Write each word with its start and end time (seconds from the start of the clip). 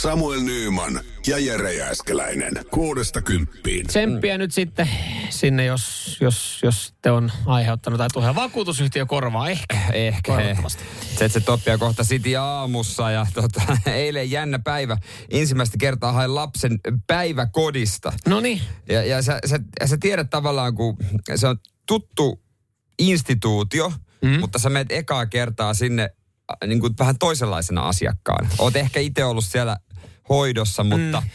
Samuel 0.00 0.40
Nyyman 0.40 1.00
ja 1.26 1.38
Jere 1.38 1.74
Jääskeläinen. 1.74 2.52
Kuudesta 2.70 3.22
kymppiin. 3.22 3.86
Tsemppiä 3.86 4.38
nyt 4.38 4.52
sitten 4.52 4.88
sinne, 5.30 5.64
jos, 5.64 6.16
jos, 6.20 6.60
jos 6.62 6.94
te 7.02 7.10
on 7.10 7.32
aiheuttanut 7.46 7.98
tai 7.98 8.08
tulee 8.12 8.34
vakuutusyhtiö 8.34 9.06
korvaa. 9.06 9.48
Ehkä. 9.48 9.80
Ehkä. 9.92 10.32
Se, 11.18 11.28
se 11.28 11.40
toppia 11.40 11.78
kohta 11.78 12.04
City 12.04 12.36
aamussa 12.36 13.10
ja 13.10 13.26
tota, 13.34 13.62
eilen 13.86 14.30
jännä 14.30 14.58
päivä. 14.58 14.96
Ensimmäistä 15.30 15.76
kertaa 15.78 16.12
hain 16.12 16.34
lapsen 16.34 16.78
päiväkodista. 17.06 18.12
No 18.28 18.40
niin. 18.40 18.60
Ja, 18.88 19.04
ja 19.04 19.22
sä, 19.22 19.38
sä, 19.46 19.58
sä 19.86 19.96
tiedät 20.00 20.30
tavallaan, 20.30 20.74
kun 20.74 20.96
se 21.34 21.46
on 21.46 21.56
tuttu 21.86 22.42
instituutio, 22.98 23.92
mm. 24.22 24.40
mutta 24.40 24.58
sä 24.58 24.70
menet 24.70 24.92
ekaa 24.92 25.26
kertaa 25.26 25.74
sinne 25.74 26.02
äh, 26.02 26.68
niin 26.68 26.80
kuin 26.80 26.94
vähän 26.98 27.18
toisenlaisena 27.18 27.88
asiakkaan. 27.88 28.48
Oot 28.58 28.76
ehkä 28.76 29.00
itse 29.00 29.24
ollut 29.24 29.44
siellä 29.44 29.76
hoidossa, 30.30 30.84
mutta 30.84 31.20
mm. 31.20 31.28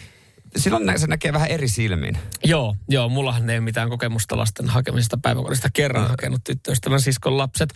silloin 0.57 0.99
se 0.99 1.07
näkee 1.07 1.33
vähän 1.33 1.49
eri 1.49 1.67
silmin. 1.67 2.17
Joo, 2.43 2.75
joo, 2.89 3.09
mullahan 3.09 3.49
ei 3.49 3.57
ole 3.57 3.63
mitään 3.63 3.89
kokemusta 3.89 4.37
lasten 4.37 4.69
hakemisesta 4.69 5.17
päiväkodista. 5.21 5.69
Kerran 5.73 6.07
hakenut 6.09 6.43
tyttöystävän 6.43 7.01
siskon 7.01 7.37
lapset. 7.37 7.73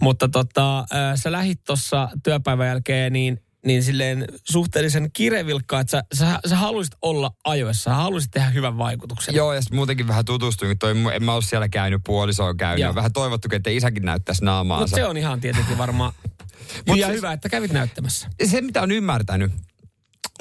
Mutta 0.00 0.28
tota, 0.28 0.84
sä 1.14 1.32
lähit 1.32 1.64
tuossa 1.64 2.08
työpäivän 2.22 2.68
jälkeen 2.68 3.12
niin 3.12 3.40
niin 3.66 3.82
silleen 3.82 4.24
suhteellisen 4.50 5.10
kirevilkkaa, 5.12 5.80
että 5.80 5.90
sä, 5.90 6.04
sä, 6.14 6.40
sä 6.46 6.56
haluaisit 6.56 6.94
olla 7.02 7.30
ajoissa, 7.44 7.82
sä 7.82 7.94
haluaisit 7.94 8.30
tehdä 8.30 8.50
hyvän 8.50 8.78
vaikutuksen. 8.78 9.34
Joo, 9.34 9.52
ja 9.52 9.62
sit 9.62 9.72
muutenkin 9.72 10.08
vähän 10.08 10.24
tutustuin, 10.24 10.78
toi, 10.78 10.94
en 11.14 11.24
mä 11.24 11.34
ole 11.34 11.42
siellä 11.42 11.68
käynyt, 11.68 12.00
puoliso 12.04 12.44
on 12.44 12.56
käynyt. 12.56 12.82
Joo. 12.82 12.94
Vähän 12.94 13.12
toivottu, 13.12 13.48
että 13.52 13.70
isäkin 13.70 14.04
näyttäisi 14.04 14.44
naamaansa. 14.44 14.82
Mutta 14.82 14.96
se 14.96 15.04
on 15.04 15.16
ihan 15.16 15.40
tietenkin 15.40 15.78
varmaan 15.78 16.12
Mut 16.86 16.98
ja 16.98 17.06
siis- 17.06 17.16
hyvä, 17.16 17.32
että 17.32 17.48
kävit 17.48 17.72
näyttämässä. 17.72 18.28
se, 18.44 18.60
mitä 18.60 18.82
on 18.82 18.90
ymmärtänyt, 18.90 19.52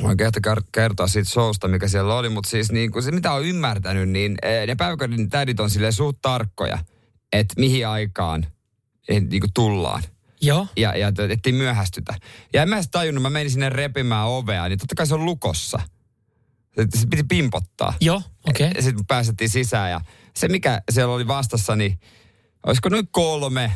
voin 0.03 0.17
kehto 0.17 0.39
kar- 0.47 0.63
kertoa 0.71 1.07
siitä 1.07 1.29
showsta, 1.29 1.67
mikä 1.67 1.87
siellä 1.87 2.15
oli, 2.15 2.29
mutta 2.29 2.49
siis 2.49 2.71
niin 2.71 2.91
kuin 2.91 3.03
se, 3.03 3.11
mitä 3.11 3.31
on 3.31 3.45
ymmärtänyt, 3.45 4.09
niin 4.09 4.37
eh, 4.43 4.67
ne 4.67 4.75
päiväkodin 4.75 5.29
tädit 5.29 5.59
on 5.59 5.69
silleen 5.69 5.93
suht 5.93 6.17
tarkkoja, 6.21 6.79
että 7.33 7.53
mihin 7.57 7.87
aikaan 7.87 8.45
eh, 9.07 9.21
niin 9.21 9.41
kuin 9.41 9.53
tullaan. 9.53 10.03
Joo. 10.41 10.67
Ja, 10.77 10.97
ja 10.97 11.07
et- 11.07 11.31
ettei 11.31 11.53
myöhästytä. 11.53 12.15
Ja 12.53 12.61
en 12.61 12.69
mä 12.69 12.75
edes 12.75 12.89
tajunnut, 12.91 13.21
mä 13.21 13.29
menin 13.29 13.51
sinne 13.51 13.69
repimään 13.69 14.27
ovea, 14.27 14.69
niin 14.69 14.79
totta 14.79 14.95
kai 14.95 15.07
se 15.07 15.13
on 15.13 15.25
lukossa. 15.25 15.79
Se, 16.75 16.87
se 16.99 17.07
piti 17.07 17.23
pimpottaa. 17.23 17.93
Joo, 18.01 18.21
okei. 18.49 18.67
Okay. 18.67 18.77
Ja 18.77 18.81
sitten 18.81 19.05
päästettiin 19.05 19.49
sisään 19.49 19.91
ja 19.91 20.01
se 20.35 20.47
mikä 20.47 20.81
siellä 20.91 21.13
oli 21.13 21.27
vastassa, 21.27 21.75
niin 21.75 21.99
olisiko 22.65 22.89
noin 22.89 23.07
kolme 23.11 23.71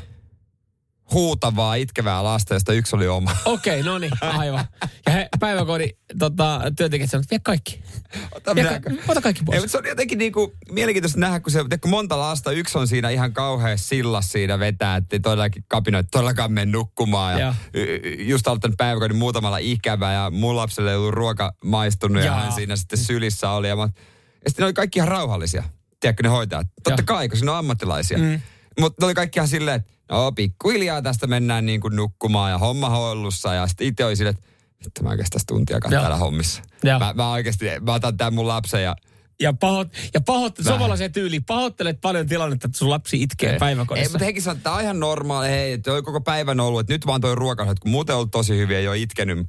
huutavaa, 1.13 1.75
itkevää 1.75 2.23
lasta, 2.23 2.53
josta 2.53 2.73
yksi 2.73 2.95
oli 2.95 3.07
oma. 3.07 3.37
Okei, 3.45 3.83
no 3.83 3.97
niin, 3.97 4.11
aivan. 4.21 4.65
Ja 5.05 5.11
he, 5.11 5.29
päiväkodin 5.39 5.89
tota, 6.19 6.61
työntekijät 6.77 7.09
sanoivat, 7.09 7.31
vie 7.31 7.39
kaikki. 7.39 7.83
Ota, 8.31 8.55
Vie 8.55 8.63
minä- 8.63 8.79
ka- 8.79 8.89
ota 9.07 9.21
kaikki 9.21 9.41
Ei, 9.41 9.45
pois. 9.45 9.59
mutta 9.59 9.71
se 9.71 9.77
on 9.77 9.85
jotenkin 9.85 10.17
niinku 10.17 10.53
mielenkiintoista 10.71 11.19
nähdä, 11.19 11.39
kun 11.39 11.51
se 11.51 11.59
kun 11.81 11.89
monta 11.91 12.19
lasta, 12.19 12.51
yksi 12.51 12.77
on 12.77 12.87
siinä 12.87 13.09
ihan 13.09 13.33
kauhean 13.33 13.77
sillas 13.77 14.31
siinä 14.31 14.59
vetää, 14.59 14.95
ettei 14.95 15.19
todellakin 15.19 15.63
kapinoit 15.67 16.07
todellakaan 16.11 16.51
mene 16.51 16.71
nukkumaan. 16.71 17.39
Ja 17.39 17.55
y- 17.73 18.15
just 18.19 18.47
aloittanut 18.47 18.77
päiväkodin 18.77 19.17
muutamalla 19.17 19.57
ikävä 19.57 20.13
ja 20.13 20.29
mun 20.33 20.55
lapselle 20.55 20.91
ei 20.91 20.97
ollut 20.97 21.13
ruoka 21.13 21.53
maistunut 21.63 22.17
ja 22.19 22.25
Jaa. 22.25 22.39
hän 22.41 22.51
siinä 22.51 22.75
sitten 22.75 22.99
sylissä 22.99 23.49
oli. 23.49 23.67
Ja, 23.67 23.75
mä, 23.75 23.83
ja 23.83 24.49
sitten 24.49 24.63
ne 24.63 24.65
oli 24.65 24.73
kaikki 24.73 24.99
ihan 24.99 25.07
rauhallisia, 25.09 25.63
tiedätkö 25.99 26.23
ne 26.23 26.29
hoitajat. 26.29 26.67
Totta 26.83 27.01
Joo. 27.01 27.05
kai, 27.05 27.29
kun 27.29 27.37
siinä 27.37 27.51
on 27.51 27.57
ammattilaisia. 27.57 28.17
Mm. 28.17 28.41
Mutta 28.79 29.01
ne 29.01 29.05
oli 29.05 29.13
kaikki 29.13 29.39
ihan 29.39 29.47
silleen, 29.47 29.75
että 29.75 29.91
no 30.11 30.31
pikkuhiljaa 30.31 31.01
tästä 31.01 31.27
mennään 31.27 31.65
niin 31.65 31.81
kuin 31.81 31.95
nukkumaan 31.95 32.51
ja 32.51 32.57
homma 32.57 32.89
hollussa. 32.89 33.53
Ja 33.53 33.67
sitten 33.67 33.87
itse 33.87 34.05
oli 34.05 34.15
silleen, 34.15 34.35
että 34.35 34.49
vittu 34.85 35.03
mä 35.03 35.09
oikeastaan 35.09 35.41
tuntia 35.47 35.79
täällä 35.89 36.15
hommissa. 36.17 36.61
Joo. 36.83 36.99
Mä, 36.99 37.13
mä 37.15 37.31
oikeasti, 37.31 37.65
mä 37.81 37.93
otan 37.93 38.17
tämän 38.17 38.33
mun 38.33 38.47
lapsen 38.47 38.83
ja 38.83 38.95
Ja, 39.39 39.53
pahoit, 39.53 39.89
ja 40.13 40.21
pahoit, 40.21 40.59
Vähän. 40.59 40.73
suomalaisen 40.77 41.11
tyyli, 41.11 41.39
pahoittelet 41.39 42.01
paljon 42.01 42.27
tilannetta, 42.27 42.67
että 42.67 42.77
sun 42.77 42.89
lapsi 42.89 43.21
itkee 43.21 43.53
Ei, 43.53 43.59
päiväkodissa. 43.59 44.11
mutta 44.11 44.25
hekin 44.25 44.41
sanoo, 44.41 44.55
että 44.55 44.63
tämä 44.63 44.75
on 44.75 44.81
ihan 44.81 44.99
normaali, 44.99 45.47
hei, 45.49 45.71
että 45.73 45.91
koko 46.01 46.21
päivän 46.21 46.59
ollut, 46.59 46.79
että 46.79 46.93
nyt 46.93 47.05
vaan 47.05 47.21
toi 47.21 47.35
ruoka, 47.35 47.63
että 47.63 47.75
kun 47.81 47.91
muuten 47.91 48.15
on 48.15 48.17
ollut 48.17 48.31
tosi 48.31 48.57
hyviä, 48.57 48.79
ei 48.79 48.87
ole 48.87 48.97
itkenyt, 48.97 49.47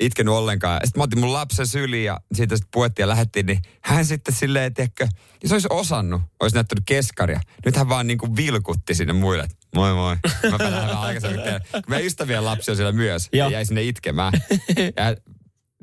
itkenyt 0.00 0.34
ollenkaan. 0.34 0.80
Sitten 0.84 1.00
mä 1.00 1.04
otin 1.04 1.20
mun 1.20 1.32
lapsen 1.32 1.66
syliin 1.66 2.04
ja 2.04 2.20
siitä 2.34 2.56
sitten 2.56 2.70
puettiin 2.72 3.02
ja 3.04 3.08
lähdettiin, 3.08 3.46
niin 3.46 3.58
hän 3.82 4.06
sitten 4.06 4.34
silleen, 4.34 4.74
tiedätkö, 4.74 5.08
jos 5.42 5.52
olisi 5.52 5.68
osannut, 5.70 6.22
olisi 6.40 6.54
näyttänyt 6.56 6.84
keskaria. 6.86 7.40
Nyt 7.64 7.76
hän 7.76 7.88
vaan 7.88 8.06
niin 8.06 8.18
kuin 8.18 8.36
vilkutti 8.36 8.94
sinne 8.94 9.12
muille, 9.12 9.42
että 9.44 9.56
moi 9.74 9.94
moi. 9.94 10.16
Mä 10.50 10.50
lähdin 10.58 10.72
vähän 10.76 10.98
aikaisemmin. 10.98 11.40
Kun 11.72 11.82
Meidän 11.88 12.06
ystävien 12.06 12.44
lapsi 12.44 12.70
on 12.70 12.76
siellä 12.76 12.92
myös 12.92 13.28
Joo. 13.32 13.48
ja 13.48 13.52
jäi 13.52 13.64
sinne 13.64 13.82
itkemään. 13.82 14.32
Ja 14.96 15.16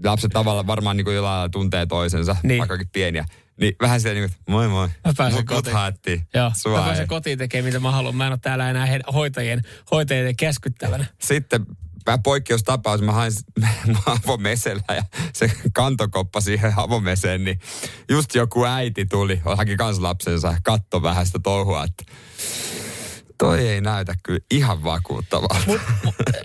lapset 0.04 0.32
tavallaan 0.32 0.68
varmaan 0.68 0.98
niin 0.98 1.06
kuin 1.06 1.16
jollain 1.16 1.36
lailla 1.36 1.50
tuntee 1.50 1.86
toisensa, 1.86 2.34
Niin. 2.34 2.48
niin. 2.48 2.60
vaikkakin 2.60 2.90
pieniä. 2.94 3.26
Niin 3.60 3.76
vähän 3.82 4.02
silleen 4.02 4.22
niin 4.22 4.30
kuin, 4.30 4.40
että 4.40 4.52
moi 4.52 4.68
moi. 4.68 4.88
Mä 5.06 5.14
pääsen 5.18 5.40
Mut- 5.40 5.46
kotiin. 5.46 5.74
haettiin. 5.76 6.28
Joo, 6.34 6.52
Sua 6.56 6.78
mä 6.80 6.86
pääsen 6.86 7.02
ei. 7.02 7.08
kotiin 7.08 7.38
tekemään 7.38 7.66
mitä 7.66 7.80
mä 7.80 7.92
haluan. 7.92 8.16
Mä 8.16 8.26
en 8.26 8.32
ole 8.32 8.40
täällä 8.42 8.70
enää 8.70 8.88
hoitajien, 9.14 9.62
hoitajien 9.92 10.36
käskyttävänä. 10.36 11.06
sitten 11.22 11.66
vähän 12.06 12.24
poikkeustapaus, 12.24 13.02
mä 13.02 13.12
hain 13.12 13.32
avomesellä 14.06 14.96
ja 14.96 15.04
se 15.34 15.52
kantokoppa 15.74 16.42
siihen 16.42 16.74
avomeseen, 16.78 17.44
niin 17.44 17.60
just 18.10 18.36
joku 18.36 18.66
äiti 18.66 19.06
tuli, 19.06 19.42
haki 19.58 19.76
kans 19.76 20.00
lapsensa 20.00 20.58
katto 20.64 21.02
vähän 21.02 21.26
sitä 21.26 21.40
touhua, 21.44 21.84
että 21.84 22.04
toi 23.38 23.68
ei 23.68 23.82
näytä 23.82 24.16
kyllä 24.24 24.40
ihan 24.52 24.84
vakuuttavalta. 24.84 25.56
Mut, 25.68 25.82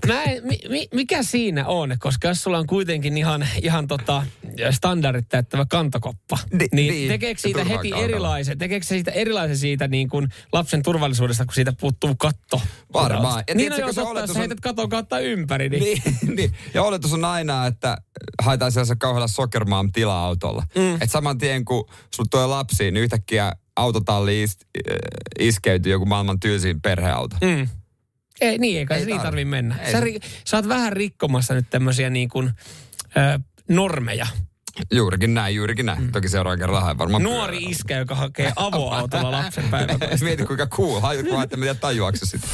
mä 0.07 0.23
en, 0.23 0.43
mi, 0.47 0.59
mi, 0.69 0.89
mikä 0.95 1.23
siinä 1.23 1.67
on? 1.67 1.97
Koska 1.99 2.29
jos 2.29 2.43
sulla 2.43 2.59
on 2.59 2.67
kuitenkin 2.67 3.17
ihan, 3.19 3.47
ihan 3.63 3.87
tota 3.87 4.27
standardit 4.71 5.29
täyttävä 5.29 5.67
kantokoppa, 5.71 6.39
Ni- 6.53 6.69
niin, 6.73 6.93
niin, 6.95 7.09
tekeekö 7.09 7.41
siitä 7.41 7.59
heti 7.59 7.71
turvakaudella. 7.71 8.05
erilaisen, 8.05 8.59
tekeekö 8.59 8.87
siitä 8.87 9.11
erilaisen 9.11 9.57
siitä 9.59 9.89
niin 9.89 10.09
kuin 10.09 10.29
lapsen 10.53 10.83
turvallisuudesta, 10.83 11.45
kun 11.45 11.55
siitä 11.55 11.73
puuttuu 11.81 12.15
katto? 12.15 12.61
Varmaan. 12.93 13.45
Ja 13.49 13.55
niin 13.55 13.73
on, 13.73 13.79
jos 13.81 13.99
ottaa, 13.99 14.21
jos 14.21 14.31
on- 14.31 14.37
heität 14.37 14.61
katon 14.61 14.89
kautta 14.89 15.19
ympäri, 15.19 15.69
niin, 15.69 15.83
Niin, 15.83 16.03
niin. 16.37 16.53
Ja 16.75 16.83
oletus 16.83 17.13
on 17.13 17.25
aina, 17.25 17.67
että 17.67 17.97
haetaan 18.43 18.73
sellaisella 18.73 18.99
kauhealla 18.99 19.29
soccermom 19.29 19.93
tila-autolla. 19.93 20.63
Mm. 20.77 20.95
Että 20.95 21.07
saman 21.07 21.39
tien 21.39 21.65
kun 21.65 21.89
sulla 22.15 22.29
tulee 22.31 22.47
lapsi, 22.47 22.85
niin 22.85 22.97
yhtäkkiä 22.97 23.53
autotalli 23.81 24.43
is, 24.43 24.59
äh, 24.91 24.97
iskeytyy 25.39 25.93
joku 25.93 26.07
maailman 26.07 26.41
tylsin 26.41 26.81
perheauto. 26.81 27.37
Mm. 27.41 27.69
Ei, 28.41 28.59
niin, 28.59 28.79
eikä 28.79 28.95
Ei 28.95 29.01
se 29.01 29.07
niin 29.07 29.21
tarvi. 29.21 29.45
mennä. 29.45 29.77
Ei 29.77 29.93
Sä, 29.93 30.01
ri, 30.01 30.19
sä 30.47 30.57
oot 30.57 30.69
vähän 30.69 30.93
rikkomassa 30.93 31.55
nyt 31.55 31.67
tämmöisiä 31.71 32.11
niin 32.11 32.29
kuin, 32.29 32.51
ö, 33.17 33.41
normeja. 33.69 34.27
Juurikin 34.93 35.35
näin, 35.35 35.57
juurikin 35.57 35.87
näin. 35.87 36.03
Mm. 36.03 36.13
Toki 36.13 36.29
seuraavan 36.29 36.59
kerran 36.59 36.83
haen 36.83 36.99
varmaan 36.99 37.23
Nuori 37.23 37.51
pyörällä. 37.53 37.71
iskä, 37.71 37.97
joka 37.97 38.15
hakee 38.15 38.53
avoautolla 38.57 39.31
lapsen 39.43 39.65
päiväkodista. 39.69 40.25
Mieti 40.25 40.45
kuinka 40.45 40.67
cool. 40.67 41.01
Hajut 41.01 41.27
vaan, 41.33 41.45
että 41.45 41.57
mä 41.57 41.61
tiedä 41.65 41.79
tajuakse 41.79 42.27
sitä. 42.27 42.47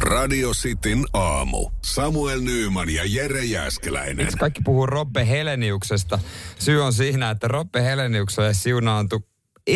Radio 0.00 0.50
Cityn 0.52 1.04
aamu. 1.12 1.70
Samuel 1.84 2.40
Nyyman 2.40 2.90
ja 2.90 3.02
Jere 3.06 3.44
Jääskeläinen. 3.44 4.16
Miksi 4.16 4.36
kaikki 4.36 4.60
puhuu 4.64 4.86
Robbe 4.86 5.28
Heleniuksesta? 5.28 6.18
Syy 6.58 6.84
on 6.84 6.92
siinä, 6.92 7.30
että 7.30 7.48
Robbe 7.48 7.84
Heleniukselle 7.84 8.54
siunaantui 8.54 9.20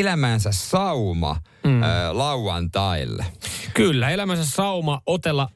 elämänsä 0.00 0.52
sauma 0.52 1.36
mm. 1.64 1.82
ö, 1.82 1.86
lauantaille. 2.12 3.26
Kyllä, 3.74 4.10
elämänsä 4.10 4.44
sauma 4.44 5.00
otella 5.06 5.48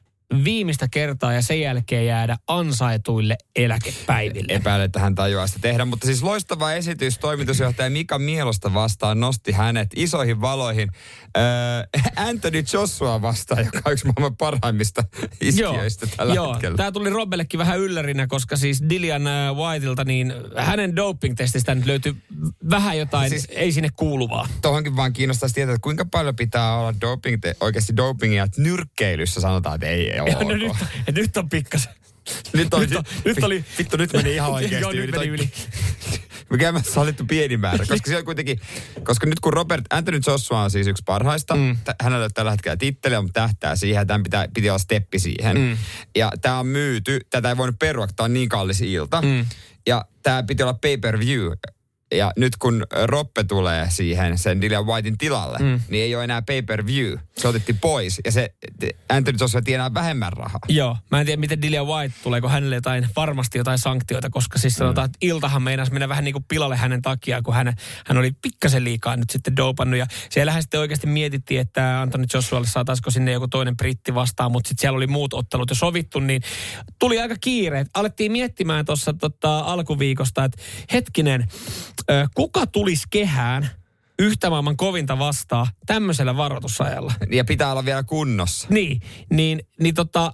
viimeistä 0.43 0.87
kertaa 0.91 1.33
ja 1.33 1.41
sen 1.41 1.61
jälkeen 1.61 2.05
jäädä 2.05 2.37
ansaituille 2.47 3.37
eläkepäiville. 3.55 4.53
Epäilen, 4.53 4.85
että 4.85 4.99
hän 4.99 5.15
tajuaa 5.15 5.47
sitä 5.47 5.59
tehdä. 5.59 5.85
Mutta 5.85 6.05
siis 6.05 6.23
loistava 6.23 6.71
esitys 6.73 7.19
toimitusjohtaja 7.19 7.89
Mika 7.89 8.19
Mielosta 8.19 8.73
vastaan 8.73 9.19
nosti 9.19 9.51
hänet 9.51 9.89
isoihin 9.95 10.41
valoihin. 10.41 10.89
Öö, 11.37 11.43
Anthony 12.15 12.63
Joshua 12.73 13.21
vastaan, 13.21 13.65
joka 13.65 13.81
on 13.85 13.93
yksi 13.93 14.05
maailman 14.05 14.37
parhaimmista 14.37 15.03
iskijöistä 15.41 16.07
tällä 16.17 16.33
joo. 16.33 16.53
hetkellä. 16.53 16.77
Tämä 16.77 16.91
tuli 16.91 17.09
Robbellekin 17.09 17.57
vähän 17.57 17.79
yllärinä, 17.79 18.27
koska 18.27 18.55
siis 18.55 18.83
Dillian 18.89 19.27
äh, 19.27 19.55
Whiteilta, 19.55 20.03
niin 20.03 20.33
hänen 20.57 20.95
doping-testistä 20.95 21.75
nyt 21.75 21.85
löytyi 21.85 22.15
vähän 22.69 22.97
jotain, 22.97 23.29
siis, 23.29 23.41
Siis- 23.41 23.57
ei 23.57 23.71
sinne 23.71 23.89
kuuluvaa. 23.95 24.47
Tuohonkin 24.61 24.95
vaan 24.95 25.13
kiinnostaisi 25.13 25.55
tietää, 25.55 25.73
että 25.75 25.83
kuinka 25.83 26.05
paljon 26.11 26.35
pitää 26.35 26.77
olla 26.77 26.93
doping, 27.01 27.41
oikeasti 27.61 27.97
dopingia, 27.97 28.43
että 28.43 28.61
nyrkkeilyssä 28.61 29.41
sanotaan, 29.41 29.75
että 29.75 29.87
ei, 29.87 30.16
ei 30.17 30.21
ole 30.21 30.29
Ja, 30.29 30.39
no, 30.39 30.49
nyt, 30.49 31.15
nyt 31.15 31.37
on 31.37 31.49
pikkasen. 31.49 31.93
Nyt, 32.53 32.73
on, 32.73 32.81
Nyt 32.81 32.95
on- 32.95 33.03
nyt 33.25 33.43
oli- 33.43 33.65
Vittu, 33.77 33.97
nyt 33.97 34.13
meni 34.13 34.33
ihan 34.33 34.51
oikeasti 34.51 34.81
Joo, 34.81 34.91
nyt 34.91 35.11
meni 35.11 35.27
yli. 35.27 35.51
mikä 36.51 36.71
me 36.71 36.83
sallittu 36.83 37.25
pieni 37.25 37.57
määrä. 37.57 37.77
Koska 37.77 38.09
se 38.09 38.17
on 38.17 38.25
kuitenkin, 38.25 38.59
koska 39.03 39.25
nyt 39.27 39.39
kun 39.39 39.53
Robert 39.53 39.85
Anthony 39.89 40.19
Joshua 40.27 40.61
on 40.61 40.71
siis 40.71 40.87
yksi 40.87 41.03
parhaista, 41.05 41.55
mm. 41.55 41.77
t- 41.83 42.01
hänellä 42.03 42.25
on 42.25 42.31
tällä 42.33 42.51
hetkellä 42.51 42.77
titteliä, 42.77 43.21
mutta 43.21 43.41
tähtää 43.41 43.75
siihen, 43.75 44.07
tämän 44.07 44.23
pitää, 44.23 44.47
piti 44.53 44.69
olla 44.69 44.79
steppi 44.79 45.19
siihen. 45.19 45.57
Mm. 45.57 45.77
Ja 46.15 46.31
tämä 46.41 46.59
on 46.59 46.67
myyty, 46.67 47.19
tätä 47.29 47.49
ei 47.49 47.57
voinut 47.57 47.79
perua, 47.79 48.07
tämä 48.07 48.25
on 48.25 48.33
niin 48.33 48.49
kallis 48.49 48.81
ilta. 48.81 49.21
Mm. 49.21 49.45
Ja 49.87 50.05
tämä 50.23 50.43
piti 50.43 50.63
olla 50.63 50.73
pay-per-view 50.73 51.51
ja 52.13 52.31
nyt 52.37 52.55
kun 52.57 52.85
Roppe 53.03 53.43
tulee 53.43 53.87
siihen 53.89 54.37
sen 54.37 54.61
Dillian 54.61 54.85
Whitein 54.85 55.17
tilalle, 55.17 55.57
mm. 55.59 55.81
niin 55.89 56.03
ei 56.03 56.15
ole 56.15 56.23
enää 56.23 56.41
pay-per-view. 56.41 57.17
Se 57.37 57.47
otettiin 57.47 57.77
pois 57.77 58.21
ja 58.25 58.31
se 58.31 58.55
Anthony 59.09 59.37
Joshua 59.39 59.61
tienaa 59.61 59.93
vähemmän 59.93 60.33
rahaa. 60.33 60.59
Joo, 60.69 60.97
mä 61.11 61.19
en 61.19 61.25
tiedä 61.25 61.39
miten 61.39 61.61
Dillian 61.61 61.87
White, 61.87 62.15
tuleeko 62.23 62.49
hänelle 62.49 62.75
jotain, 62.75 63.07
varmasti 63.15 63.57
jotain 63.57 63.79
sanktioita, 63.79 64.29
koska 64.29 64.59
siis 64.59 64.73
sanotaan, 64.73 65.05
mm. 65.05 65.09
että 65.09 65.17
iltahan 65.21 65.61
meinasi 65.61 65.91
mennä 65.91 66.09
vähän 66.09 66.23
niin 66.23 66.33
kuin 66.33 66.45
pilalle 66.47 66.75
hänen 66.75 67.01
takia, 67.01 67.41
kun 67.41 67.53
hän, 67.53 67.73
hän 68.05 68.17
oli 68.17 68.31
pikkasen 68.41 68.83
liikaa 68.83 69.15
nyt 69.15 69.29
sitten 69.29 69.55
dopannut. 69.55 69.99
Ja 69.99 70.05
siellähän 70.29 70.61
sitten 70.61 70.79
oikeasti 70.79 71.07
mietittiin, 71.07 71.61
että 71.61 72.01
Anthony 72.01 72.25
Joshualle 72.33 72.67
saataisiko 72.67 73.11
sinne 73.11 73.31
joku 73.31 73.47
toinen 73.47 73.77
britti 73.77 74.15
vastaan, 74.15 74.51
mutta 74.51 74.67
sitten 74.67 74.81
siellä 74.81 74.97
oli 74.97 75.07
muut 75.07 75.33
ottelut 75.33 75.69
jo 75.69 75.75
sovittu, 75.75 76.19
niin 76.19 76.41
tuli 76.99 77.19
aika 77.19 77.35
kiire. 77.41 77.85
Alettiin 77.93 78.31
miettimään 78.31 78.85
tuossa 78.85 79.13
tota, 79.13 79.59
alkuviikosta, 79.59 80.43
että 80.43 80.61
hetkinen, 80.93 81.47
kuka 82.35 82.67
tulisi 82.67 83.07
kehään 83.09 83.69
yhtä 84.19 84.49
maailman 84.49 84.77
kovinta 84.77 85.19
vastaa 85.19 85.67
tämmöisellä 85.85 86.37
varoitusajalla? 86.37 87.13
Ja 87.31 87.45
pitää 87.45 87.71
olla 87.71 87.85
vielä 87.85 88.03
kunnossa. 88.03 88.67
Niin, 88.71 89.01
niin, 89.29 89.61
niin 89.79 89.95
tota, 89.95 90.33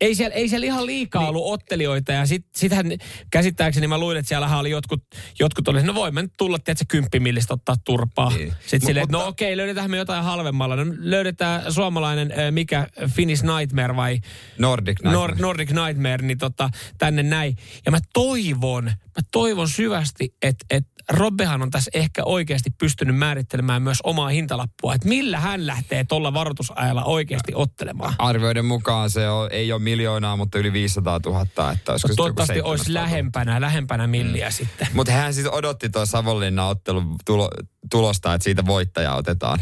ei 0.00 0.14
siellä, 0.14 0.34
ei 0.34 0.48
siellä 0.48 0.66
ihan 0.66 0.86
liikaa 0.86 1.22
niin. 1.22 1.28
ollut 1.28 1.52
ottelijoita 1.52 2.12
ja 2.12 2.26
sit, 2.26 2.46
sitähän 2.56 2.86
käsittääkseni 3.30 3.86
mä 3.86 3.98
luin, 3.98 4.16
että 4.16 4.28
siellä 4.28 4.58
oli 4.58 4.70
jotkut, 4.70 5.02
jotkut 5.40 5.68
oli, 5.68 5.82
no 5.82 5.94
voimme 5.94 6.22
nyt 6.22 6.32
tulla, 6.36 6.58
tiedätkö, 6.58 6.84
kymppimillistä 6.88 7.54
ottaa 7.54 7.74
turpaa. 7.84 8.30
Niin. 8.30 8.54
Sitten 8.60 8.80
silleen, 8.80 9.04
että 9.04 9.16
no 9.16 9.26
okei, 9.26 9.56
löydetään 9.56 9.90
me 9.90 9.96
jotain 9.96 10.24
halvemmalla. 10.24 10.76
No 10.76 10.84
löydetään 10.98 11.72
suomalainen, 11.72 12.32
mikä, 12.50 12.86
Finnish 13.14 13.44
Nightmare 13.44 13.96
vai? 13.96 14.18
Nordic 14.58 15.02
Nightmare. 15.04 15.32
Nor- 15.32 15.40
Nordic 15.40 15.70
Nightmare, 15.70 16.26
niin 16.26 16.38
tota, 16.38 16.70
tänne 16.98 17.22
näin. 17.22 17.56
Ja 17.86 17.90
mä 17.90 17.98
toivon, 18.12 18.84
mä 18.84 19.22
toivon 19.32 19.68
syvästi, 19.68 20.34
että, 20.42 20.64
että 20.70 20.97
Robbehan 21.12 21.62
on 21.62 21.70
tässä 21.70 21.90
ehkä 21.94 22.22
oikeasti 22.24 22.70
pystynyt 22.70 23.16
määrittelemään 23.16 23.82
myös 23.82 23.98
omaa 24.04 24.28
hintalappua, 24.28 24.94
että 24.94 25.08
millä 25.08 25.40
hän 25.40 25.66
lähtee 25.66 26.04
tuolla 26.04 26.34
varoitusajalla 26.34 27.04
oikeasti 27.04 27.52
ottelemaan. 27.54 28.14
Arvioiden 28.18 28.64
mukaan 28.64 29.10
se 29.10 29.28
on, 29.28 29.48
ei 29.52 29.72
ole 29.72 29.82
miljoonaa, 29.82 30.36
mutta 30.36 30.58
yli 30.58 30.72
500 30.72 31.20
000. 31.26 31.42
Että 31.42 31.92
no, 31.92 32.14
toivottavasti 32.16 32.60
olisi 32.60 32.94
lähempänä, 32.94 33.60
lähempänä 33.60 34.06
milliä 34.06 34.48
mm. 34.48 34.52
sitten. 34.52 34.88
Mutta 34.92 35.12
hän 35.12 35.34
siis 35.34 35.46
odotti 35.46 35.90
tuon 35.90 36.06
Savonlinnan 36.06 36.68
ottelun 36.68 37.16
tulo, 37.24 37.50
tulosta, 37.90 38.34
että 38.34 38.44
siitä 38.44 38.66
voittaja 38.66 39.14
otetaan. 39.14 39.58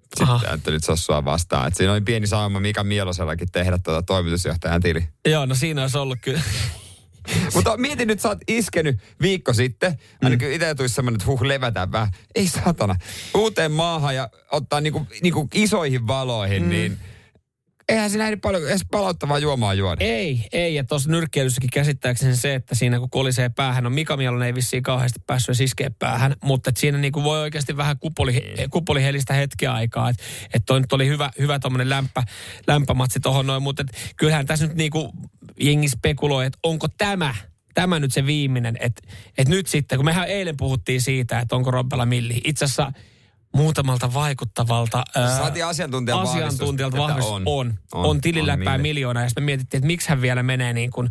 Sitten 0.00 0.28
Aha. 0.28 0.40
Anthony 0.48 0.78
Joshua 0.88 1.24
vastaan. 1.24 1.68
Et 1.68 1.76
siinä 1.76 1.92
oli 1.92 2.00
pieni 2.00 2.26
sauma 2.26 2.60
Mika 2.60 2.84
Mielosellakin 2.84 3.48
tehdä 3.52 3.78
tuota 3.78 4.02
toimitusjohtajan 4.02 4.80
tili. 4.80 5.08
Joo, 5.28 5.46
no 5.46 5.54
siinä 5.54 5.82
olisi 5.82 5.98
ollut 5.98 6.18
kyllä. 6.22 6.40
Mutta 7.54 7.76
mietin 7.76 8.08
nyt, 8.08 8.20
sä 8.20 8.28
oot 8.28 8.38
iskenyt 8.48 8.98
viikko 9.22 9.52
sitten. 9.52 9.98
Ainakin 10.22 10.48
mm. 10.48 10.54
itse 10.54 10.74
tulisi 10.74 10.94
semmoinen, 10.94 11.16
että 11.16 11.26
huh, 11.26 11.42
levätään 11.42 11.92
vähän. 11.92 12.08
Ei 12.34 12.48
satana. 12.48 12.96
Uuteen 13.34 13.72
maahan 13.72 14.14
ja 14.14 14.28
ottaa 14.52 14.80
niinku, 14.80 15.06
niinku 15.22 15.48
isoihin 15.54 16.06
valoihin, 16.06 16.62
mm. 16.62 16.68
niin 16.68 16.98
eihän 17.90 18.10
siinä 18.10 18.26
niin 18.26 18.40
paljon 18.40 18.68
edes 18.68 18.86
palauttavaa 18.90 19.38
juomaa 19.38 19.74
juoda. 19.74 20.04
Ei, 20.04 20.46
ei. 20.52 20.74
Ja 20.74 20.84
tuossa 20.84 21.10
nyrkkeilyssäkin 21.10 21.70
käsittääkseni 21.70 22.36
se, 22.36 22.54
että 22.54 22.74
siinä 22.74 22.98
kun 22.98 23.10
kolisee 23.10 23.48
päähän, 23.48 23.84
no 23.84 23.90
Mika 23.90 24.16
Mielon 24.16 24.42
ei 24.42 24.54
vissiin 24.54 24.82
kauheasti 24.82 25.20
päässyt 25.26 25.56
siskeä 25.56 25.90
päähän, 25.98 26.36
mutta 26.44 26.70
siinä 26.76 26.98
niinku 26.98 27.24
voi 27.24 27.40
oikeasti 27.40 27.76
vähän 27.76 27.98
kupoli, 27.98 28.54
kupolihelistä 28.70 29.34
hetkeä 29.34 29.72
aikaa. 29.72 30.10
Että 30.10 30.22
et 30.54 30.62
toi 30.66 30.80
nyt 30.80 30.92
oli 30.92 31.08
hyvä, 31.08 31.30
hyvä 31.38 31.58
tuommoinen 31.58 31.88
lämpä, 31.88 32.22
lämpämatsi 32.66 33.20
tuohon 33.20 33.46
noin, 33.46 33.62
mutta 33.62 33.82
et 33.82 34.14
kyllähän 34.16 34.46
tässä 34.46 34.66
nyt 34.66 34.76
niinku 34.76 35.12
jengi 35.60 35.88
spekuloi, 35.88 36.46
että 36.46 36.58
onko 36.62 36.88
tämä 36.98 37.34
tämä 37.74 38.00
nyt 38.00 38.12
se 38.12 38.26
viimeinen, 38.26 38.76
että, 38.80 39.02
että 39.38 39.50
nyt 39.50 39.66
sitten, 39.66 39.98
kun 39.98 40.04
mehän 40.04 40.28
eilen 40.28 40.56
puhuttiin 40.56 41.02
siitä, 41.02 41.40
että 41.40 41.56
onko 41.56 41.70
Robbella 41.70 42.06
milli. 42.06 42.40
Itse 42.44 42.64
asiassa 42.64 42.92
muutamalta 43.54 44.14
vaikuttavalta 44.14 45.04
Saatiin 45.14 45.66
asiantuntijalta 45.66 46.30
asiantuntijalta 46.30 46.96
vahvistus. 46.96 47.32
On, 47.32 47.42
on, 47.46 47.74
on, 47.92 48.04
on 48.04 48.20
on 48.74 48.80
miljoona. 48.80 49.22
Ja 49.22 49.28
sitten 49.28 49.42
me 49.42 49.46
mietittiin, 49.46 49.78
että 49.78 49.86
miksi 49.86 50.08
hän 50.08 50.20
vielä 50.20 50.42
menee 50.42 50.72
niin 50.72 50.90
kuin 50.90 51.10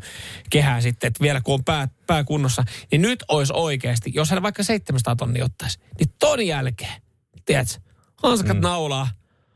kehään 0.49 0.81
sitten, 0.81 1.07
että 1.07 1.21
vielä 1.21 1.41
kun 1.41 1.53
on 1.53 1.63
pää, 1.63 1.87
pää 2.07 2.23
kunnossa. 2.23 2.63
Niin 2.91 3.01
nyt 3.01 3.23
olisi 3.27 3.53
oikeasti, 3.55 4.11
jos 4.13 4.29
hän 4.29 4.41
vaikka 4.41 4.63
700 4.63 5.15
tonnia 5.15 5.45
ottaisi, 5.45 5.79
niin 5.99 6.09
ton 6.19 6.47
jälkeen, 6.47 7.01
tiedätkö, 7.45 7.73
hanskat 8.23 8.57
mm. 8.57 8.63
naulaa, 8.63 9.07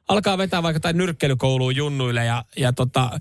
alkaa 0.07 0.37
vetää 0.37 0.63
vaikka 0.63 0.79
tai 0.79 0.93
nyrkkeilykouluun 0.93 1.75
junnuille 1.75 2.25
ja, 2.25 2.45
ja 2.57 2.73
tota, 2.73 3.19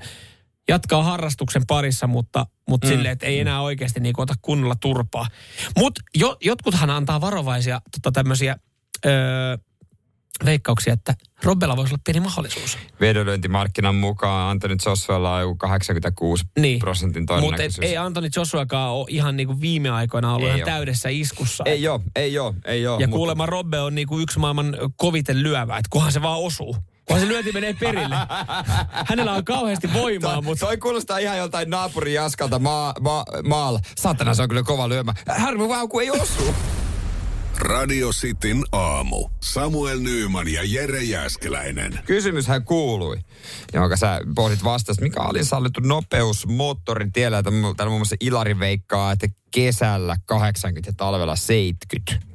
jatkaa 0.69 1.03
harrastuksen 1.03 1.63
parissa, 1.67 2.07
mutta, 2.07 2.47
mutta 2.69 2.87
mm. 2.87 2.93
silleen, 2.93 3.13
että 3.13 3.27
ei 3.27 3.41
enää 3.41 3.61
oikeasti 3.61 4.01
niin 4.01 4.15
ota 4.17 4.35
kunnolla 4.43 4.77
turpaa. 4.81 5.27
Mutta 5.79 6.01
jo, 6.15 6.37
jotkuthan 6.41 6.91
antaa 6.91 7.21
varovaisia 7.21 7.81
tota, 7.91 8.13
tämmöisiä 8.13 8.57
öö, 9.07 9.57
veikkauksia, 10.45 10.93
että 10.93 11.15
Robbella 11.43 11.77
voisi 11.77 11.95
olla 11.95 12.03
pieni 12.05 12.21
mahdollisuus. 12.21 12.79
Vedonlyöntimarkkinan 13.01 13.95
mukaan 13.95 14.51
Antoni 14.51 14.77
Joshualla 14.87 15.35
on 15.35 15.41
joku 15.41 15.57
86 15.57 16.45
niin. 16.59 16.79
prosentin 16.79 17.27
todennäköisyys. 17.27 17.77
Mutta 17.77 17.87
ei 17.87 17.97
Antoni 17.97 18.29
Joshuakaan 18.37 18.93
ole 18.93 19.07
ihan 19.09 19.37
niin 19.37 19.47
kuin 19.47 19.61
viime 19.61 19.91
aikoina 19.91 20.35
ollut 20.35 20.49
ihan 20.49 20.61
täydessä 20.61 21.09
iskussa. 21.09 21.65
Ei 21.67 21.89
ole, 21.89 22.01
ei 22.17 22.39
ole, 22.39 22.55
ei 22.65 22.87
ole. 22.87 23.01
Ja 23.01 23.07
mutta... 23.07 23.17
kuulemma 23.17 23.47
Robbe 23.47 23.81
on 23.81 23.95
niin 23.95 24.09
kuin 24.09 24.23
yksi 24.23 24.39
maailman 24.39 24.77
koviten 24.97 25.43
lyövä, 25.43 25.77
että 25.77 25.89
kunhan 25.91 26.13
se 26.13 26.23
vaan 26.23 26.41
osuu. 26.41 26.77
Kun 27.05 27.21
se 27.21 27.29
lyönti 27.29 27.53
menee 27.53 27.75
perille. 27.81 28.17
Hänellä 29.09 29.33
on 29.33 29.45
kauheasti 29.45 29.93
voimaa, 29.93 30.35
to, 30.35 30.43
mutta... 30.43 30.67
Toi 30.67 30.77
kuulostaa 30.77 31.19
ihan 31.19 31.39
joltain 31.39 31.71
naapuri 31.71 32.15
Jaskalta 32.15 32.59
maa, 32.59 32.95
maa, 33.01 33.25
maalla. 33.45 33.81
Satana, 33.97 34.35
se 34.35 34.43
on 34.43 34.49
kyllä 34.49 34.63
kova 34.63 34.89
lyömä. 34.89 35.15
Harmi 35.39 35.69
vaan, 35.69 35.89
kun 35.89 36.03
ei 36.03 36.11
osu. 36.11 36.55
Radio 37.63 38.11
Cityn 38.11 38.65
aamu. 38.73 39.29
Samuel 39.41 39.99
Nyyman 40.01 40.49
ja 40.49 40.61
Jere 40.65 41.03
Jäskeläinen. 41.03 42.01
Kysymyshän 42.07 42.65
kuului, 42.65 43.19
jonka 43.73 43.97
sä 43.97 44.21
pohdit 44.35 44.65
vastasi. 44.65 45.03
Mikä 45.03 45.21
oli 45.21 45.45
sallittu 45.45 45.81
nopeus 45.81 46.47
moottorin 46.47 47.13
tiellä? 47.13 47.43
Täällä 47.43 47.89
muun 47.89 48.01
muassa 48.01 48.17
Ilari 48.21 48.59
veikkaa, 48.59 49.13
että 49.13 49.27
kesällä 49.51 50.17
80 50.27 50.89
ja 50.89 50.95
talvella 50.97 51.37
70. 51.37 52.32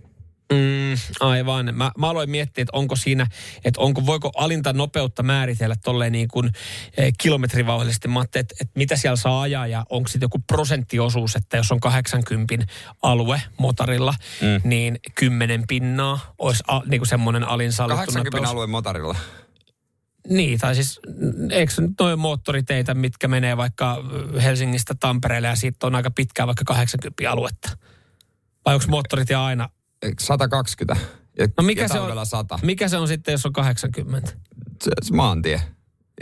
Mm, 0.53 0.97
aivan. 1.19 1.75
Mä, 1.75 1.91
mä 1.97 2.09
aloin 2.09 2.29
miettiä, 2.29 2.61
että 2.61 2.77
onko 2.77 2.95
siinä, 2.95 3.27
että 3.65 3.81
onko, 3.81 4.05
voiko 4.05 4.31
alinta 4.35 4.73
nopeutta 4.73 5.23
määritellä 5.23 5.75
tolleen 5.83 6.11
niin 6.11 6.27
kuin 6.27 6.49
eh, 6.97 7.13
kilometrivauhdillisesti. 7.21 8.07
Mä 8.07 8.23
että, 8.23 8.39
että 8.39 8.71
mitä 8.75 8.95
siellä 8.95 9.15
saa 9.15 9.41
ajaa 9.41 9.67
ja 9.67 9.85
onko 9.89 10.07
sitten 10.07 10.25
joku 10.25 10.39
prosenttiosuus, 10.47 11.35
että 11.35 11.57
jos 11.57 11.71
on 11.71 11.79
80 11.79 12.65
alue 13.01 13.41
motorilla, 13.57 14.13
mm. 14.41 14.69
niin 14.69 14.99
10 15.15 15.63
pinnaa 15.67 16.33
olisi 16.37 16.63
a, 16.67 16.81
niin 16.85 16.99
kuin 16.99 17.07
semmoinen 17.07 17.43
alin 17.43 17.71
sallittu 17.71 17.97
80 17.97 18.37
nopeus. 18.37 18.51
alue 18.51 18.67
motorilla? 18.67 19.15
Niin, 20.29 20.59
tai 20.59 20.75
siis 20.75 20.99
eikö 21.51 21.73
noin 21.99 22.19
moottoriteitä, 22.19 22.93
mitkä 22.93 23.27
menee 23.27 23.57
vaikka 23.57 24.03
Helsingistä 24.43 24.95
Tampereelle 24.99 25.47
ja 25.47 25.55
siitä 25.55 25.87
on 25.87 25.95
aika 25.95 26.11
pitkää 26.11 26.47
vaikka 26.47 26.63
80 26.65 27.31
aluetta? 27.31 27.77
Vai 28.65 28.73
onko 28.73 28.85
moottorit 28.87 29.29
ja 29.29 29.45
aina 29.45 29.69
120. 30.19 31.05
Ja, 31.39 31.47
no 31.57 31.63
mikä, 31.63 31.87
se 31.87 31.99
on, 31.99 32.25
100. 32.25 32.59
mikä 32.61 32.87
se 32.87 32.97
on 32.97 33.07
sitten, 33.07 33.31
jos 33.31 33.45
on 33.45 33.53
80? 33.53 34.31
Se, 34.83 34.91
se 35.01 35.13
maantie. 35.13 35.61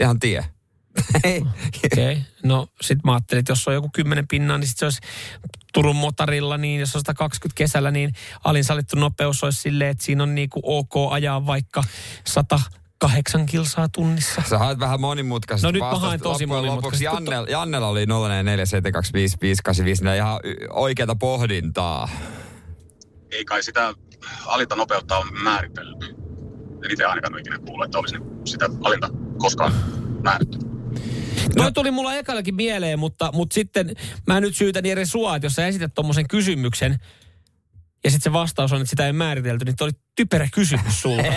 Ihan 0.00 0.18
tie. 0.18 0.44
Okei, 1.16 1.42
okay. 1.92 2.16
no 2.42 2.68
sit 2.80 2.98
mä 3.04 3.12
ajattelin, 3.12 3.38
että 3.38 3.52
jos 3.52 3.68
on 3.68 3.74
joku 3.74 3.90
10 3.92 4.28
pinnaa, 4.28 4.58
niin 4.58 4.68
sit 4.68 4.78
se 4.78 4.86
olisi 4.86 5.00
Turun 5.72 5.96
motarilla, 5.96 6.58
niin 6.58 6.80
jos 6.80 6.96
on 6.96 7.00
120 7.00 7.58
kesällä, 7.58 7.90
niin 7.90 8.12
alin 8.44 8.64
sallittu 8.64 8.96
nopeus 8.96 9.44
olisi 9.44 9.60
silleen, 9.60 9.90
että 9.90 10.04
siinä 10.04 10.22
on 10.22 10.34
niinku 10.34 10.60
ok 10.64 10.94
ajaa 11.10 11.46
vaikka 11.46 11.84
100 12.24 12.60
kahdeksan 12.98 13.46
kilsaa 13.46 13.88
tunnissa. 13.88 14.42
Sä 14.48 14.58
haet 14.58 14.78
vähän 14.78 15.00
monimutkaisesti 15.00 15.66
No 15.66 15.70
nyt 15.70 15.80
mä 15.80 15.98
haen 15.98 16.20
tosi 16.20 16.46
monimutkaisesti. 16.46 17.04
Jannel, 17.04 17.46
Jannella 17.48 17.88
oli 17.88 18.04
0447255854 18.04 18.08
ihan 20.16 20.40
oikeata 20.70 21.16
pohdintaa 21.16 22.08
ei 23.36 23.44
kai 23.44 23.62
sitä 23.62 23.94
alinta 24.46 24.76
nopeutta 24.76 25.18
ole 25.18 25.30
määritelty. 25.42 26.06
En 26.84 26.90
itse 26.90 27.04
ainakaan 27.04 27.38
ikinä 27.38 27.58
kuullut, 27.58 27.84
että 27.84 27.98
olisi 27.98 28.16
sitä 28.44 28.68
alinta 28.82 29.10
koskaan 29.38 29.72
määrätty. 30.22 30.58
No 31.56 31.70
tuli 31.70 31.90
mulla 31.90 32.14
ekallakin 32.14 32.54
mieleen, 32.54 32.98
mutta, 32.98 33.32
mutta 33.32 33.54
sitten 33.54 33.94
mä 34.26 34.40
nyt 34.40 34.56
syytän 34.56 34.86
Jere 34.86 35.04
sua, 35.04 35.36
että 35.36 35.46
jos 35.46 35.54
sä 35.54 35.66
esität 35.66 35.94
tuommoisen 35.94 36.28
kysymyksen, 36.28 36.96
ja 38.06 38.10
sitten 38.10 38.30
se 38.30 38.32
vastaus 38.32 38.72
on, 38.72 38.80
että 38.80 38.90
sitä 38.90 39.06
ei 39.06 39.12
määritelty, 39.12 39.64
niin 39.64 39.74
oli 39.80 39.90
typerä 40.16 40.48
kysymys 40.52 41.02
sulta. 41.02 41.22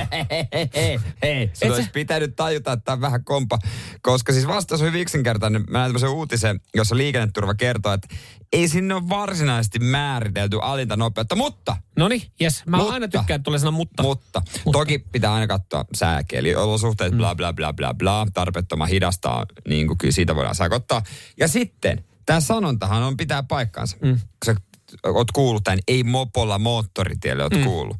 hei, 0.75 0.99
hei. 1.21 1.49
Sun 1.53 1.67
Et 1.67 1.73
olisi 1.73 1.89
pitänyt 1.89 2.35
tajuta, 2.35 2.71
että 2.71 2.83
tämä 2.85 2.93
on 2.93 3.01
vähän 3.01 3.23
kompa. 3.23 3.59
Koska 4.01 4.33
siis 4.33 4.47
vastaus 4.47 4.81
on 4.81 4.87
hyvin 4.87 5.01
yksinkertainen. 5.01 5.63
Mä 5.69 5.77
näin 5.77 5.89
tämmöisen 5.89 6.09
uutisen, 6.09 6.59
jossa 6.75 6.97
liikenneturva 6.97 7.53
kertoo, 7.53 7.93
että 7.93 8.07
ei 8.53 8.67
sinne 8.67 8.93
ole 8.93 9.09
varsinaisesti 9.09 9.79
määritelty 9.79 10.59
alinta 10.61 10.97
nopeutta, 10.97 11.35
mutta 11.35 11.77
No 11.99 12.07
niin, 12.07 12.21
jes. 12.39 12.65
Mä 12.65 12.77
Mutta. 12.77 12.93
aina 12.93 13.07
tykkään, 13.07 13.35
että 13.35 13.43
tulee 13.43 13.59
sanoa 13.59 13.71
mutta. 13.71 14.03
Mutta, 14.03 14.41
toki 14.71 14.99
pitää 14.99 15.33
aina 15.33 15.47
katsoa 15.47 15.85
sääkeli, 15.95 16.55
olosuhteet, 16.55 17.13
bla 17.13 17.35
bla 17.35 17.53
bla 17.53 17.73
bla 17.73 17.93
bla, 17.93 18.27
tarpeettoman 18.33 18.87
hidastaa, 18.87 19.45
niin 19.67 19.87
kuin 19.87 19.97
kyllä 19.97 20.11
siitä 20.11 20.35
voidaan 20.35 20.55
sakottaa. 20.55 21.01
Ja 21.37 21.47
sitten, 21.47 22.03
tämä 22.25 22.39
sanontahan 22.39 23.03
on 23.03 23.17
pitää 23.17 23.43
paikkaansa. 23.43 23.97
Mm. 24.01 24.19
Sä 24.45 24.55
oot 25.03 25.31
kuullut 25.31 25.63
tämän, 25.63 25.79
ei 25.87 26.03
mopolla 26.03 26.59
moottoritielle 26.59 27.43
oot 27.43 27.53
mm. 27.53 27.63
kuullut. 27.63 27.97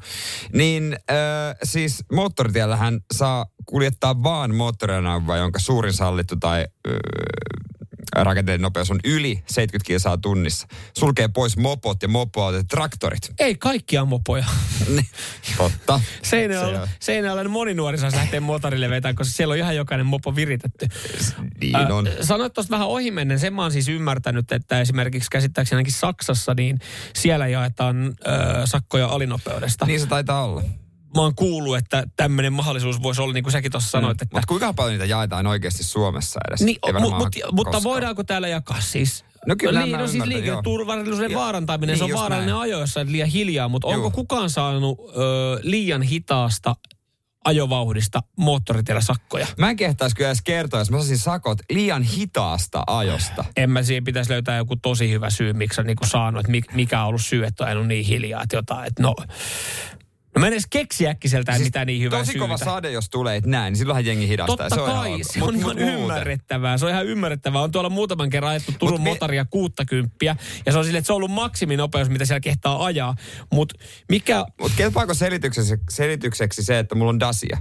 Niin 0.52 0.96
äh, 1.10 1.56
siis 1.62 2.04
moottoritiellähän 2.12 3.00
saa 3.14 3.46
kuljettaa 3.66 4.22
vaan 4.22 4.54
moottoriajoneuvoa, 4.54 5.36
jonka 5.36 5.58
suurin 5.58 5.92
sallittu 5.92 6.36
tai 6.36 6.66
äh, 6.88 6.92
rakenteellinen 8.16 8.62
nopeus 8.62 8.90
on 8.90 9.00
yli 9.04 9.42
70 9.46 9.86
kilsaa 9.86 10.18
tunnissa. 10.18 10.66
Sulkee 10.98 11.28
pois 11.28 11.56
mopot 11.56 12.02
ja 12.02 12.08
mopoautot 12.08 12.58
ja 12.60 12.64
traktorit. 12.64 13.30
Ei 13.38 13.54
kaikkia 13.54 14.04
mopoja. 14.04 14.44
Niin, 14.88 15.06
Totta. 15.56 16.00
Seinäjoella, 16.22 16.76
Se 16.76 16.82
on- 16.82 16.88
Seinäjoella 17.00 17.50
moni 17.50 17.74
nuori 17.74 17.98
saisi 17.98 18.16
lähteä 18.16 18.40
motorille 18.40 18.90
vetämään, 18.90 19.16
koska 19.16 19.32
siellä 19.34 19.52
on 19.52 19.58
ihan 19.58 19.76
jokainen 19.76 20.06
mopo 20.06 20.36
viritetty. 20.36 20.86
Niin 21.60 21.76
on. 21.92 22.06
Äh, 22.06 22.12
sanoit 22.20 22.52
tuosta 22.52 22.70
vähän 22.70 22.86
ohimennen, 22.88 23.38
sen 23.38 23.54
mä 23.54 23.62
oon 23.62 23.72
siis 23.72 23.88
ymmärtänyt, 23.88 24.52
että 24.52 24.80
esimerkiksi 24.80 25.30
käsittääkseni 25.30 25.76
ainakin 25.76 25.92
Saksassa, 25.92 26.54
niin 26.54 26.78
siellä 27.14 27.46
jaetaan 27.48 28.06
äh, 28.06 28.62
sakkoja 28.64 29.06
alinopeudesta. 29.06 29.86
Niin 29.86 30.00
se 30.00 30.06
taitaa 30.06 30.44
olla. 30.44 30.62
Mä 31.14 31.22
oon 31.22 31.34
kuullut, 31.34 31.76
että 31.76 32.04
tämmöinen 32.16 32.52
mahdollisuus 32.52 33.02
voisi 33.02 33.22
olla, 33.22 33.32
niin 33.34 33.44
kuin 33.44 33.52
säkin 33.52 33.72
tuossa 33.72 33.90
sanoit, 33.90 34.22
että... 34.22 34.36
Mutta 34.36 34.46
kuinka 34.46 34.72
paljon 34.72 34.92
niitä 34.92 35.04
jaetaan 35.04 35.46
oikeasti 35.46 35.84
Suomessa 35.84 36.40
edes? 36.48 36.60
Niin, 36.60 36.78
mu, 37.00 37.10
mut, 37.10 37.28
mutta 37.52 37.82
voidaanko 37.82 38.24
täällä 38.24 38.48
jakaa 38.48 38.80
siis? 38.80 39.24
No 39.46 39.54
kyllä 39.58 39.82
niin, 39.82 39.98
no 39.98 40.06
siis 40.06 40.24
liikenneturvallisuuden 40.24 41.34
vaarantaminen, 41.34 41.92
Niin, 41.92 41.98
se 41.98 42.04
on 42.04 42.10
just 42.10 42.20
vaarallinen 42.20 42.54
näin. 42.54 42.62
ajo, 42.62 42.80
jos 42.80 42.90
sä 42.90 43.00
oot 43.00 43.08
liian 43.08 43.28
hiljaa, 43.28 43.68
mutta 43.68 43.88
onko 43.88 44.00
Joo. 44.00 44.10
kukaan 44.10 44.50
saanut 44.50 44.98
ö, 44.98 45.12
liian 45.62 46.02
hitaasta 46.02 46.76
ajovauhdista 47.44 48.22
moottoritiellä 48.36 49.00
sakkoja? 49.00 49.46
Mä 49.58 49.70
en 49.70 49.76
kehtaisi 49.76 50.16
kyllä 50.16 50.28
edes 50.28 50.42
kertoa, 50.42 50.80
jos 50.80 50.90
mä 50.90 50.98
saisin 50.98 51.18
sakot 51.18 51.58
liian 51.70 52.02
hitaasta 52.02 52.82
ajosta. 52.86 53.44
En 53.56 53.70
mä 53.70 53.82
siihen 53.82 54.04
pitäisi 54.04 54.30
löytää 54.30 54.56
joku 54.56 54.76
tosi 54.76 55.10
hyvä 55.10 55.30
syy, 55.30 55.52
miksi 55.52 55.80
on 55.80 55.86
niinku 55.86 56.06
saanut, 56.06 56.40
että 56.40 56.52
mik- 56.52 56.74
mikä 56.76 57.00
on 57.02 57.06
ollut 57.08 57.22
syy, 57.22 57.44
että 57.44 57.64
on 57.64 57.88
niin 57.88 58.04
hiljaa, 58.04 58.42
että 58.42 58.56
jotain, 58.56 58.86
että 58.86 59.02
no... 59.02 59.14
No 60.34 60.40
mä 60.40 60.46
en 60.46 60.52
edes 60.52 60.66
keksi 60.70 61.08
äkkiseltään 61.08 61.58
siis 61.58 61.66
mitään 61.66 61.86
niin 61.86 62.02
hyvää 62.02 62.18
tosi 62.18 62.32
syytä. 62.32 62.44
kova 62.44 62.56
sade, 62.56 62.90
jos 62.90 63.10
tulee, 63.10 63.42
näin, 63.46 63.72
niin 63.72 63.78
silloinhan 63.78 64.04
jengi 64.06 64.28
hidastaa. 64.28 64.56
Totta 64.56 64.74
se 64.74 64.80
on 64.80 64.90
kai, 64.92 65.08
ihan 65.08 65.20
se 65.24 65.38
Mut- 65.40 65.48
on 65.48 65.54
mut 65.54 65.62
ihan 65.62 65.76
muuten. 65.76 65.88
ymmärrettävää. 66.00 66.78
Se 66.78 66.84
on 66.84 66.90
ihan 66.90 67.06
ymmärrettävää. 67.06 67.62
On 67.62 67.72
tuolla 67.72 67.90
muutaman 67.90 68.30
kerran 68.30 68.50
ajettu 68.50 68.72
Turun 68.78 69.00
Mut 69.00 69.10
motaria 69.10 69.44
60 69.44 70.16
ja 70.66 70.72
se 70.72 70.78
on 70.78 70.84
silleen, 70.84 70.98
että 70.98 71.06
se 71.06 71.12
on 71.12 71.16
ollut 71.16 71.30
maksiminopeus, 71.30 72.08
mitä 72.08 72.24
siellä 72.24 72.40
kehtaa 72.40 72.84
ajaa. 72.84 73.14
Mutta 73.52 73.74
mikä 74.08 74.44
Mutta 74.60 74.76
kelpaako 74.76 75.14
selitykseksi, 75.14 75.74
selitykseksi 75.90 76.62
se, 76.64 76.78
että 76.78 76.94
mulla 76.94 77.10
on 77.10 77.20
Dacia? 77.20 77.58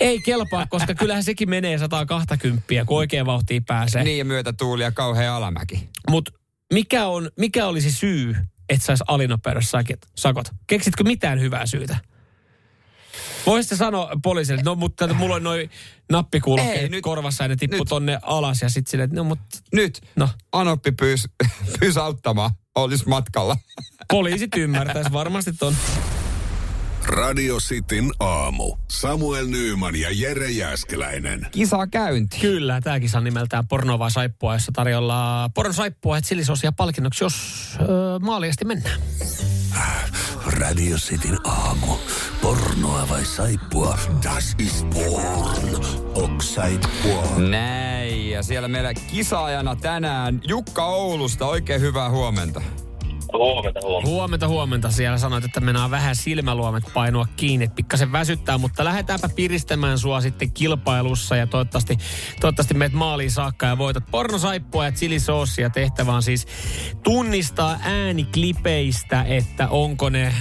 ei 0.00 0.20
kelpaa, 0.20 0.66
koska 0.66 0.94
kyllähän 0.94 1.24
sekin 1.24 1.50
menee 1.50 1.78
120, 1.78 2.64
kun 2.86 2.96
oikein 2.96 3.26
vauhtiin 3.26 3.64
pääsee. 3.64 4.04
Niin 4.04 4.18
ja 4.18 4.24
myötätuuli 4.24 4.82
ja 4.82 4.92
kauhea 4.92 5.36
alamäki. 5.36 5.88
Mutta 6.10 6.32
mikä, 6.72 7.06
on, 7.06 7.30
mikä 7.38 7.66
olisi 7.66 7.92
syy, 7.92 8.36
että 8.70 8.86
saisi 8.86 9.04
alinopeudessa 9.08 9.78
sakot? 10.16 10.48
Keksitkö 10.66 11.04
mitään 11.04 11.40
hyvää 11.40 11.66
syytä? 11.66 11.96
Voisitte 13.46 13.76
sanoa 13.76 14.10
poliisille, 14.22 14.62
no 14.62 14.74
mutta 14.74 15.14
mulla 15.14 15.34
on 15.34 15.42
noin 15.42 15.60
Ei, 15.60 15.70
nappikuulokkeet 16.12 16.90
nyt- 16.90 17.02
korvassa 17.02 17.44
ja 17.44 17.48
ne 17.48 17.56
tippu 17.56 17.76
nyt. 17.76 17.88
tonne 17.88 18.18
alas 18.22 18.62
ja 18.62 18.68
sitten 18.68 18.90
silleen, 18.90 19.04
että 19.04 19.16
no 19.16 19.24
mutta 19.24 19.46
Nyt 19.72 20.00
no 20.16 20.28
Anoppi 20.52 20.92
pyys, 20.92 21.28
pyys 21.80 21.96
auttamaan, 21.96 22.50
olisi 22.74 23.08
matkalla. 23.08 23.56
poliisit 24.08 24.50
ymmärtäisi 24.56 25.12
varmasti 25.12 25.52
ton. 25.52 25.74
Radio 27.06 27.56
Cityn 27.56 28.10
aamu. 28.20 28.76
Samuel 28.88 29.46
Nyyman 29.46 29.96
ja 29.96 30.08
Jere 30.12 30.50
Jäskeläinen. 30.50 31.46
Kisaa 31.50 31.86
käynti. 31.86 32.38
Kyllä, 32.40 32.80
tämä 32.80 33.00
kisa 33.00 33.18
on 33.18 33.24
nimeltään 33.24 33.68
Porno 33.68 33.98
vai 33.98 34.10
saippua, 34.10 34.54
jossa 34.54 34.72
tarjolla 34.74 35.50
porno 35.54 35.72
saippua 35.72 36.16
ja 36.16 36.22
chilisosia 36.22 36.72
palkinnoksi, 36.72 37.24
jos 37.24 37.34
öö, 37.80 38.18
maaliasti 38.18 38.64
mennään. 38.64 39.00
Radio 40.46 40.96
Cityn 40.96 41.38
aamu. 41.44 41.94
Pornoa 42.42 43.08
vai 43.08 43.24
saippua? 43.24 43.98
Das 44.22 44.54
ist 44.58 44.86
porn. 44.90 45.84
Ok 46.14 46.42
saippua. 46.42 47.24
Näin, 47.50 48.30
ja 48.30 48.42
siellä 48.42 48.68
meillä 48.68 48.94
kisaajana 48.94 49.76
tänään 49.76 50.40
Jukka 50.48 50.86
Oulusta. 50.86 51.46
Oikein 51.46 51.80
hyvää 51.80 52.10
huomenta. 52.10 52.62
Huomenta, 53.32 53.80
huomenta. 53.82 54.10
Huomenta, 54.10 54.48
huomenta. 54.48 54.90
Siellä 54.90 55.18
sanoit, 55.18 55.44
että 55.44 55.60
mennään 55.60 55.90
vähän 55.90 56.16
silmäluomet 56.16 56.84
painua 56.94 57.26
kiinni, 57.36 57.64
että 57.64 57.74
pikkasen 57.74 58.12
väsyttää, 58.12 58.58
mutta 58.58 58.84
lähdetäänpä 58.84 59.28
piristämään 59.28 59.98
sua 59.98 60.20
sitten 60.20 60.52
kilpailussa 60.52 61.36
ja 61.36 61.46
toivottavasti, 61.46 61.96
toivottavasti 62.40 62.74
meet 62.74 62.92
maaliin 62.92 63.30
saakka 63.30 63.66
ja 63.66 63.78
voitat 63.78 64.04
pornosaippua 64.10 64.84
ja 64.84 64.92
chilisoosia. 64.92 65.70
Tehtävä 65.70 66.12
on 66.12 66.22
siis 66.22 66.46
tunnistaa 67.02 67.78
ääniklipeistä, 67.82 69.24
että 69.28 69.68
onko 69.68 70.08
ne 70.08 70.26
äh, 70.26 70.34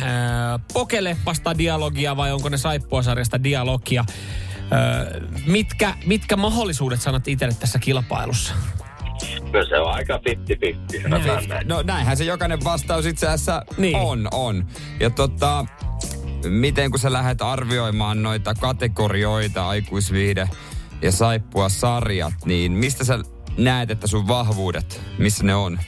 pokeleffasta 0.73 1.57
dialogia 1.57 2.17
vai 2.17 2.31
onko 2.31 2.49
ne 2.49 2.57
saippuasarjasta 2.57 3.43
dialogia. 3.43 4.05
Äh, 4.09 5.29
mitkä, 5.45 5.93
mitkä 6.05 6.37
mahdollisuudet 6.37 7.01
sanot 7.01 7.27
itselle 7.27 7.55
tässä 7.59 7.79
kilpailussa? 7.79 8.53
No 9.53 9.65
se 9.69 9.79
on 9.79 9.93
aika 9.93 10.19
50-50, 10.97 11.01
sanotaan 11.01 11.27
Näin. 11.35 11.49
näin. 11.49 11.67
No 11.67 11.81
näinhän 11.81 12.17
se 12.17 12.23
jokainen 12.23 12.63
vastaus 12.63 13.05
itse 13.05 13.27
asiassa 13.27 13.61
Niin. 13.77 13.95
on, 13.95 14.27
on. 14.31 14.65
Ja 14.99 15.09
tota, 15.09 15.65
miten 16.49 16.91
kun 16.91 16.99
sä 16.99 17.13
lähdet 17.13 17.41
arvioimaan 17.41 18.23
noita 18.23 18.53
kategorioita, 18.53 19.67
aikuisviihde 19.67 20.49
ja 21.01 21.11
saippua 21.11 21.69
sarjat, 21.69 22.33
niin 22.45 22.71
mistä 22.71 23.03
sä 23.03 23.19
näet, 23.57 23.91
että 23.91 24.07
sun 24.07 24.27
vahvuudet, 24.27 25.01
missä 25.17 25.43
ne 25.43 25.55
on? 25.55 25.79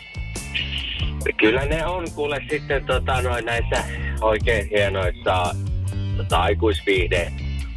Kyllä 1.37 1.65
ne 1.65 1.85
on 1.85 2.11
kuule 2.11 2.39
sitten 2.49 2.85
tota, 2.85 3.21
noin 3.21 3.45
näissä 3.45 3.83
oikein 4.21 4.69
hienoissa 4.69 5.55
tota, 6.17 6.41
aikuisviihde 6.41 7.31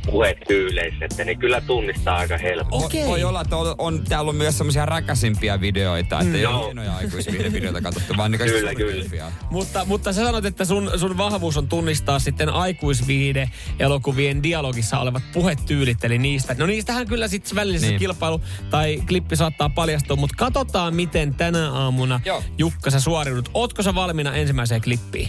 puhetyyleissä, 0.07 1.05
että 1.05 1.25
ne 1.25 1.35
kyllä 1.35 1.61
tunnistaa 1.61 2.17
aika 2.17 2.39
helposti. 2.39 2.87
Okei. 2.87 3.07
Voi 3.07 3.25
olla, 3.25 3.41
että 3.41 3.57
on, 3.57 3.75
on, 3.79 4.05
täällä 4.09 4.29
on 4.29 4.37
myös 4.37 4.59
semmoisia 4.59 4.87
räkäsimpiä 4.87 5.61
videoita, 5.61 6.21
että 6.21 6.39
ei 6.39 6.47
ole 6.47 6.55
Joo. 6.55 6.65
hienoja 6.65 6.97
aikuisviihdevideoita 6.97 7.81
katsottu, 7.81 8.17
vaan 8.17 8.31
niitä 8.31 8.45
Kyllä, 8.55 8.73
suurimpia. 8.73 9.33
Mutta, 9.51 9.85
mutta 9.85 10.13
sä 10.13 10.25
sanot, 10.25 10.45
että 10.45 10.65
sun, 10.65 10.91
sun 10.97 11.19
vahvuus 11.19 11.57
on 11.57 11.69
tunnistaa 11.69 12.19
sitten 12.19 12.49
aikuisviihde 12.49 13.51
elokuvien 13.79 14.43
dialogissa 14.43 14.99
olevat 14.99 15.23
puhetyylit, 15.33 16.05
eli 16.05 16.19
niistä. 16.19 16.55
No 16.59 16.67
niistähän 16.67 17.07
kyllä 17.07 17.29
sitten 17.29 17.69
Niin. 17.69 17.81
niin. 17.83 17.99
kilpailu 17.99 18.41
tai 18.71 19.03
klippi 19.09 19.37
saattaa 19.37 19.69
paljastua, 19.69 20.17
mutta 20.17 20.35
katsotaan 20.39 20.95
miten 20.95 21.35
tänä 21.35 21.71
aamuna 21.73 22.21
Joo. 22.25 22.43
Jukka 22.59 22.91
sä 22.91 23.01
suoriudut. 23.01 23.51
Ootko 23.55 23.83
sä 23.83 23.95
valmiina 23.95 24.35
ensimmäiseen 24.35 24.83
klippiin? 24.83 25.29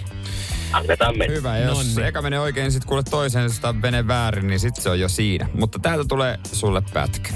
Annetaan 0.76 1.18
mennä. 1.18 1.36
Hyvä, 1.36 1.58
jos 1.58 1.78
Nonni. 1.78 2.08
eka 2.08 2.22
menee 2.22 2.40
oikein, 2.40 2.72
sit 2.72 2.86
kuule 2.86 3.04
toisen, 3.04 3.44
jos 3.44 3.62
menee 3.82 4.08
väärin, 4.08 4.48
niin 4.48 4.60
sit 4.60 4.76
se 4.76 4.90
on 4.90 5.00
jo 5.00 5.10
siinä. 5.10 5.48
Mutta 5.54 5.80
täältä 5.80 6.06
tulee 6.08 6.40
sulle 6.54 6.82
pätkä. 6.94 7.30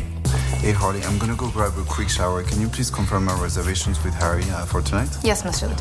Hey 0.64 0.74
Harley, 0.74 1.02
I'm 1.02 1.18
gonna 1.20 1.36
go 1.36 1.48
grab 1.48 1.74
a 1.78 1.96
quick 1.96 2.10
shower. 2.10 2.44
Can 2.44 2.62
you 2.62 2.70
please 2.70 2.94
confirm 2.94 3.28
our 3.28 3.44
reservations 3.44 4.04
with 4.06 4.18
Harry 4.22 4.42
uh, 4.44 4.68
for 4.68 4.84
tonight? 4.84 5.14
Yes, 5.26 5.46
Monsieur. 5.46 5.76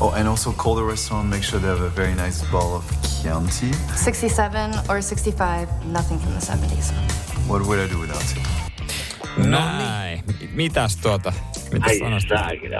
Oh, 0.00 0.14
and 0.14 0.28
also 0.28 0.52
call 0.52 0.74
the 0.74 0.84
restaurant, 0.84 1.28
make 1.28 1.42
sure 1.42 1.60
they 1.60 1.70
have 1.70 1.86
a 1.86 1.96
very 1.96 2.14
nice 2.14 2.44
bowl 2.50 2.76
of 2.76 2.84
Chianti. 3.22 3.72
67 3.96 4.70
or 4.88 5.02
65, 5.02 5.68
nothing 5.92 6.20
from 6.20 6.32
the 6.32 6.40
70s. 6.40 6.92
What 7.48 7.66
would 7.66 7.80
I 7.80 7.92
do 7.92 7.98
without 8.00 8.22
it? 8.22 9.46
Näin. 9.46 10.24
Mitäs 10.54 10.96
tuota? 10.96 11.32
Mitäs 11.72 11.88
Ai 11.88 11.98
sanoisit? 11.98 12.30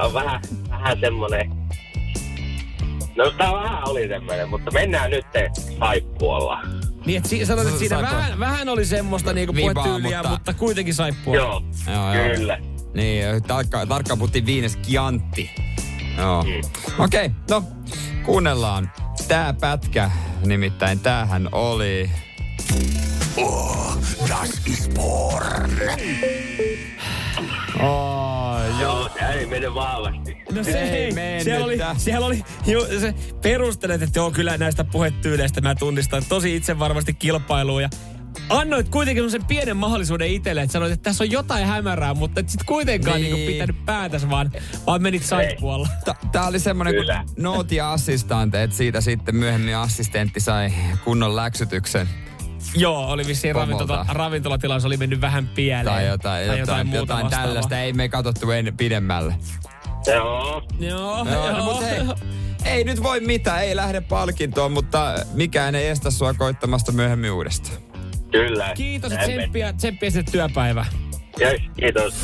on 0.03 0.15
vähän, 0.15 0.41
vähän 0.71 1.01
semmonen... 1.01 1.60
No 3.17 3.31
tää 3.31 3.53
vähän 3.53 3.89
oli 3.89 4.09
semmoinen, 4.09 4.49
mutta 4.49 4.71
mennään 4.71 5.11
nyt 5.11 5.27
saippualla. 5.79 6.63
Niin, 7.07 7.17
että 7.17 7.29
si- 7.29 7.47
sanot, 7.47 7.67
että 7.67 7.79
siinä 7.79 8.03
vähän, 8.03 8.39
vähän 8.39 8.69
oli 8.69 8.85
semmoista 8.85 9.33
niinku 9.33 9.55
Vibaa, 9.55 9.75
puhetyyliä, 9.75 10.03
mutta- 10.17 10.17
mutta... 10.17 10.31
mutta 10.31 10.55
kuitenkin 10.55 10.95
saippua. 10.95 11.35
Joo, 11.37 11.63
Joo, 11.95 12.15
joo. 12.15 12.35
kyllä. 12.37 12.59
Niin, 12.95 13.43
tarkka, 13.43 13.87
tarkka 13.87 14.17
puhuttiin 14.17 14.47
viines 14.47 14.79
Chianti. 14.79 15.51
Joo. 16.19 16.39
Okei, 16.99 17.27
okay, 17.27 17.31
no 17.51 17.63
kuunnellaan. 18.25 18.93
Tää 19.29 19.53
pätkä, 19.61 20.11
nimittäin 20.47 21.01
tämähän 21.01 21.49
oli... 21.53 22.11
Oh, 23.37 23.97
das 24.29 24.67
ist 24.67 24.95
porn. 24.95 25.71
Oh, 27.83 28.81
Joo, 28.81 29.09
se 29.19 29.27
ei 29.27 29.47
mene 29.47 29.75
vahvasti. 29.75 30.37
No 30.53 30.65
se 30.65 30.81
Ei 30.81 31.19
ei, 31.19 31.45
siellä 31.45 31.65
oli, 31.65 31.79
siellä 31.97 32.27
oli 32.27 32.45
ju, 32.67 32.87
se 33.01 33.15
perustelet, 33.43 34.03
että 34.03 34.19
joo 34.19 34.31
kyllä 34.31 34.59
näistä 34.59 34.85
puhetyyleistä 34.85 35.61
mä 35.61 35.75
tunnistan 35.75 36.23
tosi 36.29 36.57
itse 36.57 36.79
varmasti 36.79 37.15
kilpailuun 37.15 37.83
ja 37.83 37.89
annoit 38.49 38.89
kuitenkin 38.89 39.31
sen 39.31 39.45
pienen 39.45 39.77
mahdollisuuden 39.77 40.29
itselle, 40.29 40.63
että 40.63 40.73
sanoit, 40.73 40.93
että 40.93 41.03
tässä 41.03 41.25
on 41.25 41.31
jotain 41.31 41.67
hämärää, 41.67 42.15
mutta 42.15 42.41
et 42.41 42.49
sit 42.49 42.65
kuitenkaan 42.65 43.21
Niin. 43.21 43.35
niin. 43.35 43.53
pitänyt 43.53 43.85
päätäs, 43.85 44.31
vaan, 44.31 44.51
vaan 44.87 45.03
menit 45.03 45.23
saippualla. 45.25 45.89
Tää 46.33 46.47
oli 46.47 46.59
semmonen 46.59 46.95
Kyllä. 46.95 47.25
kuin 47.27 47.43
Nooti 47.43 47.81
assistante, 47.81 48.63
että 48.63 48.77
siitä 48.77 49.01
sitten 49.01 49.37
myöhemmin 49.37 49.77
assistentti 49.77 50.41
sai 50.41 50.73
kunnon 51.05 51.37
läksytyksen. 51.37 52.09
Joo, 52.75 53.07
oli 53.11 53.27
vissiin 53.27 53.55
ravintola, 53.55 54.07
ravintolatilansa 54.09 54.87
oli 54.89 54.97
mennyt 54.97 55.21
vähän 55.21 55.47
pieleen. 55.49 55.85
Tai 55.87 56.07
jotain, 56.07 56.47
jotain, 56.47 56.59
jotain, 56.61 56.93
jotain 56.93 57.25
vastaavaa. 57.25 57.47
tällaista. 57.47 57.81
Ei 57.81 57.93
me 57.93 58.09
katsottu 58.09 58.51
en, 58.51 58.77
pidemmälle. 58.77 59.35
Joo. 60.07 60.63
Joo, 60.79 61.25
Joo, 61.25 61.35
joo. 61.35 61.53
no, 61.59 61.65
mut 61.65 61.81
hei, 61.81 62.01
ei 62.65 62.85
nyt 62.85 63.03
voi 63.03 63.21
mitään, 63.21 63.63
ei 63.63 63.77
lähde 63.77 64.01
palkintoon, 64.01 64.73
mutta 64.73 65.15
mikään 65.33 65.75
ei 65.75 65.87
estä 65.89 66.11
sua 66.11 66.35
koittamasta 66.35 66.93
myöhemmin 66.93 67.31
uudestaan. 67.31 67.77
Kyllä. 68.31 68.73
Kiitos, 68.77 69.13
tsemppiä, 69.13 69.73
tsemppiä 69.73 70.11
sitten 70.11 70.33
työpäivä. 70.33 70.87
Yes, 71.41 71.61
kiitos. 71.77 72.15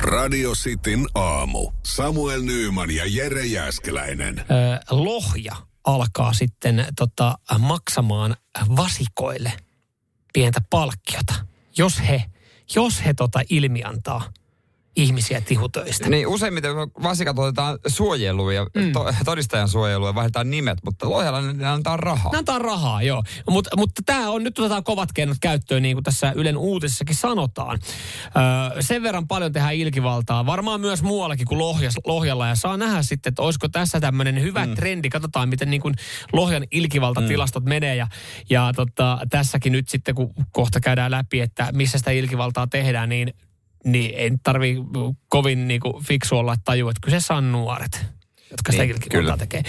Radio 0.00 0.52
Cityn 0.52 1.06
aamu. 1.14 1.70
Samuel 1.86 2.42
Nyyman 2.42 2.90
ja 2.90 3.02
Jere 3.06 3.46
Jäskeläinen. 3.46 4.38
Ö, 4.38 4.44
Lohja 4.90 5.56
alkaa 5.84 6.32
sitten 6.32 6.86
tota, 6.98 7.38
maksamaan 7.58 8.36
vasikoille 8.76 9.52
pientä 10.32 10.60
palkkiota, 10.70 11.34
jos 11.78 12.00
he, 12.00 12.24
jos 12.74 13.04
he 13.04 13.14
tota 13.14 13.40
ilmiantaa 13.50 14.32
ihmisiä 15.00 15.40
tihutöistä. 15.40 16.08
Niin 16.08 16.26
useimmiten 16.26 16.72
vasikat 17.02 17.38
otetaan 17.38 17.78
suojeluun 17.86 18.54
ja 18.54 18.66
mm. 18.76 18.92
to, 18.92 19.12
todistajan 19.24 19.68
suojeluun 19.68 20.08
ja 20.08 20.14
vaihdetaan 20.14 20.50
nimet, 20.50 20.78
mutta 20.84 21.10
Lohjalla 21.10 21.40
ne 21.40 21.66
antaa 21.66 21.96
rahaa. 21.96 22.32
Ne 22.32 22.38
antaa 22.38 22.58
rahaa, 22.58 23.02
joo. 23.02 23.22
Mut, 23.50 23.68
mutta 23.76 24.02
tämä 24.06 24.30
on, 24.30 24.44
nyt 24.44 24.58
otetaan 24.58 24.84
kovat 24.84 25.12
keinot 25.12 25.36
käyttöön, 25.40 25.82
niin 25.82 25.96
kuin 25.96 26.04
tässä 26.04 26.32
Ylen 26.36 26.56
uutisissakin 26.56 27.16
sanotaan. 27.16 27.78
Öö, 28.24 28.82
sen 28.82 29.02
verran 29.02 29.28
paljon 29.28 29.52
tehdään 29.52 29.74
ilkivaltaa, 29.74 30.46
varmaan 30.46 30.80
myös 30.80 31.02
muuallakin 31.02 31.46
kuin 31.46 31.58
Lohjas, 31.58 31.94
Lohjalla, 32.06 32.48
ja 32.48 32.54
saa 32.54 32.76
nähdä 32.76 33.02
sitten, 33.02 33.30
että 33.30 33.42
olisiko 33.42 33.68
tässä 33.68 34.00
tämmöinen 34.00 34.42
hyvä 34.42 34.66
mm. 34.66 34.74
trendi. 34.74 35.10
Katsotaan, 35.10 35.48
miten 35.48 35.70
niin 35.70 35.82
kuin 35.82 35.94
Lohjan 36.32 36.64
ilkivaltatilastot 36.70 37.64
mm. 37.64 37.68
menee, 37.68 37.96
ja, 37.96 38.06
ja 38.50 38.72
tota, 38.76 39.18
tässäkin 39.30 39.72
nyt 39.72 39.88
sitten, 39.88 40.14
kun 40.14 40.30
kohta 40.52 40.80
käydään 40.80 41.10
läpi, 41.10 41.40
että 41.40 41.68
missä 41.72 41.98
sitä 41.98 42.10
ilkivaltaa 42.10 42.66
tehdään, 42.66 43.08
niin 43.08 43.32
niin 43.84 44.14
ei 44.14 44.30
tarvi 44.42 44.76
kovin 45.28 45.68
niinku 45.68 46.02
fiksu 46.08 46.36
olla, 46.36 46.56
tajuu, 46.64 46.88
että 46.88 47.00
kyseessä 47.04 47.34
on 47.34 47.52
nuoret 47.52 48.19
jotka 48.50 48.72
sitä 48.72 48.84
Niin, 48.84 48.96
niin, 48.96 49.08
kyllä. 49.10 49.36
tekee. 49.36 49.62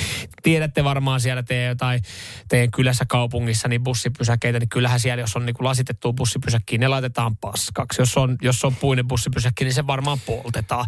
Tiedätte 0.43 0.83
varmaan 0.83 1.21
siellä 1.21 1.43
teidän 1.43 1.69
jotain, 1.69 2.01
teidän 2.47 2.71
kylässä 2.71 3.05
kaupungissa 3.07 3.67
niin 3.67 3.83
bussipysäkeitä, 3.83 4.59
niin 4.59 4.69
kyllähän 4.69 5.00
siellä, 5.00 5.21
jos 5.21 5.35
on 5.35 5.45
niin 5.45 5.55
lasitettu 5.59 6.13
bussipysäkkiä, 6.13 6.77
ne 6.77 6.88
laitetaan 6.88 7.38
paskaksi. 7.38 8.01
Jos 8.01 8.17
on, 8.17 8.38
jos 8.41 8.65
on 8.65 8.75
puinen 8.75 9.07
bussipysäkki, 9.07 9.63
niin 9.63 9.73
se 9.73 9.88
varmaan 9.88 10.19
poltetaan. 10.25 10.85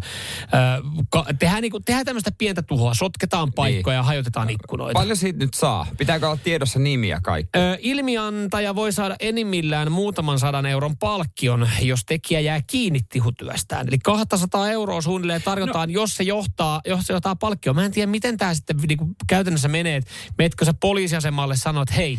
Öö, 0.54 1.24
tehdään, 1.38 1.62
niin 1.62 1.70
kuin, 1.70 1.84
tehdään 1.84 2.04
tämmöistä 2.04 2.30
pientä 2.38 2.62
tuhoa, 2.62 2.94
sotketaan 2.94 3.52
paikkoja 3.52 3.96
ja 3.96 4.02
hajotetaan 4.02 4.50
ikkunoita. 4.50 4.98
Paljon 4.98 5.16
siitä 5.16 5.38
nyt 5.38 5.54
saa? 5.54 5.86
Pitääkö 5.98 6.26
olla 6.26 6.38
tiedossa 6.44 6.78
nimiä 6.78 7.20
kaikki? 7.22 7.58
Ö, 7.58 7.78
ilmiantaja 7.80 8.74
voi 8.74 8.92
saada 8.92 9.16
enimmillään 9.20 9.92
muutaman 9.92 10.38
sadan 10.38 10.66
euron 10.66 10.96
palkkion, 10.96 11.68
jos 11.82 12.04
tekijä 12.04 12.40
jää 12.40 12.60
kiinni 12.66 13.00
tihutyöstään. 13.08 13.88
Eli 13.88 13.98
200 13.98 14.70
euroa 14.70 15.00
suunnilleen 15.00 15.42
tarjotaan, 15.42 15.88
no. 15.88 15.92
jos 15.92 16.16
se 16.16 16.24
johtaa, 16.24 16.80
jos 16.86 17.06
se 17.06 17.12
johtaa 17.12 17.36
palkkioon. 17.36 17.76
Mä 17.76 17.83
en 17.84 17.92
tiedä, 17.92 18.10
miten 18.10 18.36
tämä 18.36 18.54
sitten 18.54 18.76
niin 18.76 18.98
kuin 18.98 19.16
käytännössä 19.26 19.68
menee. 19.68 19.96
että 19.96 20.10
Meetkö 20.38 20.64
sä 20.64 20.74
poliisiasemalle 20.80 21.56
sanoa, 21.56 21.82
että 21.82 21.94
hei, 21.94 22.18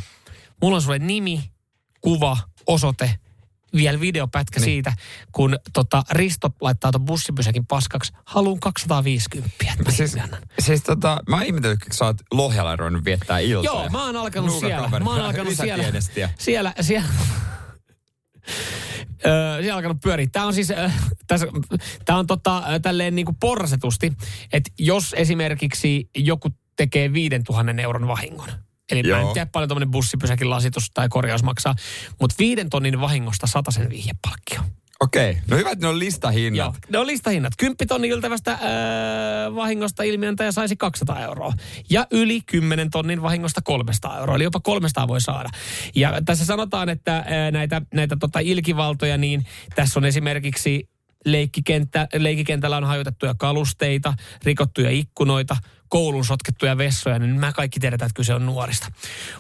mulla 0.62 0.76
on 0.76 0.82
sulle 0.82 1.00
nimi, 1.00 1.52
kuva, 2.02 2.38
osoite, 2.68 3.20
vielä 3.76 4.00
videopätkä 4.00 4.60
niin. 4.60 4.66
siitä, 4.66 4.94
kun 5.32 5.60
tota, 5.74 6.04
Risto 6.12 6.50
laittaa 6.62 6.92
tuon 6.92 7.06
bussipysäkin 7.06 7.66
paskaksi. 7.66 8.14
Haluan 8.26 8.60
250, 8.60 9.52
että 9.72 9.84
mä 9.84 9.92
Siis, 9.92 10.18
siis 10.60 10.84
tota, 10.84 11.20
mä 11.30 11.44
ihmetellyt, 11.44 11.80
kun 11.84 11.94
sä 11.94 12.06
oot 12.06 12.18
Lohjalla 12.32 12.76
ruvennut 12.76 13.06
viettää 13.06 13.40
iltoja. 13.40 13.82
Joo, 13.82 13.90
mä 13.90 14.06
oon 14.06 14.16
alkanut 14.16 14.60
siellä. 14.60 14.90
Mä 15.00 15.10
oon 15.10 15.22
alkanut 15.22 15.54
siellä. 15.56 15.84
Siellä, 16.38 16.74
siellä. 16.82 17.10
Öö, 19.26 19.58
siellä 19.62 19.74
on 19.74 19.78
alkanut 19.78 20.02
pyöriä. 20.04 20.28
Tämä 20.32 20.46
on 20.46 20.54
siis, 20.54 20.72
äh, 20.72 21.10
tässä, 21.28 21.48
tää 22.06 22.18
on 22.18 22.28
tota, 22.28 22.64
tälleen 22.82 23.16
niin 23.16 23.26
kuin 23.26 23.38
porrasetusti, 23.40 24.14
että 24.54 24.72
jos 24.80 25.16
esimerkiksi 25.18 26.10
joku 26.18 26.50
tekee 26.78 27.14
5000 27.14 27.82
euron 27.82 28.08
vahingon, 28.08 28.50
Eli 28.92 29.04
mä 29.04 29.10
Joo. 29.10 29.28
en 29.28 29.34
tiedä 29.34 29.50
paljon 29.52 29.70
tuommoinen 29.70 29.92
bussipysäkin 29.92 30.50
lasitus 30.50 30.92
tai 30.94 31.10
korjaus 31.10 31.44
maksaa, 31.44 31.76
mutta 32.22 32.36
viiden 32.40 32.70
tonnin 32.70 33.02
vahingosta 33.02 33.48
sen 33.70 33.90
vihjepalkkio. 33.90 34.60
Okei, 35.00 35.32
okay. 35.32 35.42
no 35.50 35.58
hyvä, 35.58 35.72
että 35.72 35.86
ne 35.86 35.90
on 35.90 36.00
listahinnat. 36.00 36.58
Joo, 36.58 36.74
ne 36.90 36.98
on 36.98 37.08
listahinnat. 37.08 37.54
10 37.58 37.88
tonnin 37.88 38.12
yltävästä 38.12 38.52
öö, 38.52 39.56
vahingosta 39.56 40.04
ilmiöntäjä 40.04 40.52
saisi 40.52 40.76
200 40.76 41.20
euroa. 41.20 41.54
Ja 41.90 42.08
yli 42.12 42.42
10 42.46 42.90
tonnin 42.90 43.22
vahingosta 43.22 43.62
300 43.64 44.20
euroa. 44.20 44.36
Eli 44.36 44.44
jopa 44.44 44.60
300 44.60 45.08
voi 45.08 45.22
saada. 45.22 45.50
Ja 45.96 46.22
tässä 46.26 46.46
sanotaan, 46.46 46.90
että 46.90 47.26
öö, 47.32 47.52
näitä, 47.52 47.82
näitä 47.94 48.18
tota 48.20 48.40
ilkivaltoja, 48.40 49.18
niin 49.18 49.46
tässä 49.76 50.00
on 50.00 50.06
esimerkiksi 50.06 50.90
leikkikenttä, 51.26 52.08
leikkikentällä 52.14 52.78
on 52.78 52.84
hajotettuja 52.84 53.36
kalusteita, 53.38 54.14
rikottuja 54.44 54.90
ikkunoita, 54.90 55.58
koulun 55.90 56.26
sotkettuja 56.26 56.78
vessoja, 56.78 57.20
niin 57.20 57.40
mä 57.40 57.54
kaikki 57.54 57.80
tiedetään, 57.80 58.08
että 58.08 58.18
kyse 58.18 58.34
on 58.34 58.46
nuorista. 58.46 58.88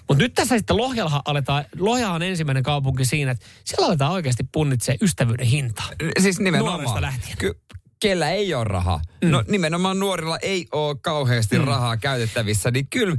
Mutta 0.07 0.23
nyt 0.23 0.33
tässä 0.33 0.57
sitten 0.57 0.77
Lohjalla 0.77 1.21
aletaan, 1.25 1.65
Lohja 1.79 2.11
on 2.11 2.23
ensimmäinen 2.23 2.63
kaupunki 2.63 3.05
siinä, 3.05 3.31
että 3.31 3.45
siellä 3.63 3.87
aletaan 3.87 4.11
oikeasti 4.11 4.43
punnitsemaan 4.51 4.99
ystävyyden 5.01 5.47
hintaa. 5.47 5.89
Siis 6.19 6.39
nimenomaan. 6.39 6.75
Nuoresta 6.79 7.01
lähtien. 7.01 7.37
Ky- 7.37 7.59
kellä 7.99 8.31
ei 8.31 8.53
ole 8.53 8.63
rahaa. 8.63 9.01
Mm. 9.23 9.29
No 9.29 9.43
nimenomaan 9.47 9.99
nuorilla 9.99 10.37
ei 10.41 10.67
ole 10.71 10.95
kauheasti 11.01 11.59
mm. 11.59 11.65
rahaa 11.65 11.97
käytettävissä, 11.97 12.71
niin 12.71 12.87
kyllä. 12.87 13.15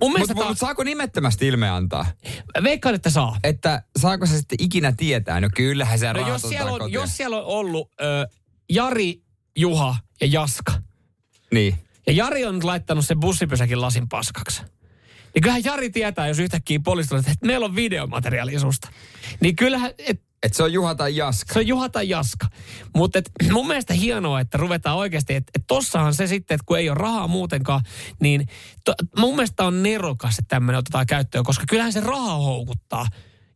Mun 0.00 0.10
Mutta 0.10 0.34
mielestä 0.34 0.48
mut, 0.48 0.58
saako 0.58 0.84
nimettömästi 0.84 1.46
ilme 1.46 1.70
antaa? 1.70 2.06
Veikkaan, 2.62 2.94
että 2.94 3.10
saa. 3.10 3.38
Että 3.44 3.82
saako 3.98 4.26
se 4.26 4.36
sitten 4.36 4.58
ikinä 4.60 4.92
tietää? 4.92 5.40
No 5.40 5.48
kyllähän 5.56 5.98
se 5.98 6.12
No 6.12 6.28
jos, 6.28 6.42
siellä 6.42 6.72
on, 6.72 6.92
jos 6.92 7.16
siellä 7.16 7.36
on 7.36 7.44
ollut 7.44 7.90
ö, 8.00 8.28
Jari, 8.70 9.22
Juha 9.56 9.96
ja 10.20 10.26
Jaska, 10.26 10.72
Niin. 11.52 11.74
Ja 12.06 12.12
Jari 12.12 12.44
on 12.44 12.54
nyt 12.54 12.64
laittanut 12.64 13.06
sen 13.06 13.20
bussipysäkin 13.20 13.80
lasin 13.80 14.08
paskaksi, 14.08 14.62
niin 15.34 15.42
kyllähän 15.42 15.64
Jari 15.64 15.90
tietää, 15.90 16.28
jos 16.28 16.38
yhtäkkiä 16.38 16.80
poliisi 16.84 17.08
tulee, 17.08 17.20
että 17.20 17.46
meillä 17.46 17.64
on 17.66 17.76
videomateriaali 17.76 18.58
susta. 18.58 18.88
Niin 19.40 19.56
kyllähän, 19.56 19.90
et, 19.98 20.22
Että 20.42 20.56
se 20.56 20.62
on 20.62 20.72
Juha 20.72 20.94
tai 20.94 21.16
Jaska. 21.16 21.52
se 21.52 21.58
on 21.58 21.66
Juha 21.66 21.88
tai 21.88 22.08
Jaska. 22.08 22.46
Mutta 22.94 23.22
mun 23.52 23.66
mielestä 23.66 23.94
hienoa, 23.94 24.40
että 24.40 24.58
ruvetaan 24.58 24.96
oikeasti, 24.96 25.34
että 25.34 25.50
et 25.54 25.64
tossahan 25.66 26.14
se 26.14 26.26
sitten, 26.26 26.54
että 26.54 26.64
kun 26.66 26.78
ei 26.78 26.88
ole 26.88 26.98
rahaa 26.98 27.28
muutenkaan, 27.28 27.80
niin 28.20 28.48
to, 28.84 28.94
mun 29.18 29.36
mielestä 29.36 29.64
on 29.64 29.82
nerokas, 29.82 30.38
että 30.38 30.48
tämmöinen 30.48 30.78
otetaan 30.78 31.06
käyttöön, 31.06 31.44
koska 31.44 31.64
kyllähän 31.68 31.92
se 31.92 32.00
raha 32.00 32.34
houkuttaa. 32.36 33.06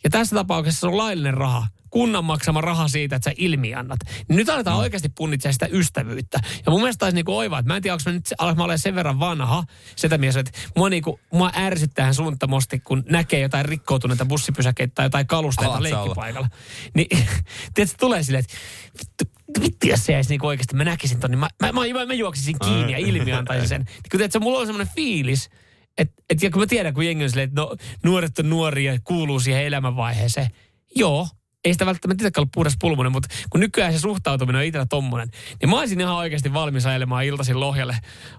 Ja 0.05 0.11
tässä 0.11 0.37
tapauksessa 0.37 0.81
se 0.81 0.87
on 0.87 0.97
laillinen 0.97 1.35
raha. 1.35 1.67
Kunnan 1.91 2.25
maksama 2.25 2.61
raha 2.61 2.89
siitä, 2.89 3.17
että 3.17 3.31
sä 3.31 3.35
ilmiannat. 3.39 4.01
Niin 4.29 4.37
nyt 4.37 4.49
aletaan 4.49 4.79
oikeasti 4.79 5.09
punnitsemaan 5.09 5.53
sitä 5.53 5.69
ystävyyttä. 5.71 6.41
Ja 6.67 6.71
mun 6.73 6.81
mielestä 6.81 7.07
olisi 7.07 7.15
niinku 7.15 7.37
oiva, 7.37 7.59
että 7.59 7.73
mä 7.73 7.77
en 7.77 7.83
tiedä, 7.83 7.95
onko 7.95 8.03
mä 8.07 8.13
nyt 8.13 8.57
mä 8.57 8.65
olen 8.65 8.79
sen 8.79 8.95
verran 8.95 9.21
vanha, 9.21 9.65
sitä 9.97 10.19
mies, 10.19 10.37
että 10.37 10.51
mua, 10.77 10.89
niinku, 10.89 11.21
mua 11.33 11.51
ärsyttää 11.57 12.13
suuntamosti, 12.13 12.79
kun 12.79 13.05
näkee 13.09 13.41
jotain 13.41 13.65
rikkoutuneita 13.65 14.25
bussipysäkeitä 14.25 14.93
tai 14.95 15.07
jotain 15.07 15.27
kalusteita 15.27 15.71
Alat 15.71 15.83
leikkipaikalla. 15.83 16.49
Niin, 16.95 17.09
tiedätkö, 17.75 17.97
tulee 18.01 18.23
silleen, 18.23 18.45
että 18.45 19.25
vittu, 19.61 19.87
jos 19.87 20.07
se 20.07 20.13
jäisi 20.13 20.31
niinku 20.31 20.47
oikeasti, 20.47 20.77
mä 20.77 20.85
näkisin 20.85 21.21
ton, 21.21 21.31
niin 21.31 21.39
mä, 21.39 21.49
mä, 21.63 21.73
mä, 21.73 21.81
mä, 21.93 22.07
mä 22.07 22.15
juoksisin 22.15 22.57
kiinni 22.65 22.93
ja 22.93 22.99
ilmiantaisin 22.99 23.69
sen. 23.69 23.81
Niin 23.81 24.11
kun 24.11 24.19
tiedätkö, 24.19 24.41
mulla 24.41 24.59
on 24.59 24.67
semmoinen 24.67 24.95
fiilis, 24.95 25.51
että 25.99 26.23
et, 26.31 26.43
ja 26.43 26.51
kun 26.51 26.63
mä 26.63 26.67
tiedän, 26.67 26.95
kun 26.95 27.07
jengi 27.07 27.25
on 27.25 27.31
silleen, 27.31 27.49
että 27.49 27.61
no, 27.61 27.77
nuoret 28.05 28.39
on 28.39 28.51
nuoria 28.51 28.93
ja 28.93 28.99
kuuluu 29.05 29.41
siihen 29.41 29.65
elämänvaiheeseen. 29.65 30.51
Joo, 30.97 31.29
ei 31.65 31.73
sitä 31.73 31.87
välttämättä 31.87 32.23
itsekään 32.23 32.41
ollut 32.41 32.53
puhdas 32.55 32.77
pulmonen, 32.81 33.13
mutta 33.13 33.29
kun 33.51 33.61
nykyään 33.61 33.93
se 33.93 33.99
suhtautuminen 33.99 34.59
on 34.59 34.65
itsellä 34.65 34.87
tommonen, 34.91 35.29
niin 35.61 35.71
mä 35.71 35.79
olisin 35.79 36.01
ihan 36.01 36.15
oikeasti 36.15 36.53
valmis 36.53 36.87
ajelemaan 36.87 37.25
iltaisin 37.25 37.61
Lohjalle 37.61 37.97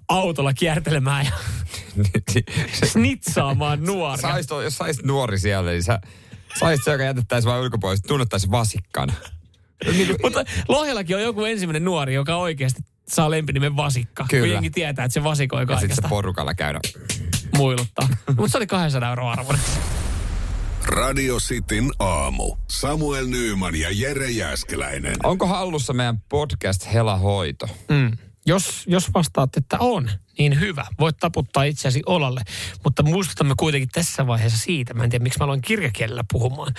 autolla 0.08 0.54
kiertelemään 0.54 1.26
ja 1.26 1.32
snitsaamaan 2.91 3.84
nuoria. 3.84 4.22
Sais, 4.22 4.48
jos 4.63 4.78
saisit 4.78 5.06
nuori 5.06 5.39
siellä, 5.39 5.72
niin 5.72 5.84
sä 5.84 6.00
saisit 6.60 6.84
se, 6.84 6.91
joka 6.91 7.04
jätettäisiin 7.04 7.52
vain 7.52 7.63
ulkopuolisesti, 7.63 8.08
tunnettaisiin 8.08 8.52
vasikkana. 8.52 9.13
Niin 9.91 10.08
kuin, 10.08 10.18
Mutta 10.22 10.44
Lohjallakin 10.68 11.15
on 11.15 11.22
joku 11.22 11.44
ensimmäinen 11.44 11.86
nuori, 11.86 12.13
joka 12.13 12.36
oikeasti 12.36 12.82
saa 13.08 13.32
lempinimen 13.32 13.78
Vasikka. 13.78 14.26
Kyllä. 14.30 14.46
Kun 14.46 14.52
jengi 14.52 14.70
tietää, 14.70 15.06
että 15.06 15.13
se 15.13 15.24
vasikoi 15.24 15.60
ja 15.60 15.65
sitten 15.65 15.80
se 15.80 15.88
kaikesta 15.88 16.08
porukalla 16.10 16.54
käydä. 16.54 16.80
Muiluttaa. 17.58 18.08
Mutta 18.38 18.52
se 18.52 18.58
oli 18.58 18.68
200 18.68 19.10
euroa 19.10 19.32
arvoinen. 19.32 19.65
Radio 20.86 21.38
Cityn 21.38 21.91
aamu. 22.00 22.56
Samuel 22.68 23.28
Nyyman 23.28 23.76
ja 23.76 23.88
Jere 23.91 24.30
Jäskeläinen. 24.30 25.15
Onko 25.24 25.48
hallussa 25.48 25.94
meidän 25.94 26.20
podcast 26.30 26.94
Hela 26.94 27.18
Hoito? 27.18 27.68
Mm. 27.89 28.18
Jos, 28.46 28.84
jos 28.88 29.13
vastaat, 29.13 29.58
että 29.58 29.78
on, 29.80 30.10
niin 30.38 30.60
hyvä. 30.60 30.86
Voit 31.00 31.17
taputtaa 31.17 31.63
itseäsi 31.63 32.02
olalle. 32.06 32.41
Mutta 32.84 33.04
muistutamme 33.04 33.54
kuitenkin 33.60 33.89
tässä 33.89 34.28
vaiheessa 34.28 34.60
siitä, 34.60 34.93
mä 34.93 35.04
en 35.04 35.10
tiedä 35.10 35.24
miksi 35.24 35.39
mä 35.39 35.45
aloin 35.45 35.62
kirjakielellä 35.62 36.24
puhumaan. 36.32 36.74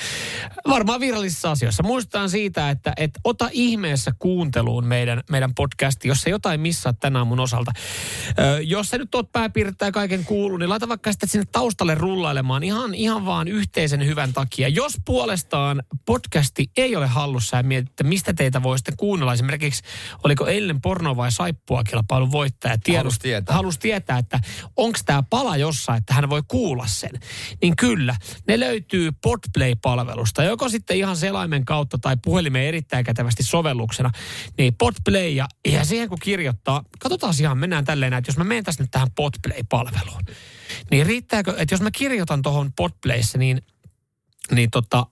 Varmaan 0.68 1.00
virallisissa 1.00 1.50
asioissa. 1.50 1.82
Muistetaan 1.82 2.30
siitä, 2.30 2.70
että, 2.70 2.92
että 2.96 3.20
ota 3.24 3.48
ihmeessä 3.52 4.12
kuunteluun 4.18 4.86
meidän, 4.86 5.22
meidän 5.30 5.54
podcasti, 5.54 6.08
jos 6.08 6.20
se 6.20 6.30
jotain 6.30 6.60
missaa 6.60 6.92
tänä 6.92 7.18
aamun 7.18 7.40
osalta. 7.40 7.72
Ö, 8.38 8.62
jos 8.62 8.88
sä 8.88 8.98
nyt 8.98 9.14
oot 9.14 9.32
pääpiirtäjä 9.32 9.92
kaiken 9.92 10.24
kuullut, 10.24 10.58
niin 10.58 10.68
laita 10.68 10.88
vaikka 10.88 11.12
sitten 11.12 11.28
sinne 11.28 11.46
taustalle 11.52 11.94
rullailemaan 11.94 12.62
ihan, 12.62 12.94
ihan 12.94 13.26
vaan 13.26 13.48
yhteisen 13.48 14.06
hyvän 14.06 14.32
takia. 14.32 14.68
Jos 14.68 14.96
puolestaan 15.04 15.82
podcasti 16.06 16.70
ei 16.76 16.96
ole 16.96 17.06
hallussa 17.06 17.56
ja 17.56 17.62
mietit, 17.62 17.90
että 17.90 18.04
mistä 18.04 18.34
teitä 18.34 18.62
voi 18.62 18.78
sitten 18.78 18.96
kuunnella, 18.96 19.32
esimerkiksi 19.32 19.82
oliko 20.24 20.46
eilen 20.46 20.80
porno 20.80 21.16
vai 21.16 21.32
saippua 21.32 21.84
kilpailun 21.84 22.32
voittaja 22.32 22.78
tietää. 22.78 23.02
Halusi 23.54 23.78
tietää, 23.78 24.18
että 24.18 24.40
onko 24.76 24.98
tämä 25.06 25.22
pala 25.22 25.56
jossain, 25.56 25.98
että 25.98 26.14
hän 26.14 26.30
voi 26.30 26.42
kuulla 26.48 26.86
sen. 26.86 27.10
Niin 27.62 27.76
kyllä, 27.76 28.16
ne 28.48 28.60
löytyy 28.60 29.12
Podplay-palvelusta, 29.12 30.44
joko 30.44 30.68
sitten 30.68 30.96
ihan 30.96 31.16
selaimen 31.16 31.64
kautta 31.64 31.98
tai 31.98 32.16
puhelimeen 32.24 32.66
erittäin 32.66 33.04
kätevästi 33.04 33.42
sovelluksena. 33.42 34.10
Niin 34.58 34.74
Podplay 34.74 35.28
ja, 35.28 35.46
ja 35.68 35.84
siihen 35.84 36.08
kun 36.08 36.18
kirjoittaa, 36.22 36.82
katsotaan 36.98 37.34
ihan, 37.40 37.58
mennään 37.58 37.84
tälleen, 37.84 38.12
että 38.12 38.28
jos 38.28 38.36
mä 38.36 38.44
menen 38.44 38.64
tässä 38.64 38.82
nyt 38.82 38.90
tähän 38.90 39.10
Podplay-palveluun, 39.14 40.22
niin 40.90 41.06
riittääkö, 41.06 41.54
että 41.58 41.74
jos 41.74 41.80
mä 41.80 41.90
kirjoitan 41.90 42.42
tuohon 42.42 42.72
Podplayssä, 42.76 43.38
niin, 43.38 43.62
niin 44.50 44.70
tota, 44.70 45.06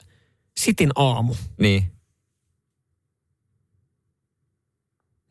sitin 0.57 0.91
aamu, 0.95 1.35
Niin. 1.59 1.94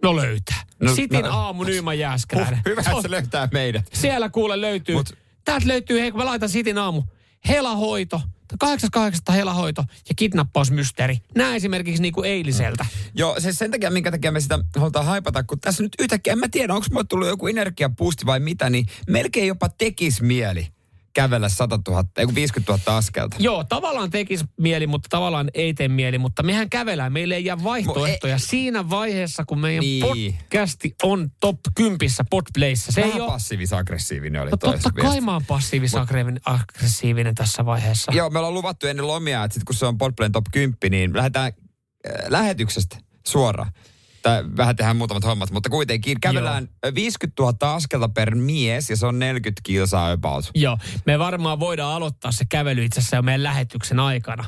No 0.04 0.16
löytää. 0.16 0.62
No, 0.80 0.96
Sitin 0.96 1.22
no- 1.22 1.32
aamu 1.32 1.64
Nyyman 1.64 2.00
Jääskeläinen. 2.00 2.56
Huh, 2.56 2.72
hyvä, 2.72 2.82
että 2.82 3.02
se 3.02 3.12
löytää 3.12 3.50
meidät. 3.54 3.86
Siellä 3.94 4.30
kuule 4.30 4.62
löytyy. 4.62 4.96
Mut- 4.96 5.18
Täältä 5.46 5.68
löytyy, 5.68 6.00
hei 6.02 6.12
kun 6.12 6.20
mä 6.22 6.26
laitan 6.26 6.50
Sitin 6.50 6.78
aamu, 6.78 7.04
helahoito, 7.48 8.22
88 8.60 9.36
helahoito 9.36 9.84
ja 10.10 10.16
kidnappausmysteeri. 10.16 11.18
Nämä 11.36 11.56
esimerkiksi 11.56 12.02
niin 12.02 12.14
kuin 12.14 12.30
eiliseltä. 12.30 12.86
Joo, 13.14 13.40
se 13.40 13.54
sen 13.54 13.72
takia, 13.72 13.92
minkä 13.92 14.12
takia 14.12 14.32
me 14.32 14.40
sitä 14.40 14.60
halutaan 14.76 15.06
haipata, 15.06 15.44
kun 15.44 15.60
tässä 15.60 15.84
nyt 15.84 15.96
yhtäkkiä, 16.00 16.34
en 16.34 16.40
mä 16.40 16.48
tiedä, 16.52 16.74
onko 16.74 16.88
mulle 16.92 17.06
tullut 17.10 17.28
joku 17.28 17.48
energiapuusti 17.48 18.26
vai 18.26 18.40
mitä, 18.40 18.70
niin 18.70 18.86
melkein 19.10 19.48
jopa 19.48 19.70
tekis 19.70 20.22
mieli 20.22 20.68
kävellä 21.14 21.50
100 21.50 21.80
000, 21.88 22.04
ei 22.18 22.26
kun 22.26 22.36
50 22.36 22.80
000 22.88 22.98
askelta. 22.98 23.36
Joo, 23.40 23.64
tavallaan 23.64 24.10
tekisi 24.10 24.46
mieli, 24.60 24.88
mutta 24.88 25.08
tavallaan 25.10 25.50
ei 25.54 25.74
tee 25.74 25.88
mieli, 25.88 26.18
mutta 26.18 26.44
mehän 26.44 26.70
kävelään. 26.70 27.14
Meille 27.14 27.36
ei 27.36 27.46
jää 27.46 27.64
vaihtoehtoja 27.64 28.38
siinä 28.38 28.90
vaiheessa, 28.90 29.46
kun 29.46 29.60
meidän 29.60 29.82
Niin. 29.82 30.04
podcasti 30.04 30.96
on 31.04 31.32
top 31.40 31.60
10 31.76 32.00
Podplayssä. 32.30 32.92
Se 32.92 33.02
Vähän 33.02 33.16
ei 33.16 33.22
ole... 33.22 33.32
passiivis-aggressiivinen 33.32 34.42
oli 34.42 34.52
No 34.52 34.58
totta 34.58 34.92
kai 34.92 35.22
mä 35.22 35.34
oon 35.34 35.46
passiivis-aggressiivinen 35.48 37.36
tässä 37.36 37.66
vaiheessa. 37.66 38.12
Joo, 38.12 38.30
me 38.30 38.40
ollaan 38.40 38.54
luvattu 38.54 38.88
ennen 38.88 39.08
lomia, 39.08 39.44
että 39.44 39.54
sit 39.54 39.64
kun 39.64 39.76
se 39.76 39.86
on 39.86 39.98
Podplayn 39.98 40.32
top 40.32 40.46
10, 40.52 40.78
niin 40.92 41.16
lähdetään 41.16 41.54
äh, 42.08 42.14
lähetyksestä 42.28 42.98
suoraan. 43.28 43.72
Tai 44.24 44.44
vähän 44.58 44.76
tehdään 44.76 44.98
muutamat 44.98 45.24
hommat, 45.24 45.52
mutta 45.52 45.70
kuitenkin 45.70 46.22
kävellään 46.22 46.68
Joo. 46.84 46.96
50 46.96 47.44
000 47.44 47.76
askelta 47.76 48.10
per 48.10 48.36
mies 48.36 48.90
ja 48.90 48.98
se 48.98 49.06
on 49.06 49.20
40 49.20 49.62
kilsaa 49.64 50.12
about. 50.12 50.52
Joo, 50.56 50.78
me 51.06 51.20
varmaan 51.20 51.60
voidaan 51.60 51.96
aloittaa 51.96 52.32
se 52.32 52.46
kävely 52.50 52.86
itse 52.86 53.00
asiassa 53.00 53.16
jo 53.16 53.22
meidän 53.22 53.44
lähetyksen 53.44 54.00
aikana. 54.00 54.46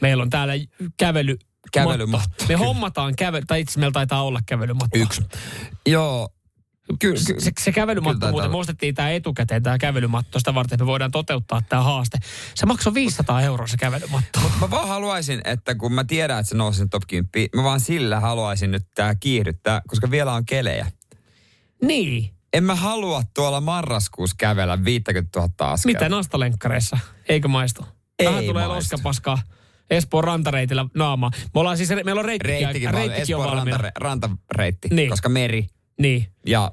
Meillä 0.00 0.22
on 0.22 0.30
täällä 0.30 0.52
kävely... 0.96 1.36
Kävelymatto, 1.72 2.44
Me 2.48 2.54
hommataan 2.54 3.16
kävely, 3.16 3.44
tai 3.46 3.60
itse 3.60 3.80
meillä 3.80 3.92
taitaa 3.92 4.22
olla 4.22 4.40
kävelymatto. 4.46 4.98
Yksi. 4.98 5.22
Joo, 5.86 6.28
kyllä. 6.98 7.20
Se, 7.20 7.34
se, 7.38 7.50
se 7.60 7.72
kävelymatto 7.72 8.18
Kyllä 8.18 8.30
muuten, 8.30 8.50
me 8.50 8.56
ostettiin 8.56 8.94
tämä 8.94 9.10
etukäteen, 9.10 9.62
tämä 9.62 9.78
kävelymatto, 9.78 10.38
sitä 10.38 10.54
varten 10.54 10.78
me 10.80 10.86
voidaan 10.86 11.10
toteuttaa 11.10 11.62
tämä 11.68 11.82
haaste. 11.82 12.18
Se 12.54 12.66
maksoi 12.66 12.94
500 12.94 13.42
euroa 13.42 13.66
se 13.66 13.76
kävelymatto. 13.76 14.40
Mä 14.60 14.70
vaan 14.70 14.88
haluaisin, 14.88 15.40
että 15.44 15.74
kun 15.74 15.92
mä 15.92 16.04
tiedän, 16.04 16.40
että 16.40 16.50
se 16.50 16.56
nousi 16.56 16.78
sen 16.78 16.90
top 16.90 17.02
10, 17.06 17.48
mä 17.56 17.62
vaan 17.62 17.80
sillä 17.80 18.20
haluaisin 18.20 18.70
nyt 18.70 18.86
tää 18.94 19.14
kiihdyttää, 19.14 19.82
koska 19.88 20.10
vielä 20.10 20.32
on 20.32 20.44
kelejä. 20.46 20.86
Niin. 21.82 22.30
En 22.52 22.64
mä 22.64 22.74
halua 22.74 23.22
tuolla 23.34 23.60
marraskuussa 23.60 24.36
kävellä 24.38 24.84
50 24.84 25.40
000 25.40 25.50
askelta. 25.72 25.98
Mitä 25.98 26.08
nastalenkkareissa? 26.08 26.98
Eikö 27.28 27.48
maistu? 27.48 27.86
Ei 28.18 28.26
Vähän 28.26 28.44
tulee 28.44 28.66
loskapaskaa 28.66 29.38
Espoon 29.90 30.24
rantareitillä 30.24 30.86
naamaa. 30.94 31.30
Me 31.54 31.60
ollaan 31.60 31.76
siis, 31.76 31.88
meillä 32.04 32.18
on 32.18 32.24
reittikin, 32.24 32.54
Reittikin, 32.54 32.90
reittikin, 32.90 32.94
reittikin 32.94 33.36
on 33.36 33.42
Espoon 33.42 33.56
valmiina. 33.56 33.78
ranta, 33.78 34.28
rantareitti, 34.28 34.88
Niin. 34.92 35.10
koska 35.10 35.28
meri 35.28 35.66
Niin. 36.00 36.26
ja 36.46 36.72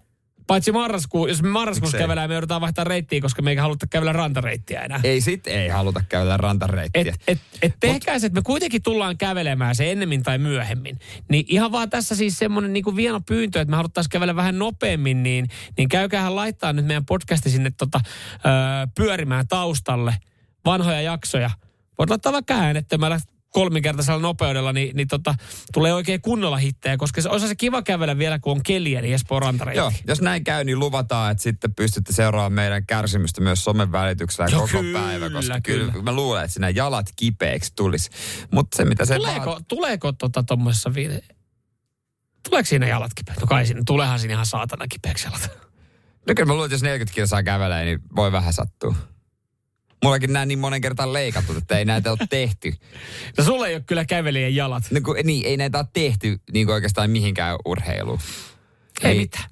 Paitsi 0.52 0.72
marraskuu, 0.72 1.28
jos 1.28 1.44
me 1.44 1.50
marraskuussa 1.50 1.98
kävelään, 1.98 2.30
me 2.30 2.34
joudutaan 2.34 2.62
vaihtaa 2.62 2.84
reittiä, 2.84 3.22
koska 3.22 3.42
me 3.42 3.50
ei 3.52 3.56
haluta 3.56 3.88
kävellä 3.88 4.14
rantareittiä 4.14 4.82
enää. 4.82 5.00
ei 5.04 5.22
sit 5.22 5.48
ei 5.48 5.70
haluta 5.70 6.04
käydä 6.10 6.38
rantareittiä. 6.38 7.02
Et, 7.02 7.22
et, 7.28 7.40
et 7.62 7.76
tehkää 7.80 8.20
se, 8.20 8.28
että 8.28 8.40
me 8.40 8.44
kuitenkin 8.44 8.84
tullaan 8.84 9.18
kävelemään 9.18 9.76
se 9.76 9.92
ennemmin 9.92 10.24
tai 10.24 10.38
myöhemmin. 10.38 11.00
Niin 11.30 11.46
ihan 11.48 11.72
vaan 11.72 11.90
tässä 11.90 12.16
siis 12.16 12.38
semmoinen 12.38 12.74
niin 12.74 12.96
vieno 12.96 13.22
pyyntö, 13.22 13.62
että 13.62 13.70
me 13.70 13.76
haluttaisiin 13.76 14.10
kävellä 14.10 14.36
vähän 14.36 14.60
nopeammin, 14.60 15.24
niin, 15.24 15.48
niin 15.78 15.90
käykäähän 15.90 16.36
laittaa 16.36 16.74
nyt 16.74 16.86
meidän 16.86 17.06
podcasti 17.06 17.50
sinne 17.50 17.72
tota, 17.78 18.00
pyörimään 18.96 19.48
taustalle 19.48 20.16
vanhoja 20.66 21.02
jaksoja. 21.02 21.50
Voit 21.98 22.10
laittaa 22.10 22.34
vaikka 22.34 22.54
äänettömällä 22.54 23.20
kolminkertaisella 23.52 24.20
nopeudella, 24.22 24.74
niin, 24.74 24.96
niin 24.96 25.08
tota, 25.08 25.36
tulee 25.74 25.94
oikein 25.94 26.22
kunnolla 26.22 26.58
hittejä, 26.58 26.98
koska 26.98 27.22
se 27.22 27.30
olisi 27.30 27.48
se 27.48 27.56
kiva 27.56 27.82
kävellä 27.82 28.18
vielä, 28.18 28.40
kun 28.40 28.52
on 28.52 28.64
keliä, 28.64 29.02
niin 29.02 29.14
Espoon 29.14 29.42
rantareitti. 29.42 29.78
Joo, 29.80 29.92
jos 30.08 30.22
näin 30.22 30.44
käy, 30.44 30.64
niin 30.64 30.80
luvataan, 30.80 31.32
että 31.32 31.44
sitten 31.44 31.76
pystytte 31.76 32.14
seuraamaan 32.14 32.54
meidän 32.54 32.86
kärsimystä 32.86 33.42
myös 33.42 33.64
somen 33.64 33.92
välityksellä 33.92 34.50
Joo, 34.52 34.62
koko 34.62 34.72
kyllä, 34.72 35.00
päivä, 35.00 35.30
koska 35.30 35.62
kyllä. 35.62 35.92
kyllä. 35.92 36.04
mä 36.04 36.12
luulen, 36.12 36.44
että 36.44 36.54
sinä 36.54 36.70
jalat 36.70 37.06
kipeäksi 37.16 37.72
tulisi. 37.76 38.10
Mutta 38.52 38.78
se, 38.78 38.86
mitä 38.86 39.06
se 39.06 39.16
Tuleeko, 39.16 39.52
vaat- 39.52 39.66
tuleeko 39.68 40.12
tota 40.12 40.44
tuommoisessa 40.44 40.94
vi- 40.94 41.20
Tuleeko 42.50 42.66
siinä 42.68 42.88
jalat 42.88 43.14
kipeäksi? 43.14 43.42
No 43.42 43.48
kai 43.48 43.66
siinä, 43.66 43.82
tuleehan 43.86 44.20
siinä 44.20 44.34
ihan 44.34 44.46
saatana 44.46 44.88
kipeäksi 44.88 45.28
jalat. 45.28 45.50
No 46.28 46.34
kyllä 46.36 46.46
mä 46.46 46.54
luulen, 46.54 46.66
että 46.68 46.74
jos 46.76 46.84
40 46.84 47.16
kilsaa 47.16 47.44
kävelee, 47.44 47.86
niin 47.86 48.00
voi 48.16 48.32
vähän 48.32 48.54
sattua. 48.54 48.96
Mullakin 50.04 50.34
nämä 50.34 50.46
niin 50.46 50.60
monen 50.60 50.82
kertaan 50.82 51.14
leikattu, 51.14 51.58
että 51.58 51.78
ei 51.78 51.86
näitä 51.86 52.12
ole 52.12 52.18
tehty. 52.30 52.74
No 53.38 53.44
sulla 53.44 53.68
ei 53.68 53.76
ole 53.76 53.84
kyllä 53.88 54.06
kävelijän 54.06 54.56
jalat. 54.56 54.84
No, 54.92 55.02
kun, 55.02 55.16
niin, 55.24 55.46
ei 55.46 55.58
näitä 55.58 55.78
ole 55.78 55.88
tehty 55.94 56.40
niin 56.52 56.66
kuin 56.66 56.74
oikeastaan 56.74 57.10
mihinkään 57.10 57.58
urheiluun. 57.66 58.20
Ei, 59.04 59.12
Ei. 59.12 59.18
mitään. 59.18 59.50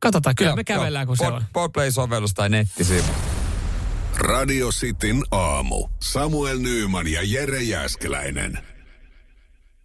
Katsotaan, 0.00 0.34
kyllä 0.34 0.48
Joo, 0.48 0.56
me 0.56 0.64
kävellään, 0.64 1.06
kun 1.06 1.16
se 1.16 1.24
Pod- 1.24 1.32
on. 1.32 1.44
Podplay-sovellus 1.52 2.34
tai 2.34 2.48
nettisivu. 2.48 3.12
Radio 4.16 4.68
Cityn 4.68 5.22
aamu. 5.30 5.88
Samuel 6.00 6.58
Nyyman 6.58 7.08
ja 7.08 7.20
Jere 7.22 7.62
Jäskeläinen. 7.62 8.58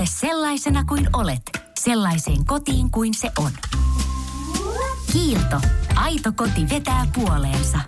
Tule 0.00 0.08
sellaisena 0.08 0.84
kuin 0.84 1.08
olet, 1.12 1.42
sellaiseen 1.80 2.44
kotiin 2.46 2.90
kuin 2.90 3.14
se 3.14 3.30
on. 3.38 3.50
Kiilto. 5.12 5.60
Aito 5.96 6.32
koti 6.36 6.68
vetää 6.70 7.06
puoleensa. 7.14 7.78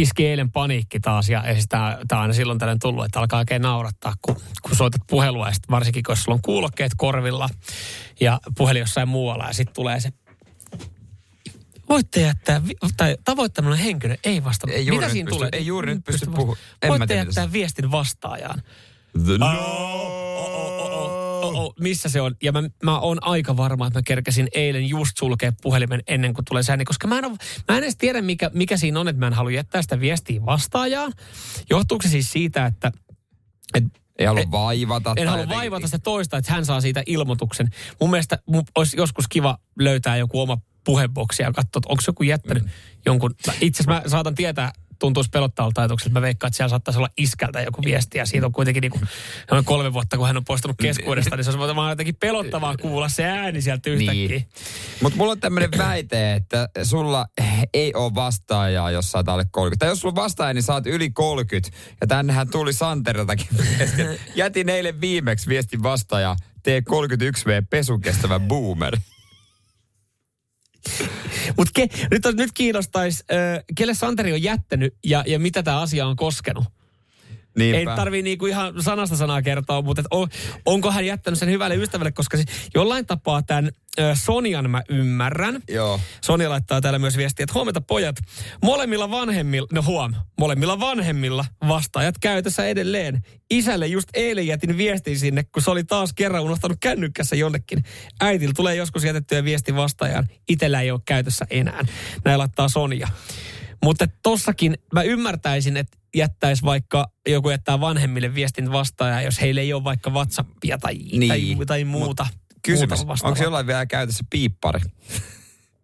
iski 0.00 0.26
eilen 0.26 0.50
paniikki 0.52 1.00
taas 1.00 1.28
ja, 1.28 1.44
tämä 1.68 1.98
on 2.12 2.18
aina 2.18 2.32
silloin 2.34 2.58
tällöin 2.58 2.78
tullut, 2.78 3.04
että 3.04 3.20
alkaa 3.20 3.38
oikein 3.38 3.62
naurattaa, 3.62 4.14
kun, 4.22 4.36
kun 4.62 4.76
soitat 4.76 5.00
puhelua 5.10 5.46
ja 5.48 5.54
sit 5.54 5.70
varsinkin 5.70 6.02
kun 6.02 6.16
sulla 6.16 6.34
on 6.34 6.42
kuulokkeet 6.42 6.92
korvilla 6.96 7.48
ja 8.20 8.40
puhelin 8.56 8.80
jossain 8.80 9.08
muualla 9.08 9.46
ja 9.46 9.52
sitten 9.52 9.74
tulee 9.74 10.00
se 10.00 10.12
Voitte 11.88 12.20
jättää, 12.20 12.66
vi- 12.66 12.76
tai 12.96 13.16
tavoittaminen 13.24 13.78
henkilö 13.78 14.16
ei 14.24 14.44
vasta. 14.44 14.66
Ei 14.70 14.86
juuri 14.86 14.96
Mitä 14.96 15.06
nyt 15.06 15.12
siinä 15.12 15.26
pysty- 15.28 15.36
tulee? 15.38 15.50
ei 15.52 15.66
juuri 15.66 15.94
nyt 15.94 16.04
pysty 16.04 16.26
vasta- 16.26 16.36
puhu- 16.40 16.56
en 16.82 16.92
mä 16.92 16.98
Voitte 16.98 17.14
jättää 17.14 17.52
viestin 17.52 17.90
vastaajaan. 17.90 18.62
The 19.24 19.38
Oh, 21.48 21.64
oh, 21.64 21.74
missä 21.80 22.08
se 22.08 22.20
on? 22.20 22.34
Ja 22.42 22.52
mä, 22.52 22.62
mä 22.82 22.98
oon 22.98 23.18
aika 23.20 23.56
varma, 23.56 23.86
että 23.86 23.98
mä 23.98 24.02
kerkäsin 24.02 24.48
eilen 24.52 24.88
just 24.88 25.16
sulkea 25.18 25.52
puhelimen 25.62 26.02
ennen 26.06 26.34
kuin 26.34 26.44
tulee 26.44 26.62
sääni, 26.62 26.84
koska 26.84 27.08
mä 27.08 27.18
en, 27.18 27.24
ole, 27.24 27.36
mä 27.68 27.76
en 27.76 27.84
edes 27.84 27.96
tiedä, 27.96 28.22
mikä, 28.22 28.50
mikä 28.54 28.76
siinä 28.76 29.00
on, 29.00 29.08
että 29.08 29.20
mä 29.20 29.26
en 29.26 29.32
halua 29.32 29.50
jättää 29.50 29.82
sitä 29.82 30.00
viestiä 30.00 30.46
vastaajaan. 30.46 31.12
Johtuuko 31.70 32.02
se 32.02 32.08
siis 32.08 32.32
siitä, 32.32 32.66
että... 32.66 32.92
Et, 33.74 33.84
Ei 34.18 34.26
halua 34.26 34.50
vaivata. 34.50 35.14
En 35.16 35.28
halua 35.28 35.42
jotenkin- 35.42 35.56
vaivata 35.56 35.86
sitä 35.86 35.98
toista, 35.98 36.36
että 36.36 36.52
hän 36.52 36.64
saa 36.64 36.80
siitä 36.80 37.02
ilmoituksen. 37.06 37.68
Mun 38.00 38.10
mielestä 38.10 38.38
mun 38.46 38.62
olisi 38.74 38.96
joskus 38.96 39.28
kiva 39.28 39.58
löytää 39.78 40.16
joku 40.16 40.40
oma 40.40 40.58
puheboksi 40.84 41.42
ja 41.42 41.52
katsoa, 41.52 41.78
että 41.78 41.88
onko 41.88 42.02
joku 42.06 42.22
jättänyt 42.22 42.62
mm. 42.62 42.70
jonkun... 43.06 43.34
Itse 43.60 43.82
asiassa 43.82 44.02
mä 44.02 44.10
saatan 44.10 44.34
tietää, 44.34 44.72
tuntuisi 44.98 45.30
pelottavalta 45.30 45.80
ajatukselta, 45.80 46.12
mä 46.12 46.22
veikkaan, 46.22 46.48
että 46.48 46.56
siellä 46.56 46.70
saattaisi 46.70 46.98
olla 46.98 47.08
iskältä 47.16 47.60
joku 47.60 47.82
viesti 47.84 48.18
ja 48.18 48.26
siitä 48.26 48.46
on 48.46 48.52
kuitenkin 48.52 48.80
niin 48.80 48.90
kuin, 48.90 49.02
noin 49.50 49.64
kolme 49.64 49.92
vuotta, 49.92 50.16
kun 50.16 50.26
hän 50.26 50.36
on 50.36 50.44
poistunut 50.44 50.76
keskuudesta, 50.82 51.36
niin 51.36 51.44
se 51.44 51.50
olisi 51.50 51.76
vaan 51.76 51.92
jotenkin 51.92 52.16
pelottavaa 52.16 52.76
kuulla 52.76 53.08
se 53.08 53.24
ääni 53.24 53.62
sieltä 53.62 53.90
yhtäkkiä. 53.90 54.28
Niin. 54.28 54.48
Mutta 55.02 55.16
mulla 55.16 55.32
on 55.32 55.40
tämmöinen 55.40 55.70
väite, 55.78 56.34
että 56.34 56.68
sulla 56.82 57.26
ei 57.74 57.94
ole 57.94 58.14
vastaajaa, 58.14 58.90
jos 58.90 59.10
sä 59.10 59.18
oot 59.18 59.28
alle 59.28 59.44
30. 59.50 59.84
Tai 59.84 59.92
jos 59.92 60.00
sulla 60.00 60.12
on 60.12 60.24
vastaaja, 60.24 60.54
niin 60.54 60.70
oot 60.72 60.86
yli 60.86 61.10
30. 61.10 61.70
Ja 62.00 62.06
tännehän 62.06 62.50
tuli 62.50 62.72
Santeriltakin 62.72 63.48
viesti. 63.78 64.02
Jätin 64.34 64.68
eilen 64.68 65.00
viimeksi 65.00 65.48
viestin 65.48 65.82
vastaaja 65.82 66.36
T31V 66.58 67.66
pesukestävä 67.70 68.40
boomer. 68.40 68.96
Mutta 71.56 71.80
nyt, 72.10 72.22
nyt 72.36 72.50
kiinnostaisi, 72.54 73.24
äh, 73.32 73.64
kelle 73.76 73.94
Santeri 73.94 74.32
on 74.32 74.42
jättänyt 74.42 74.94
ja, 75.04 75.24
ja 75.26 75.38
mitä 75.38 75.62
tämä 75.62 75.80
asia 75.80 76.06
on 76.06 76.16
koskenut. 76.16 76.64
Niinpä. 77.58 77.90
Ei 77.90 77.96
tarvii 77.96 78.22
niinku 78.22 78.46
ihan 78.46 78.82
sanasta 78.82 79.16
sanaa 79.16 79.42
kertoa, 79.42 79.82
mutta 79.82 80.00
et 80.00 80.06
on, 80.10 80.28
onko 80.66 80.90
hän 80.90 81.06
jättänyt 81.06 81.38
sen 81.38 81.50
hyvälle 81.50 81.76
ystävälle, 81.76 82.12
koska 82.12 82.36
siis 82.36 82.48
jollain 82.74 83.06
tapaa 83.06 83.42
tämän 83.42 83.70
Sonian 84.14 84.70
mä 84.70 84.82
ymmärrän. 84.88 85.62
Joo. 85.68 86.00
Sonia 86.20 86.50
laittaa 86.50 86.80
täällä 86.80 86.98
myös 86.98 87.16
viestiä, 87.16 87.44
että 87.44 87.54
huomenta 87.54 87.80
pojat, 87.80 88.16
molemmilla 88.62 89.10
vanhemmilla, 89.10 89.68
no 89.72 89.82
huom, 89.82 90.14
molemmilla 90.38 90.80
vanhemmilla 90.80 91.44
vastaajat 91.68 92.14
käytössä 92.20 92.66
edelleen. 92.66 93.22
Isälle 93.50 93.86
just 93.86 94.08
eilen 94.14 94.46
jätin 94.46 94.76
viestin 94.76 95.18
sinne, 95.18 95.42
kun 95.42 95.62
se 95.62 95.70
oli 95.70 95.84
taas 95.84 96.12
kerran 96.12 96.42
unohtanut 96.42 96.78
kännykkässä 96.80 97.36
jonnekin. 97.36 97.84
Äitillä 98.20 98.52
tulee 98.56 98.74
joskus 98.74 99.04
jätettyä 99.04 99.44
viesti 99.44 99.76
vastaajaan, 99.76 100.28
itellä 100.48 100.80
ei 100.80 100.90
ole 100.90 101.00
käytössä 101.04 101.46
enää. 101.50 101.84
Näin 102.24 102.38
laittaa 102.38 102.68
Sonia. 102.68 103.08
Mutta 103.84 104.06
tossakin 104.22 104.78
mä 104.94 105.02
ymmärtäisin, 105.02 105.76
että 105.76 105.98
jättäisi 106.16 106.62
vaikka 106.62 107.06
joku 107.28 107.50
jättää 107.50 107.80
vanhemmille 107.80 108.34
viestin 108.34 108.72
vastaaja, 108.72 109.22
jos 109.22 109.40
heillä 109.40 109.60
ei 109.60 109.72
ole 109.72 109.84
vaikka 109.84 110.10
WhatsAppia 110.10 110.78
tai, 110.78 110.94
Niin. 110.94 111.28
tai, 111.28 111.66
tai 111.66 111.84
muuta. 111.84 112.26
Kysymys, 112.62 113.04
muuta 113.06 113.28
onko 113.28 113.42
jollain 113.42 113.66
vielä 113.66 113.86
käytössä 113.86 114.24
piippari? 114.30 114.80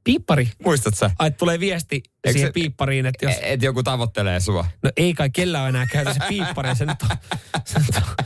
Piippari? 0.04 0.50
Muistat 0.64 0.94
sä? 0.94 1.11
Ai, 1.18 1.30
tulee 1.30 1.61
viesti 1.61 1.94
Eikö 1.94 2.33
siihen 2.33 2.48
se- 2.48 2.52
piippariin, 2.52 3.07
että 3.07 3.26
jos... 3.26 3.35
Et 3.42 3.62
joku 3.62 3.83
tavoittelee 3.83 4.40
sua. 4.40 4.66
No 4.83 4.90
ei 4.96 5.14
kai 5.14 5.30
kellään 5.30 5.68
enää 5.68 5.87
käytössä 5.92 6.24
piippari, 6.28 6.76
se 6.76 6.85
nyt 6.87 7.02
on, 7.02 7.16
se 7.64 7.78
nyt 7.78 7.96
on 7.96 8.24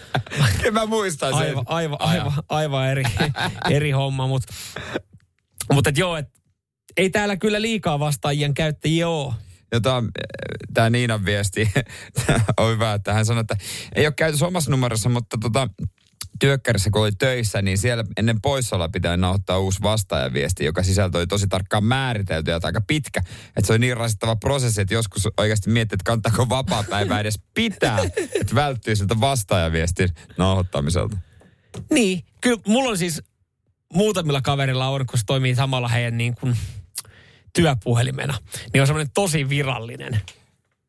Kyllä 0.61 0.71
mä 0.81 0.87
muistan 0.87 1.33
sen. 1.33 1.43
aivan, 1.43 1.65
aivan, 1.69 1.99
aivan, 2.01 2.33
aivan 2.49 2.89
eri, 2.89 3.03
eri 3.71 3.91
homma, 3.91 4.27
mutta 4.27 4.53
mut 5.73 5.87
et 5.87 5.99
joo, 5.99 6.17
et 6.17 6.29
ei 6.97 7.11
täällä 7.11 7.37
kyllä 7.37 7.63
liikaa 7.63 7.99
vastaajien 7.99 8.55
käyttäjiä 8.55 9.09
ole. 9.09 9.35
Jota 9.73 10.05
tämä 10.75 10.91
Niinan 10.91 11.25
viesti 11.25 11.71
on 12.61 12.73
hyvä, 12.73 12.95
että 12.95 13.15
hän 13.15 13.27
sanoi, 13.27 13.41
että 13.41 13.57
ei 13.95 14.07
ole 14.07 14.15
käytössä 14.15 14.47
omassa 14.47 14.71
numerossa, 14.71 15.09
mutta 15.09 15.39
tota, 15.41 15.69
työkkärissä 16.39 16.91
kun 16.91 17.03
oli 17.03 17.13
töissä, 17.13 17.63
niin 17.63 17.79
siellä 17.79 18.05
ennen 18.17 18.41
poissaoloa 18.41 18.89
pitää 18.89 19.17
nauhoittaa 19.17 19.59
uusi 19.59 19.83
vastaajaviesti, 19.83 20.65
joka 20.65 20.83
sisältö 20.83 21.19
oli 21.19 21.27
tosi 21.27 21.47
tarkkaan 21.47 21.85
määritelty 21.85 22.51
ja 22.51 22.61
aika 22.63 22.81
pitkä. 22.81 23.21
Että 23.57 23.67
se 23.67 23.73
oli 23.73 23.79
niin 23.79 23.97
rasittava 23.97 24.37
prosessi, 24.37 24.81
että 24.81 24.95
joskus 24.95 25.29
oikeasti 25.37 25.71
miettii, 25.71 25.95
että 25.95 26.05
kannattaako 26.05 26.49
vapaa-päivää 26.49 27.21
edes 27.21 27.41
pitää, 27.55 27.99
että 28.41 28.55
välttyy 28.55 28.97
siltä 28.97 29.21
vastaajaviestin 29.21 30.09
nauhoittamiselta. 30.39 31.19
Niin, 31.91 32.25
kyllä 32.41 32.63
mulla 32.67 32.91
on 32.91 32.99
siis 32.99 33.23
muutamilla 33.95 34.43
kaverilla 34.43 34.89
on, 34.89 35.07
kun 35.07 35.19
se 35.19 35.25
toimii 35.27 35.55
samalla 35.55 35.89
heidän 35.89 36.19
niin 36.19 36.35
kuin 36.35 36.57
työpuhelimena, 37.55 38.35
niin 38.73 38.81
on 38.81 38.87
semmoinen 38.87 39.11
tosi 39.15 39.49
virallinen. 39.49 40.21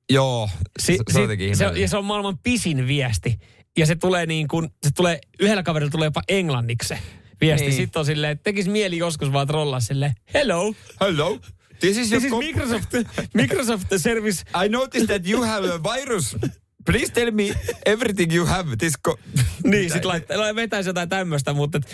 Joo, 0.10 0.50
Si- 0.80 0.86
se, 0.98 1.04
se 1.14 1.20
on 1.22 1.30
si- 1.30 1.56
se, 1.56 1.66
ja 1.82 1.88
se 1.88 1.98
on 1.98 2.06
maailman 2.06 2.38
pisin 2.38 2.88
viesti. 2.88 3.40
Ja 3.78 3.86
se 3.86 3.96
tulee 3.96 4.26
niin 4.26 4.48
kuin, 4.48 4.70
se 4.84 4.90
tulee, 4.96 5.20
yhdellä 5.40 5.64
kaverilla 5.64 5.92
tulee 5.92 6.08
jopa 6.08 6.22
englanniksi 6.28 6.88
se 6.88 7.00
viesti. 7.42 7.68
Niin. 7.68 7.78
Sitten 7.78 8.00
on 8.00 8.06
silleen, 8.06 8.32
että 8.32 8.44
tekisi 8.44 8.70
mieli 8.70 8.98
joskus 8.98 9.32
vaan 9.34 9.48
trollaa 9.48 9.80
silleen, 9.80 10.14
hello. 10.34 10.74
Hello. 11.02 11.40
This 11.80 11.98
is, 11.98 12.10
This 12.10 12.24
is 12.24 12.32
your 12.32 12.44
Microsoft, 12.44 12.90
Microsoft 13.34 13.86
service. 13.98 14.44
I 14.66 14.70
noticed 14.70 15.08
that 15.08 15.28
you 15.28 15.44
have 15.44 15.68
a 15.74 15.84
virus. 15.84 16.38
Please 16.86 17.12
tell 17.14 17.32
me 17.32 17.56
everything 17.86 18.34
you 18.36 18.46
have. 18.46 18.76
This 18.78 18.94
co- 19.08 19.20
Niin, 19.72 19.92
sit 19.92 20.06
laittaa, 20.06 20.56
vetäisi 20.56 20.90
jotain 20.90 21.10
tämmöistä, 21.10 21.54
mutta, 21.54 21.78
et, 21.78 21.88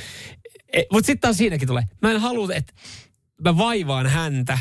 et, 0.74 0.86
mutta 0.92 1.06
sitten 1.06 1.22
taas 1.22 1.38
siinäkin 1.38 1.68
tulee. 1.68 1.84
Mä 2.02 2.12
en 2.12 2.20
halua, 2.22 2.54
että 2.54 2.74
mä 3.42 3.58
vaivaan 3.58 4.08
häntä, 4.08 4.60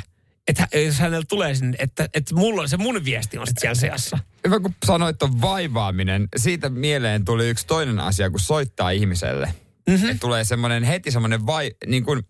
että 0.49 0.69
jos 0.85 0.99
hänellä 0.99 1.27
tulee 1.29 1.55
sinne, 1.55 1.77
että, 1.79 2.09
että 2.15 2.35
mulla, 2.35 2.67
se 2.67 2.77
mun 2.77 3.05
viesti 3.05 3.39
on 3.39 3.47
sitten 3.47 3.61
siellä 3.61 3.75
seassa. 3.75 4.19
Hyvä, 4.47 4.61
kun 4.61 4.75
sanoit 4.87 5.23
on 5.23 5.41
vaivaaminen. 5.41 6.29
Siitä 6.37 6.71
mieleen 6.71 7.25
tuli 7.25 7.49
yksi 7.49 7.67
toinen 7.67 8.01
asia, 8.01 8.31
kun 8.31 8.41
soittaa 8.41 8.91
ihmiselle. 8.91 9.55
Mm-hmm. 9.89 10.11
Et 10.11 10.21
tulee 10.21 10.45
semmoinen 10.45 10.83
heti 10.83 11.11
semmoinen 11.11 11.47
vai, 11.47 11.73
niin 11.87 12.05
kuin, 12.05 12.23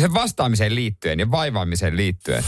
sen 0.00 0.14
vastaamiseen 0.14 0.74
liittyen 0.74 1.20
ja 1.20 1.30
vaivaamiseen 1.30 1.96
liittyen. 1.96 2.44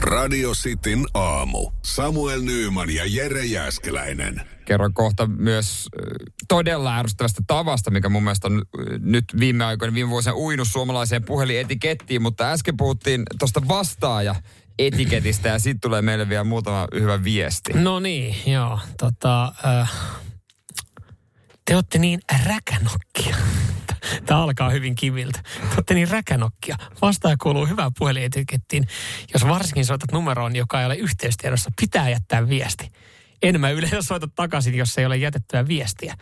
Radio 0.00 0.52
Cityn 0.52 1.06
aamu. 1.14 1.70
Samuel 1.84 2.40
Nyyman 2.42 2.90
ja 2.90 3.02
Jere 3.06 3.44
Jäskeläinen. 3.44 4.42
Kerron 4.64 4.94
kohta 4.94 5.26
myös 5.26 5.88
todella 6.48 6.98
ärsyttävästä 6.98 7.42
tavasta, 7.46 7.90
mikä 7.90 8.08
mun 8.08 8.22
mielestä 8.22 8.46
on 8.48 8.62
nyt 8.98 9.24
viime 9.40 9.64
aikoina, 9.64 9.94
viime 9.94 10.10
vuosina 10.10 10.36
uinut 10.36 10.68
suomalaiseen 10.68 11.24
puhelietikettiin, 11.24 12.22
mutta 12.22 12.50
äsken 12.50 12.76
puhuttiin 12.76 13.22
tuosta 13.38 13.62
vastaaja 13.68 14.34
etiketistä 14.78 15.48
ja 15.48 15.58
siitä 15.58 15.78
tulee 15.82 16.02
meille 16.02 16.28
vielä 16.28 16.44
muutama 16.44 16.86
hyvä 16.94 17.24
viesti. 17.24 17.72
No 17.72 18.00
niin, 18.00 18.52
joo. 18.52 18.78
Tota, 18.98 19.52
äh, 19.66 19.92
te 21.70 21.74
olette 21.74 21.98
niin 21.98 22.20
räkänokkia. 22.46 23.36
Tämä 24.26 24.42
alkaa 24.42 24.70
hyvin 24.70 24.94
kiviltä. 24.94 25.40
Te 25.42 25.74
olette 25.74 25.94
niin 25.94 26.10
räkänokkia. 26.10 26.76
Vastaaja 27.02 27.36
kuuluu 27.42 27.66
hyvään 27.66 27.92
puhelietikettiin. 27.98 28.88
Jos 29.32 29.48
varsinkin 29.48 29.84
soitat 29.84 30.12
numeroon, 30.12 30.56
joka 30.56 30.80
ei 30.80 30.86
ole 30.86 30.96
yhteystiedossa, 30.96 31.70
pitää 31.80 32.08
jättää 32.08 32.48
viesti. 32.48 32.92
En 33.42 33.60
mä 33.60 33.70
yleensä 33.70 34.02
soita 34.02 34.28
takaisin, 34.34 34.74
jos 34.74 34.98
ei 34.98 35.06
ole 35.06 35.16
jätettyä 35.16 35.68
viestiä. 35.68 36.14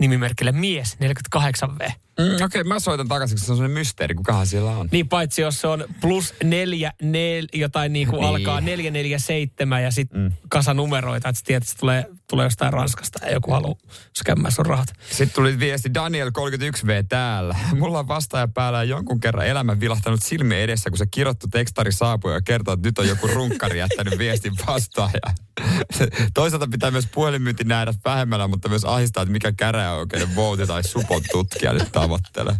Nimimerkille 0.00 0.52
mies 0.52 0.96
48V. 1.36 1.92
Mm, 2.28 2.34
Okei, 2.34 2.44
okay, 2.44 2.64
mä 2.64 2.80
soitan 2.80 3.08
takaisin, 3.08 3.34
koska 3.36 3.46
se 3.46 3.52
on 3.52 3.56
sellainen 3.56 3.78
mysteeri, 3.78 4.14
kukahan 4.14 4.46
siellä 4.46 4.70
on. 4.70 4.88
Niin 4.92 5.08
paitsi 5.08 5.42
jos 5.42 5.60
se 5.60 5.66
on 5.66 5.84
plus 6.00 6.34
neljä, 6.44 6.92
nel, 7.02 7.46
jotain 7.52 7.92
niin 7.92 8.08
kuin 8.08 8.20
Niin. 8.20 8.28
alkaa 8.28 8.60
447 8.60 9.82
ja 9.82 9.90
sitten 9.90 10.20
mm. 10.20 10.32
kasa 10.48 10.74
numeroita, 10.74 11.28
että 11.28 11.38
sä 11.38 11.44
tiedät, 11.44 11.62
että 11.62 11.72
se 11.72 11.78
tulee, 11.78 12.04
tulee 12.30 12.46
jostain 12.46 12.72
Ranskasta 12.72 13.26
ja 13.26 13.32
joku 13.32 13.50
haluaa 13.50 13.76
skämmää 14.18 14.50
sun 14.50 14.66
rahat. 14.66 14.88
Sitten 15.10 15.34
tuli 15.34 15.58
viesti 15.58 15.94
Daniel 15.94 16.30
31V 16.30 17.06
täällä. 17.08 17.56
Mulla 17.78 17.98
on 17.98 18.08
vastaaja 18.08 18.48
päällä 18.48 18.84
jonkun 18.84 19.20
kerran 19.20 19.46
elämä 19.46 19.80
vilahtanut 19.80 20.22
silmien 20.22 20.60
edessä, 20.60 20.90
kun 20.90 20.98
se 20.98 21.06
kirottu 21.10 21.46
tekstari 21.48 21.92
saapui 21.92 22.32
ja 22.32 22.40
kertoo, 22.42 22.74
että 22.74 22.88
nyt 22.88 22.98
on 22.98 23.08
joku 23.08 23.26
runkkari 23.26 23.78
jättänyt 23.78 24.18
viestin 24.18 24.52
vastaaja. 24.66 25.34
Toisaalta 26.34 26.68
pitää 26.70 26.90
myös 26.90 27.08
puhelinmyynti 27.14 27.64
nähdä 27.64 27.94
vähemmällä, 28.04 28.48
mutta 28.48 28.68
myös 28.68 28.84
ahistaa, 28.84 29.22
että 29.22 29.32
mikä 29.32 29.52
käräjäoikeuden 29.52 30.34
vouti 30.36 30.66
tai 30.66 30.84
supon 30.84 31.22
tutkija 31.32 31.72
nyt 31.72 31.92
tavoittelee. 32.18 32.56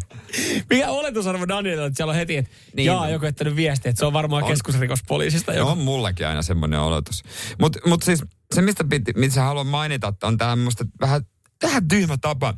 Mikä 0.71 0.89
oletusarvo 0.91 1.49
Danielilla, 1.49 1.87
että 1.87 1.97
siellä 1.97 2.11
on 2.11 2.17
heti, 2.17 2.37
että 2.37 2.51
Niin. 2.77 2.87
jaa, 2.87 3.09
joku 3.11 3.25
jättänyt 3.25 3.57
viestiä, 3.57 3.91
että 3.91 4.01
se 4.01 4.07
on 4.07 4.13
varmaan 4.13 4.43
On. 4.43 4.49
keskusrikospoliisista 4.51 5.53
No 5.53 5.59
joku. 5.59 5.71
on 5.71 5.79
mullakin 5.79 6.27
aina 6.27 6.43
semmoinen 6.43 6.81
oletus. 6.81 7.23
Mutta 7.59 7.79
mut 7.87 8.03
siis 8.03 8.23
se, 8.55 8.63
mistä 8.63 8.85
piti, 8.85 9.13
mitä 9.17 9.43
haluan 9.43 9.67
mainita, 9.67 10.09
että 10.09 10.27
on 10.27 10.39
tämä 10.39 10.57
musta 10.57 10.85
vähän, 11.01 11.23
vähän 11.63 11.89
tyhmä 11.89 12.17
tapa. 12.21 12.55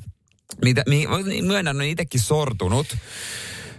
Mitä, 0.64 0.83
mihin, 0.88 1.09
myönnän, 1.46 1.76
on 1.76 1.83
itsekin 1.83 2.20
sortunut. 2.20 2.96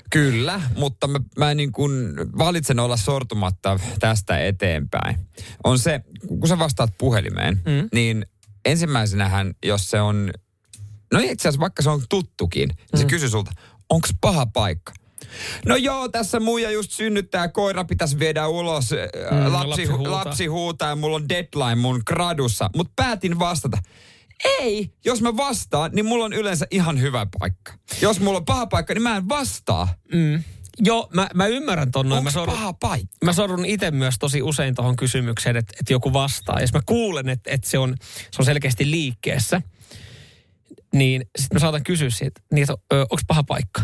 Kyllä, 0.10 0.62
mutta 0.78 1.08
mä, 1.08 1.20
mä 1.38 1.54
niin 1.54 1.72
kuin 1.72 1.92
valitsen 2.38 2.80
olla 2.80 2.98
sortumatta 2.98 3.80
tästä 4.00 4.46
eteenpäin. 4.46 5.16
On 5.64 5.80
se, 5.80 6.02
kun 6.28 6.48
sä 6.48 6.60
vastaat 6.60 6.94
puhelimeen, 6.98 7.56
mm. 7.66 7.90
niin 7.94 8.26
ensimmäisenähän, 8.66 9.54
jos 9.66 9.90
se 9.90 10.02
on, 10.02 10.32
no 11.14 11.20
itse 11.20 11.48
asiassa 11.50 11.60
vaikka 11.60 11.84
se 11.84 11.90
on 11.90 12.02
tuttukin, 12.10 12.70
niin 12.70 12.98
se 13.00 13.04
Mm. 13.04 13.08
kysyy 13.10 13.30
sulta, 13.30 13.52
onko 13.90 14.08
paha 14.22 14.46
paikka? 14.46 14.94
No 15.66 15.76
joo, 15.76 16.10
tässä 16.10 16.40
muija 16.40 16.72
just 16.72 16.92
synnyttää, 16.92 17.48
koira 17.48 17.84
pitäisi 17.86 18.20
viedä 18.20 18.48
ulos, 18.48 18.92
mm, 18.92 19.38
Mm, 19.38 19.54
lapsi, 19.54 19.68
lapsi 19.68 19.86
hu- 19.86 19.98
huutaa. 19.98 20.14
lapsi 20.26 20.46
huutaa 20.46 20.90
ja 20.90 20.96
mulla 20.96 21.16
on 21.16 21.30
deadline 21.30 21.76
mun 21.76 22.02
gradussa. 22.06 22.70
Mutta 22.76 22.94
päätin 22.96 23.40
vastata. 23.40 23.78
Ei, 24.60 24.94
jos 25.06 25.22
mä 25.22 25.38
vastaan, 25.38 25.92
niin 25.94 26.06
mulla 26.06 26.26
on 26.26 26.34
yleensä 26.34 26.68
ihan 26.72 27.02
hyvä 27.02 27.28
paikka. 27.40 27.74
Jos 28.02 28.20
mulla 28.20 28.38
on 28.38 28.46
paha 28.46 28.68
paikka, 28.68 28.94
niin 28.94 29.02
mä 29.04 29.18
en 29.18 29.30
vastaa. 29.30 29.88
Mm. 30.14 30.44
Joo, 30.80 31.10
mä, 31.14 31.30
mä 31.34 31.48
ymmärrän 31.48 31.92
ton 31.92 32.10
noin. 32.10 32.18
Onks 32.20 32.26
Mä 32.34 32.40
sorun, 32.42 32.56
paha 32.56 32.74
paikka? 32.74 33.18
Mä 33.26 33.34
sorun 33.34 33.66
itse 33.66 33.92
myös 33.92 34.16
tosi 34.20 34.42
usein 34.42 34.76
tuohon 34.76 34.96
kysymykseen, 34.96 35.56
että, 35.58 35.74
että 35.80 35.94
joku 35.94 36.14
vastaa. 36.14 36.62
Jos 36.62 36.74
mä 36.74 36.80
kuulen, 36.86 37.30
että, 37.30 37.52
että 37.52 37.70
se, 37.70 37.78
on, 37.78 37.96
se 38.32 38.42
on 38.42 38.46
selkeästi 38.46 38.92
liikkeessä, 38.92 39.62
niin 40.94 41.22
sitten 41.40 41.56
mä 41.56 41.60
saatan 41.60 41.84
kysyä 41.84 42.10
siitä, 42.10 42.42
niin 42.54 42.64
että 42.64 42.74
onko 42.92 43.22
paha 43.28 43.44
paikka? 43.44 43.82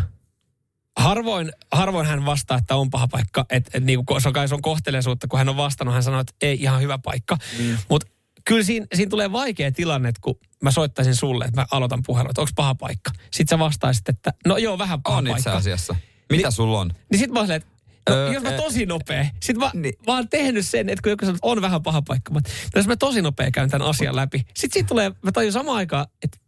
Harvoin, 0.96 1.52
harvoin 1.72 2.06
hän 2.06 2.24
vastaa, 2.26 2.58
että 2.58 2.76
on 2.76 2.90
paha 2.90 3.08
paikka. 3.08 3.46
Että 3.50 3.70
et, 3.74 3.84
niin 3.84 4.00
se 4.18 4.28
on 4.28 4.34
kai 4.34 4.48
se 4.48 4.54
on 4.54 4.62
kohteleisuutta, 4.62 5.28
kun 5.28 5.38
hän 5.38 5.48
on 5.48 5.56
vastannut, 5.56 5.94
hän 5.94 6.02
sanoo, 6.02 6.20
että 6.20 6.34
ei 6.42 6.62
ihan 6.62 6.80
hyvä 6.82 6.98
paikka. 6.98 7.36
Mm. 7.58 7.76
Mutta 7.88 8.06
kyllä 8.44 8.62
siinä, 8.64 8.86
siinä 8.94 9.10
tulee 9.10 9.32
vaikea 9.32 9.72
tilanne, 9.72 10.12
kun 10.20 10.38
mä 10.62 10.70
soittaisin 10.70 11.14
sulle, 11.14 11.44
että 11.44 11.60
mä 11.60 11.66
aloitan 11.72 12.02
puhelun, 12.06 12.30
että 12.30 12.40
onko 12.40 12.50
paha 12.56 12.74
paikka. 12.74 13.10
Sitten 13.30 13.58
sä 13.58 13.58
vastaisit, 13.58 14.08
että 14.08 14.32
no 14.46 14.56
joo, 14.56 14.78
vähän 14.78 15.02
paha 15.02 15.16
On 15.18 15.24
paikka. 15.24 15.38
itse 15.38 15.50
asiassa. 15.50 15.96
Mitä 16.30 16.42
Niin- 16.42 16.52
sulla 16.52 16.80
on? 16.80 16.90
Niin 17.10 17.18
sit 17.18 17.30
mä 17.30 17.40
olin, 17.40 17.50
että 17.50 17.68
no, 18.10 18.14
Öö, 18.16 18.32
jos 18.32 18.42
mä 18.42 18.50
eh. 18.50 18.56
tosi 18.56 18.86
nopea, 18.86 19.26
sit 19.40 19.56
mä, 19.56 19.70
niin. 19.74 19.94
mä 20.06 20.14
oon 20.14 20.28
tehnyt 20.28 20.66
sen, 20.66 20.88
että 20.88 21.02
kun 21.02 21.10
joku 21.10 21.24
sanoo, 21.24 21.34
että 21.36 21.46
on 21.46 21.62
vähän 21.62 21.82
paha 21.82 22.02
paikka, 22.02 22.32
mutta 22.32 22.50
jos 22.76 22.86
mä 22.86 22.96
tosi 22.96 23.22
nopea 23.22 23.50
käyn 23.50 23.70
tämän 23.70 23.88
asian 23.88 24.16
läpi, 24.16 24.46
sit 24.56 24.72
siitä 24.72 24.86
tulee, 24.86 25.12
mä 25.22 25.32
tajun 25.32 25.52
samaan 25.52 25.76
aikaan, 25.76 26.06
että 26.22 26.38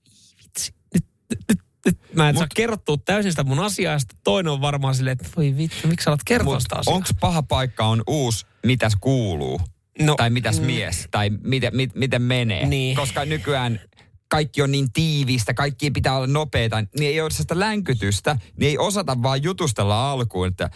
mä 2.15 2.29
en 2.29 2.35
Mut, 2.35 2.39
saa 2.41 2.47
kerrottua 2.55 2.97
täysin 2.97 3.33
sitä 3.33 3.45
mun 3.45 3.71
sitten 3.71 4.19
toinen 4.25 4.53
on 4.53 4.61
varmaan 4.61 4.95
silleen, 4.95 5.13
että 5.13 5.29
voi 5.37 5.57
vittu, 5.57 5.89
miksi 5.89 6.05
sä 6.05 6.11
alat 6.11 6.25
kertoa 6.25 6.61
sitä 6.61 6.77
asiaa? 6.77 6.97
Onko 6.97 7.09
paha 7.21 7.43
paikka 7.43 7.87
on 7.87 8.03
uusi, 8.07 8.47
mitäs 8.67 8.97
kuuluu? 9.01 9.61
No, 9.99 10.15
tai 10.15 10.31
mitäs 10.31 10.61
mm. 10.61 10.67
mies? 10.67 11.09
Tai 11.11 11.31
miten, 11.31 11.77
mit, 11.77 11.95
miten 11.95 12.23
menee? 12.23 12.67
Niin. 12.67 12.97
Koska 12.97 13.25
nykyään 13.25 13.81
kaikki 14.29 14.63
on 14.63 14.73
niin 14.73 14.93
tiivistä, 14.93 15.55
kaikki 15.55 15.91
pitää 15.91 16.17
olla 16.17 16.27
nopeita, 16.27 16.85
niin 16.99 17.11
ei 17.11 17.21
ole 17.21 17.31
sitä 17.31 17.61
länkytystä, 17.61 18.37
niin 18.57 18.71
ei 18.71 18.79
osata 18.79 19.23
vaan 19.23 19.43
jutustella 19.43 20.11
alkuun, 20.11 20.49
että 20.49 20.71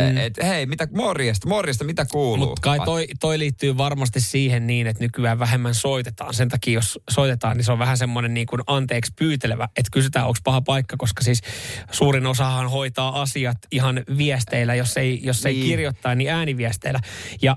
mm. 0.00 0.16
et, 0.16 0.32
hei, 0.42 0.66
mitä, 0.66 0.88
morjesta, 0.96 1.48
morjesta, 1.48 1.84
mitä 1.84 2.06
kuuluu? 2.10 2.48
Mutta 2.48 2.60
kai 2.62 2.80
toi, 2.84 3.06
toi 3.20 3.38
liittyy 3.38 3.76
varmasti 3.76 4.20
siihen 4.20 4.66
niin, 4.66 4.86
että 4.86 5.04
nykyään 5.04 5.38
vähemmän 5.38 5.74
soitetaan. 5.74 6.34
Sen 6.34 6.48
takia, 6.48 6.74
jos 6.74 6.98
soitetaan, 7.10 7.56
niin 7.56 7.64
se 7.64 7.72
on 7.72 7.78
vähän 7.78 7.98
semmoinen 7.98 8.34
niin 8.34 8.46
kuin 8.46 8.62
anteeksi 8.66 9.12
pyytelevä, 9.18 9.68
että 9.76 9.90
kysytään, 9.92 10.26
onko 10.26 10.38
paha 10.44 10.60
paikka, 10.60 10.96
koska 10.96 11.22
siis 11.22 11.40
suurin 11.90 12.26
osahan 12.26 12.70
hoitaa 12.70 13.22
asiat 13.22 13.58
ihan 13.70 14.02
viesteillä, 14.18 14.74
jos 14.74 14.96
ei, 14.96 15.20
jos 15.22 15.46
ei 15.46 15.54
Niin. 15.54 15.66
kirjoittaa, 15.66 16.14
niin 16.14 16.30
ääniviesteillä. 16.30 17.00
Ja 17.42 17.56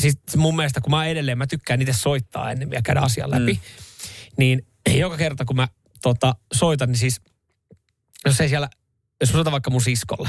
siis 0.00 0.18
mun 0.36 0.56
mielestä, 0.56 0.80
kun 0.80 0.90
mä 0.90 1.06
edelleen, 1.06 1.38
mä 1.38 1.46
tykkään 1.46 1.82
itse 1.82 1.92
soittaa 1.92 2.50
ennen 2.50 2.70
vielä 2.70 2.82
käydä 2.82 3.00
asian 3.00 3.30
läpi, 3.30 3.52
mm. 3.52 3.60
niin 4.38 4.66
joka 4.98 5.16
kerta, 5.16 5.44
kun 5.44 5.56
mä 5.56 5.68
tota, 6.02 6.34
soitan, 6.52 6.88
niin 6.88 6.98
siis, 6.98 7.20
jos 8.26 8.40
ei 8.40 8.48
siellä, 8.48 8.68
jos 9.20 9.30
mä 9.30 9.32
soitan 9.32 9.52
vaikka 9.52 9.70
mun 9.70 9.80
siskolle, 9.82 10.28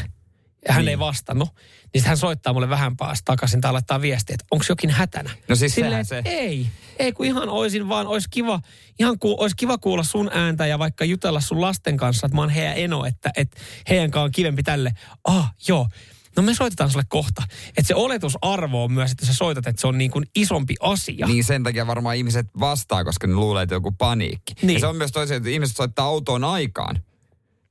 ja 0.68 0.74
hän 0.74 0.82
Niin. 0.86 0.90
ei 0.90 1.00
vastannut, 1.00 1.50
niin 1.94 2.02
sit 2.02 2.08
hän 2.08 2.18
soittaa 2.18 2.54
mulle 2.54 2.70
vähän 2.70 2.98
päästä 2.98 3.26
takaisin 3.26 3.62
tai 3.62 3.74
laittaa 3.74 4.02
viestiä, 4.02 4.34
että 4.34 4.46
onko 4.52 4.66
jokin 4.70 4.90
hätänä. 4.90 5.30
No 5.48 5.56
siis 5.56 5.76
Silleen, 5.76 6.06
se. 6.06 6.22
Ei, 6.26 6.68
ei 7.00 7.12
kun 7.12 7.26
ihan 7.26 7.50
oisin 7.50 7.90
vaan, 7.90 8.08
olisi 8.08 8.28
kiva, 8.32 8.62
ihan 9.00 9.20
ku, 9.20 9.36
olisi 9.40 9.56
kiva 9.56 9.78
kuulla 9.78 10.04
sun 10.04 10.30
ääntä 10.34 10.68
ja 10.68 10.80
vaikka 10.80 11.06
jutella 11.06 11.42
sun 11.42 11.62
lasten 11.62 11.98
kanssa, 11.98 12.26
että 12.26 12.36
mä 12.36 12.42
oon 12.42 12.50
heidän 12.50 12.78
eno, 12.78 13.06
että, 13.06 13.32
että 13.38 13.58
heidän 13.90 14.12
kanssa 14.12 14.24
on 14.26 14.32
kivempi 14.32 14.64
tälle. 14.64 14.92
Ah, 15.28 15.54
joo. 15.68 15.88
No 16.36 16.44
me 16.44 16.54
soitetaan 16.54 16.90
sulle 16.92 17.06
kohta. 17.08 17.44
Että 17.68 17.84
se 17.88 17.96
oletusarvo 17.96 18.84
on 18.84 18.92
myös, 18.92 19.12
että 19.12 19.26
sä 19.26 19.34
soitat, 19.34 19.68
että 19.68 19.82
se 19.82 19.88
on 19.88 19.98
niin 19.98 20.12
kuin 20.12 20.26
isompi 20.36 20.76
asia. 20.80 21.28
Niin 21.28 21.44
sen 21.44 21.64
takia 21.64 21.88
varmaan 21.88 22.16
ihmiset 22.16 22.48
vastaa, 22.60 23.04
koska 23.04 23.28
ne 23.28 23.34
luulee, 23.34 23.64
että 23.64 23.76
joku 23.76 23.92
paniikki. 23.92 24.54
Niin. 24.62 24.74
Ja 24.74 24.80
se 24.80 24.88
on 24.88 24.96
myös 24.96 25.12
toisaalta, 25.12 25.38
että 25.38 25.50
ihmiset 25.50 25.78
soittaa 25.78 26.06
autoon 26.06 26.44
aikaan. 26.44 27.00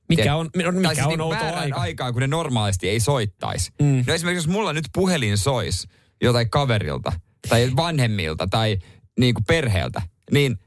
Mikä 0.09 0.35
on, 0.35 0.49
tai 0.51 0.71
mikä 0.71 0.93
siis 0.93 1.05
on 1.05 1.09
niinku 1.09 1.23
outo 1.23 1.45
aika? 1.55 1.79
aikaan, 1.81 2.13
kun 2.13 2.21
ne 2.21 2.27
normaalisti 2.27 2.89
ei 2.89 2.99
soittaisi. 2.99 3.71
Mm. 3.81 4.03
No 4.07 4.13
esimerkiksi 4.13 4.47
jos 4.47 4.53
mulla 4.55 4.73
nyt 4.73 4.85
puhelin 4.93 5.37
sois 5.37 5.87
jotain 6.21 6.49
kaverilta 6.49 7.11
tai 7.49 7.71
vanhemmilta 7.75 8.47
tai 8.47 8.77
niin 9.19 9.33
kuin 9.33 9.45
perheeltä, 9.45 10.01
niin 10.31 10.59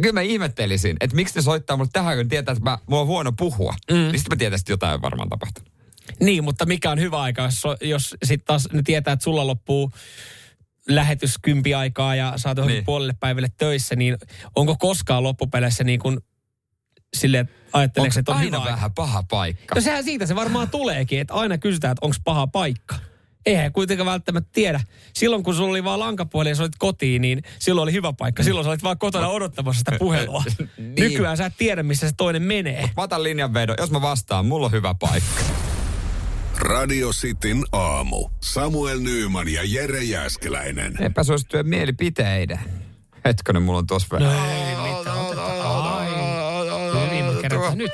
kyllä 0.00 0.12
mä 0.12 0.20
ihmettelisin, 0.20 0.96
että 1.00 1.16
miksi 1.16 1.36
ne 1.36 1.42
soittaa 1.42 1.76
mulle 1.76 1.90
tähän, 1.92 2.16
kun 2.16 2.28
tietää, 2.28 2.52
että 2.52 2.70
mä, 2.70 2.78
mulla 2.86 3.00
on 3.02 3.06
huono 3.08 3.32
puhua. 3.32 3.74
Mm. 3.90 3.96
Niin 3.96 4.18
sitten 4.18 4.36
mä 4.36 4.38
tietäisin, 4.38 4.62
että 4.62 4.72
jotain 4.72 4.94
on 4.94 5.02
varmaan 5.02 5.28
tapahtunut. 5.28 5.70
Niin, 6.20 6.44
mutta 6.44 6.66
mikä 6.66 6.90
on 6.90 7.00
hyvä 7.00 7.20
aika, 7.20 7.42
jos, 7.42 7.62
jos 7.80 8.16
sitten 8.24 8.46
taas 8.46 8.68
ne 8.72 8.82
tietää, 8.84 9.12
että 9.12 9.24
sulla 9.24 9.46
loppuu 9.46 9.90
lähetys 10.88 11.34
kympi 11.42 11.74
aikaa 11.74 12.14
ja 12.14 12.32
saat 12.36 12.56
johonkin 12.56 12.72
Niin. 12.74 12.78
niin. 12.78 12.84
puolelle 12.84 13.14
päivälle 13.20 13.48
töissä, 13.58 13.96
niin 13.96 14.16
onko 14.56 14.76
koskaan 14.78 15.22
loppupeleissä 15.22 15.84
niin 15.84 16.00
kuin 16.00 16.18
että 17.22 17.46
ajatteleeko, 17.72 18.18
että 18.18 18.32
on 18.32 18.38
aina 18.38 18.60
hyvä 18.60 18.70
vähän 18.72 18.92
paha 18.92 19.22
paikka? 19.30 19.74
No 19.74 19.80
sehän 19.80 20.04
siitä 20.04 20.26
se 20.26 20.34
varmaan 20.34 20.70
tuleekin, 20.70 21.20
että 21.20 21.34
aina 21.34 21.58
kysytään, 21.58 21.92
että 21.92 22.06
onko 22.06 22.16
paha 22.24 22.46
paikka. 22.46 22.94
Eihän 23.46 23.72
kuitenkaan 23.72 24.06
välttämättä 24.06 24.50
tiedä. 24.52 24.80
Silloin 25.14 25.42
kun 25.42 25.54
sulla 25.54 25.70
oli 25.70 25.84
vaan 25.84 26.00
lankapuhelin 26.00 26.50
ja 26.50 26.54
sä 26.54 26.62
olit 26.62 26.72
kotiin, 26.78 27.22
niin 27.22 27.42
silloin 27.58 27.82
oli 27.82 27.92
hyvä 27.92 28.12
paikka. 28.12 28.42
Silloin 28.42 28.64
sä 28.64 28.70
olit 28.70 28.82
vaan 28.82 28.98
kotona 28.98 29.28
odottamassa 29.28 29.78
sitä 29.78 29.92
puhelua. 29.98 30.44
Niin. 30.78 30.94
Nykyään 30.94 31.36
sä 31.36 31.46
et 31.46 31.54
tiedä, 31.58 31.82
missä 31.82 32.08
se 32.08 32.14
toinen 32.16 32.42
menee. 32.42 32.90
Mä 32.96 33.02
otan 33.02 33.22
linjanvedon. 33.22 33.76
Jos 33.78 33.90
mä 33.90 34.00
vastaan, 34.02 34.46
mulla 34.46 34.66
on 34.66 34.72
hyvä 34.72 34.94
paikka. 34.94 35.40
Radio 36.58 37.10
Cityn 37.10 37.64
aamu. 37.72 38.28
Samuel 38.40 39.00
Nyyman 39.00 39.48
ja 39.48 39.62
Jere 39.64 40.02
Jäskeläinen. 40.02 41.02
Epäsuosittujen 41.02 41.68
mielipiteiden. 41.68 42.60
Hetkonen, 43.24 43.62
mulla 43.62 43.78
on 43.78 43.86
tossa 43.86 44.18
No 44.18 44.26
vähän. 44.26 44.78
Ai, 44.78 44.89
kerätään 47.50 47.78
nyt. 47.78 47.92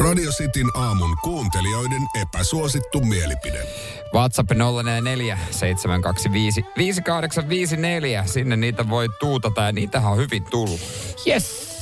Radio 0.00 0.30
Cityn 0.30 0.70
aamun 0.74 1.16
kuuntelijoiden 1.22 2.02
epäsuosittu 2.20 3.00
mielipide. 3.00 3.66
WhatsApp 4.14 4.50
044 4.50 5.38
725 5.50 6.64
5854. 6.76 8.26
Sinne 8.26 8.56
niitä 8.56 8.88
voi 8.88 9.08
tuutata 9.20 9.62
ja 9.62 9.72
niitähän 9.72 10.12
on 10.12 10.18
hyvin 10.18 10.44
tullut. 10.44 10.80
Yes. 11.26 11.72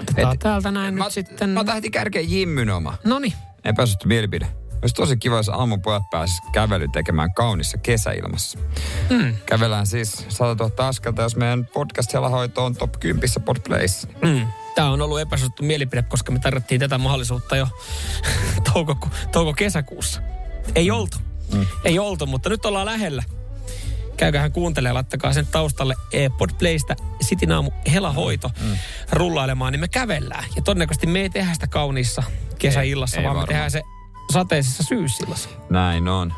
Otetaan 0.00 0.38
täältä 0.38 0.70
näin 0.70 0.94
mä, 0.94 1.04
nyt 1.04 1.12
sitten. 1.12 1.50
Mä 1.50 1.60
otan 1.60 1.74
heti 1.74 1.90
kärkeen 1.90 2.30
Jimmyn 2.30 2.70
oma. 2.70 2.98
Noniin. 3.04 3.32
Epäsuosittu 3.64 4.08
mielipide. 4.08 4.63
Olisi 4.84 4.94
tosi 4.94 5.16
kiva, 5.16 5.36
jos 5.36 5.48
aamupojat 5.48 6.10
pääsis 6.10 6.40
kävely 6.52 6.88
tekemään 6.88 7.34
kaunissa 7.34 7.78
kesäilmassa. 7.78 8.58
Mm. 9.10 9.34
Kävelään 9.46 9.86
siis 9.86 10.24
100 10.28 10.64
000 10.64 10.88
askelta, 10.88 11.22
jos 11.22 11.36
meidän 11.36 11.66
podcast-helahoito 11.66 12.64
on 12.64 12.74
top 12.76 12.92
10 13.00 13.28
Podplace. 13.44 14.08
Mm. 14.22 14.46
Tämä 14.74 14.90
on 14.90 15.02
ollut 15.02 15.20
epäsuosittu 15.20 15.62
mielipide, 15.62 16.02
koska 16.02 16.32
me 16.32 16.38
tarjottiin 16.38 16.80
tätä 16.80 16.98
mahdollisuutta 16.98 17.56
jo 17.56 17.68
toukoku- 18.72 19.08
touko-kesäkuussa. 19.32 20.20
Ei 20.74 20.90
oltu. 20.90 21.16
Mm. 21.54 21.66
Ei 21.84 21.98
oltu, 21.98 22.26
mutta 22.26 22.48
nyt 22.48 22.66
ollaan 22.66 22.86
lähellä. 22.86 23.22
Käyköhän 24.16 24.52
kuuntelemaan, 24.52 24.94
laittakaa 24.94 25.32
sen 25.32 25.46
taustalle 25.46 25.94
Podplaystä 26.38 26.96
Sitin 27.20 27.52
aamu 27.52 27.70
helahoito 27.92 28.50
mm. 28.60 28.76
rullailemaan, 29.12 29.72
niin 29.72 29.80
me 29.80 29.88
kävellään. 29.88 30.44
Ja 30.56 30.62
todennäköisesti 30.62 31.06
me 31.06 31.20
ei 31.20 31.30
tehdä 31.30 31.54
sitä 31.54 31.66
kauniissa 31.66 32.22
kesäillassa, 32.58 33.16
Ei- 33.16 33.20
ei 33.20 33.24
vaan 33.24 33.34
varmaan. 33.36 33.48
me 33.48 33.52
tehdään 33.52 33.70
se 33.70 33.82
sateisessa 34.32 34.82
syysillassa. 34.82 35.48
Näin 35.70 36.08
on. 36.08 36.32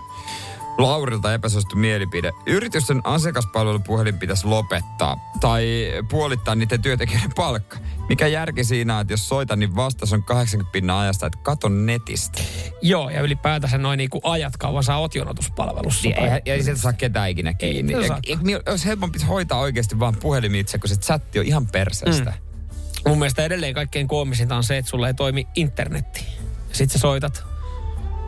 Laurilta 0.79 1.35
epäsuosittu 1.35 1.77
mielipide. 1.77 2.33
Yritysten 2.46 3.01
asiakaspalvelupuhelin 3.05 4.18
pitäisi 4.18 4.46
lopettaa 4.46 5.16
tai 5.40 5.92
puolittaa 6.11 6.55
niiden 6.55 6.83
työntekijöiden 6.83 7.33
palkka. 7.37 7.79
Mikä 8.09 8.27
järki 8.27 8.64
siinä 8.64 9.01
että 9.01 9.12
jos 9.12 9.29
soitan, 9.29 9.59
niin 9.59 9.77
vastaus 9.77 10.12
on 10.12 10.22
80 10.22 10.72
pinnan 10.72 10.96
ajasta, 10.96 11.27
että 11.27 11.38
katon 11.42 11.87
netistä. 11.87 12.42
Joo, 12.83 13.11
ja 13.11 13.20
ylipäätänsä 13.20 13.79
noin 13.79 13.99
niinku 13.99 14.20
ajat 14.22 14.57
kauan 14.57 14.85
sä 14.85 14.96
oot 14.96 15.14
jonotuspalvelussa. 15.14 16.09
Niin, 16.09 16.18
ei, 16.18 16.40
ei 16.46 16.62
sieltä 16.62 16.81
saa 16.83 16.92
ketään 16.92 17.31
ikinä 17.31 17.55
kiinni. 17.55 17.94
Ei, 17.94 18.01
Ja- 18.01 18.09
saa. 18.09 18.20
ja- 18.29 18.38
ja- 18.44 18.72
Jos 18.72 18.85
helpompi 18.87 19.18
hoitaa 19.29 19.59
oikeasti 19.61 19.99
vaan 19.99 20.16
puhelimitse, 20.16 20.79
kun 20.79 20.88
se 20.88 20.96
chatti 20.96 21.38
on 21.38 21.44
ihan 21.46 21.66
perseestä. 21.66 22.31
Mm. 22.31 23.09
Mun 23.11 23.18
mielestä 23.18 23.44
edelleen 23.44 23.75
kaikkein 23.75 24.09
koomisinta 24.09 24.57
on 24.57 24.64
se, 24.64 24.79
että 24.79 24.90
sulla 24.90 25.06
ei 25.08 25.15
toimi 25.15 25.46
internetti. 25.54 26.25
Sitten 26.73 26.88
sä 26.88 26.98
soitat 26.98 27.44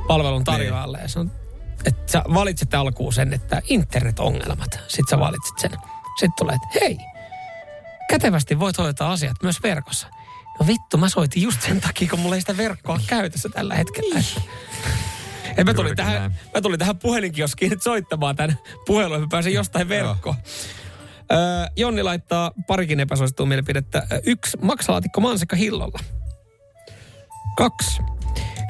palvelun 0.09 0.45
tarjoajalle 0.45 0.99
ja 1.03 1.09
sanon, 1.09 1.33
että 1.85 2.13
sä 2.13 2.23
valitset 2.35 2.75
alkuun 2.75 3.13
sen, 3.13 3.33
että 3.33 3.63
internetongelmat. 3.69 4.81
Sitten 4.89 5.11
sä 5.11 5.19
valitset 5.19 5.59
sen. 5.59 5.71
Sitten 6.19 6.33
tulee, 6.39 6.55
että 6.55 6.79
hei, 6.81 6.99
kätevästi 8.11 8.59
voit 8.59 8.79
hoitaa 8.79 9.13
asiat 9.13 9.37
myös 9.43 9.63
verkossa. 9.63 10.07
No 10.61 10.67
vittu, 10.67 10.97
mä 10.97 11.09
soitin 11.09 11.43
just 11.43 11.63
sen 11.63 11.81
takia, 11.81 12.09
kun 12.09 12.21
mulla 12.21 12.35
ei 12.35 12.41
sitä 12.41 12.57
verkkoa 12.57 13.01
käytössä 13.07 13.49
tällä 13.49 13.75
hetkellä. 13.75 14.23
Et 15.57 15.67
mä, 15.67 15.75
tulin 15.75 15.97
tähän, 15.97 16.39
mä 16.55 16.61
tulin 16.61 16.79
tähän 16.79 16.99
puhelinkioskiin 16.99 17.71
nyt 17.71 17.83
soittamaan 17.83 18.37
tämän 18.37 18.59
puhelun, 18.87 19.17
että 19.17 19.27
mä 19.27 19.31
pääsen 19.31 19.53
jostain 19.53 19.89
verkkoon. 19.89 20.37
Öö, 21.33 21.39
Jonni 21.77 22.03
laittaa 22.03 22.51
parikin 22.67 23.01
epäsuosittua 23.01 23.47
mielipidettä. 23.47 24.07
Yksi, 24.27 24.59
maksalaatikko 24.63 25.21
mansikka 25.21 25.57
hillolla. 25.57 25.99
Kaksi, 27.57 28.03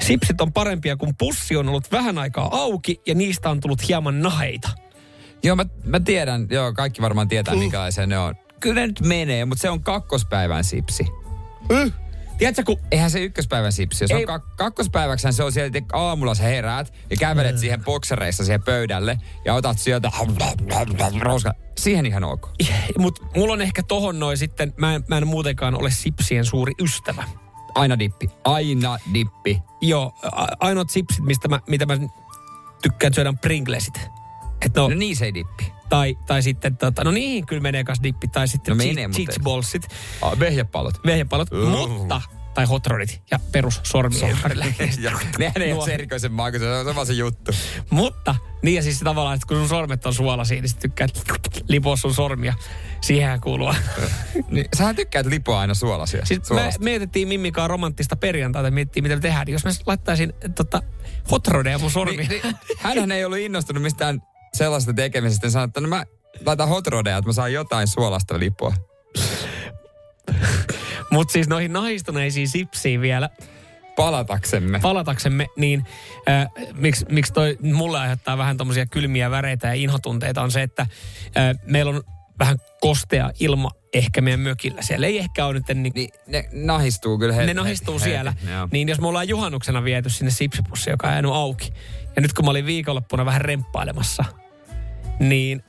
sipsit 0.09 0.41
on 0.41 0.53
parempia, 0.53 0.95
kun 0.97 1.13
pussi 1.17 1.55
on 1.57 1.69
ollut 1.69 1.91
vähän 1.91 2.17
aikaa 2.17 2.49
auki 2.51 3.01
ja 3.07 3.15
niistä 3.15 3.49
on 3.49 3.59
tullut 3.59 3.87
hieman 3.87 4.21
naheita. 4.21 4.69
Joo, 5.43 5.55
mä, 5.55 5.65
mä 5.83 5.99
tiedän. 5.99 6.47
Joo, 6.49 6.73
kaikki 6.73 7.01
varmaan 7.01 7.27
tietää, 7.27 7.53
Mm. 7.53 7.59
minkälaisia 7.59 8.07
ne 8.07 8.19
on. 8.19 8.35
Kyllä 8.59 8.81
ne 8.81 8.87
nyt 8.87 9.01
menee, 9.01 9.45
mutta 9.45 9.61
se 9.61 9.69
on 9.69 9.83
kakkospäivän 9.83 10.63
sipsi. 10.63 11.03
Mm. 11.69 11.91
Tiedätkö, 12.37 12.63
kun... 12.63 12.79
Eihän 12.91 13.11
se 13.11 13.19
ykköspäivän 13.19 13.71
sipsi. 13.71 14.03
Jos 14.03 14.11
Ei. 14.11 14.25
on 14.25 14.39
kak- 14.39 14.55
kakkospäiväksi 14.55 15.31
se 15.31 15.43
on 15.43 15.51
sieltä, 15.51 15.77
että 15.77 15.97
aamulla 15.97 16.35
sä 16.35 16.43
heräät 16.43 16.93
ja 17.09 17.17
kävelet 17.17 17.55
Mm. 17.55 17.59
siihen 17.59 17.83
boksereissa 17.83 18.45
siihen 18.45 18.63
pöydälle 18.63 19.17
ja 19.45 19.53
otat 19.53 19.79
sieltä 19.79 20.11
roska. 21.21 21.53
Siihen 21.77 22.05
ihan 22.05 22.23
ok. 22.23 22.49
Mutta 22.97 23.25
mulla 23.35 23.53
on 23.53 23.61
ehkä 23.61 23.83
tohon 23.83 24.19
noin 24.19 24.37
sitten, 24.37 24.73
mä 24.77 24.95
en, 24.95 25.03
mä 25.07 25.17
en 25.17 25.27
muutenkaan 25.27 25.75
ole 25.75 25.91
sipsien 25.91 26.45
suuri 26.45 26.73
ystävä. 26.81 27.23
Aina 27.75 27.99
dippi. 27.99 28.29
Aina 28.43 28.97
dippi. 29.13 29.61
Joo, 29.81 30.13
a- 30.31 30.47
ainoat 30.59 30.89
sipsit, 30.89 31.25
mistä 31.25 31.47
mä, 31.47 31.59
mitä 31.67 31.85
mä 31.85 31.97
tykkään 32.81 33.13
syödä 33.13 33.29
on 33.29 33.37
Pringlesit. 33.37 34.01
Et 34.61 34.75
no, 34.75 34.89
No 34.89 34.95
niin 34.95 35.15
se 35.15 35.25
ei 35.25 35.33
dippi. 35.33 35.71
tai, 35.89 36.17
tai 36.27 36.43
sitten, 36.43 36.77
tota, 36.77 37.03
no 37.03 37.11
niihin 37.11 37.45
kyllä 37.45 37.61
menee 37.61 37.83
kas 37.83 38.03
dippi, 38.03 38.27
tai 38.27 38.47
sitten 38.47 38.71
No 38.71 38.75
menee, 38.75 39.09
ballsit, 39.43 39.87
Ah, 40.21 40.39
vehjepallot. 40.39 40.95
vehjepalot, 41.05 41.47
Uh. 41.51 41.69
mutta, 41.87 42.21
tai 42.53 42.65
hot 42.65 42.87
rodit 42.87 43.21
ja 43.31 43.39
perus 43.51 43.81
sormien 43.83 44.29
ympärillä. 44.29 44.65
Ja 44.99 45.11
Nehän 45.39 45.61
ei 45.61 45.73
ole 45.73 45.85
se 45.85 45.93
erikoisen 45.93 46.31
maku, 46.31 46.59
se 46.59 46.71
on 46.71 46.85
sama 46.85 47.05
se 47.05 47.13
juttu. 47.13 47.51
Mutta, 47.89 48.35
niin 48.61 48.75
ja 48.75 48.83
siis 48.83 48.99
tavallaan, 48.99 49.35
että 49.35 49.47
kun 49.47 49.57
sun 49.57 49.69
sormet 49.69 50.05
on 50.05 50.13
suolaisia, 50.13 50.61
niin 50.61 50.69
sit 50.69 50.79
tykkäät 50.79 51.11
lipoa 51.67 51.95
sun 51.95 52.13
sormia. 52.13 52.53
Siihenhän 53.01 53.41
kuuluu. 53.41 53.73
Niin, 54.49 54.65
sähän 54.75 54.95
tykkäät 54.95 55.25
lipoa 55.25 55.59
aina 55.59 55.73
suolasia. 55.73 56.25
Siis 56.25 56.49
me 56.49 56.71
mietittiin 56.79 57.27
Mimmikaan 57.27 57.69
romanttista 57.69 58.15
perjantaita, 58.15 58.71
mietittiin 58.71 59.03
mitä 59.03 59.15
me 59.15 59.21
tehdään. 59.21 59.45
Niin 59.45 59.53
jos 59.53 59.65
mä 59.65 59.71
laittaisin 59.85 60.33
tota, 60.55 60.81
hot 61.31 61.47
rodeja 61.47 61.79
mun 61.79 61.91
sormiin. 61.91 62.29
Niin, 62.29 62.41
niin, 62.43 62.55
hänhän 62.77 63.11
ei 63.11 63.25
ollut 63.25 63.39
innostunut 63.39 63.83
mistään 63.83 64.21
sellaista 64.53 64.93
tekemisestä. 64.93 65.47
Hän 65.47 65.51
sanoi, 65.51 65.65
että 65.65 65.81
no 65.81 65.87
mä 65.87 66.05
laitan 66.45 66.67
hot 66.67 66.87
rodeja, 66.87 67.17
että 67.17 67.29
mä 67.29 67.33
saan 67.33 67.53
jotain 67.53 67.87
suolasta 67.87 68.39
lipoa. 68.39 68.73
Mutta 71.11 71.31
siis 71.31 71.47
noihin 71.47 71.73
nahistuneisiin 71.73 72.47
sipsiin 72.49 73.01
vielä 73.01 73.29
Palataksemme. 73.95 74.79
palataksemme, 74.79 75.47
niin 75.57 75.85
äh, 76.29 76.47
miksi, 76.75 77.05
miksi 77.09 77.33
toi 77.33 77.57
mulle 77.61 77.99
aiheuttaa 77.99 78.37
vähän 78.37 78.57
tommosia 78.57 78.85
kylmiä 78.85 79.31
väreitä 79.31 79.67
ja 79.67 79.73
inhotunteita 79.73 80.41
on 80.41 80.51
se, 80.51 80.61
että 80.61 80.81
äh, 80.81 81.55
meillä 81.65 81.89
on 81.89 82.03
vähän 82.39 82.57
kostea 82.81 83.31
ilma 83.39 83.71
ehkä 83.93 84.21
meidän 84.21 84.39
mökillä. 84.39 84.81
Siellä 84.81 85.07
ei 85.07 85.17
ehkä 85.17 85.45
ole 85.45 85.53
nyt 85.53 85.67
niin, 85.73 85.93
niin 85.95 86.09
ne 86.27 86.49
nahistuu 86.51 87.19
kyllä 87.19 87.33
heti. 87.33 87.47
Ne 87.47 87.53
nahistuu 87.53 87.99
heti, 87.99 88.09
siellä. 88.09 88.31
heti, 88.31 88.51
joo. 88.51 88.67
niin 88.71 88.89
jos 88.89 89.01
me 89.01 89.07
ollaan 89.07 89.27
juhannuksena 89.27 89.83
viety 89.83 90.09
sinne 90.09 90.31
sipsipussi, 90.31 90.89
joka 90.89 91.07
on 91.07 91.13
jäänyt 91.13 91.31
auki. 91.31 91.73
Ja 92.15 92.21
nyt 92.21 92.33
kun 92.33 92.45
mä 92.45 92.51
olin 92.51 92.65
viikonloppuna 92.65 93.25
vähän 93.25 93.41
remppailemassa, 93.41 94.25
niin... 95.19 95.63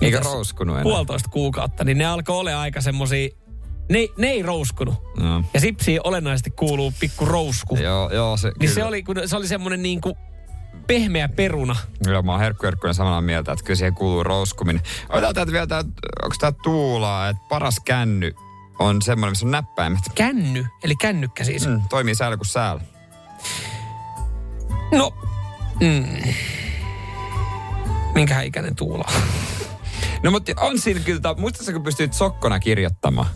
Eikä 0.00 0.20
rouskunut 0.20 0.74
enää. 0.74 0.82
Puolitoista 0.82 1.30
kuukautta, 1.30 1.84
niin 1.84 1.98
ne 1.98 2.04
alkoi 2.04 2.36
olla 2.36 2.60
aika 2.60 2.80
semmosia... 2.80 3.28
Ne, 3.88 4.08
ne 4.16 4.28
ei 4.28 4.42
rouskunut. 4.42 4.94
No. 5.20 5.44
Ja 5.54 5.60
sipsiin 5.60 6.00
olennaisesti 6.04 6.50
kuuluu 6.50 6.92
pikku 7.00 7.24
rousku. 7.24 7.76
Joo, 7.76 8.10
joo, 8.12 8.36
se, 8.36 8.52
Niin 8.60 8.70
se 8.70 8.84
oli, 8.84 9.02
kun 9.02 9.16
se 9.26 9.36
oli 9.36 9.46
semmoinen 9.48 9.82
niin 9.82 10.00
kuin 10.00 10.14
pehmeä 10.86 11.28
peruna. 11.28 11.76
Joo, 12.06 12.22
mä 12.22 12.32
oon 12.32 12.40
herkku 12.40 12.66
herkkuinen 12.66 12.94
samalla 12.94 13.20
mieltä, 13.20 13.52
että 13.52 13.64
kyllä 13.64 13.76
siihen 13.76 13.94
kuuluu 13.94 14.22
rouskuminen. 14.24 14.82
Otetaan 15.08 15.34
täältä 15.34 15.52
vielä, 15.52 15.66
tää, 15.66 15.84
onko 16.22 16.36
tää 16.40 16.52
Tuulaa, 16.52 17.28
että 17.28 17.42
paras 17.48 17.80
känny 17.84 18.34
on 18.78 19.02
semmoinen, 19.02 19.32
missä 19.32 19.46
on 19.46 19.50
näppäimet. 19.50 20.00
Känny, 20.14 20.66
eli 20.84 20.96
kännykkä 20.96 21.44
siis. 21.44 21.66
Mm, 21.66 21.80
toimii 21.88 22.14
säällä 22.14 22.36
kuin 22.36 22.46
säällä. 22.46 22.82
No, 24.92 25.14
mm. 25.80 26.32
minkähän 28.14 28.46
ikäinen 28.46 28.76
Tuula? 28.76 29.08
No 30.22 30.30
mutta 30.30 30.52
on 30.56 30.78
siinä 30.78 31.00
kyllä, 31.00 31.20
ta- 31.20 31.34
muistatko 31.38 31.72
kun 31.72 31.82
pystyt 31.82 32.12
sokkona 32.12 32.60
kirjoittamaan? 32.60 33.26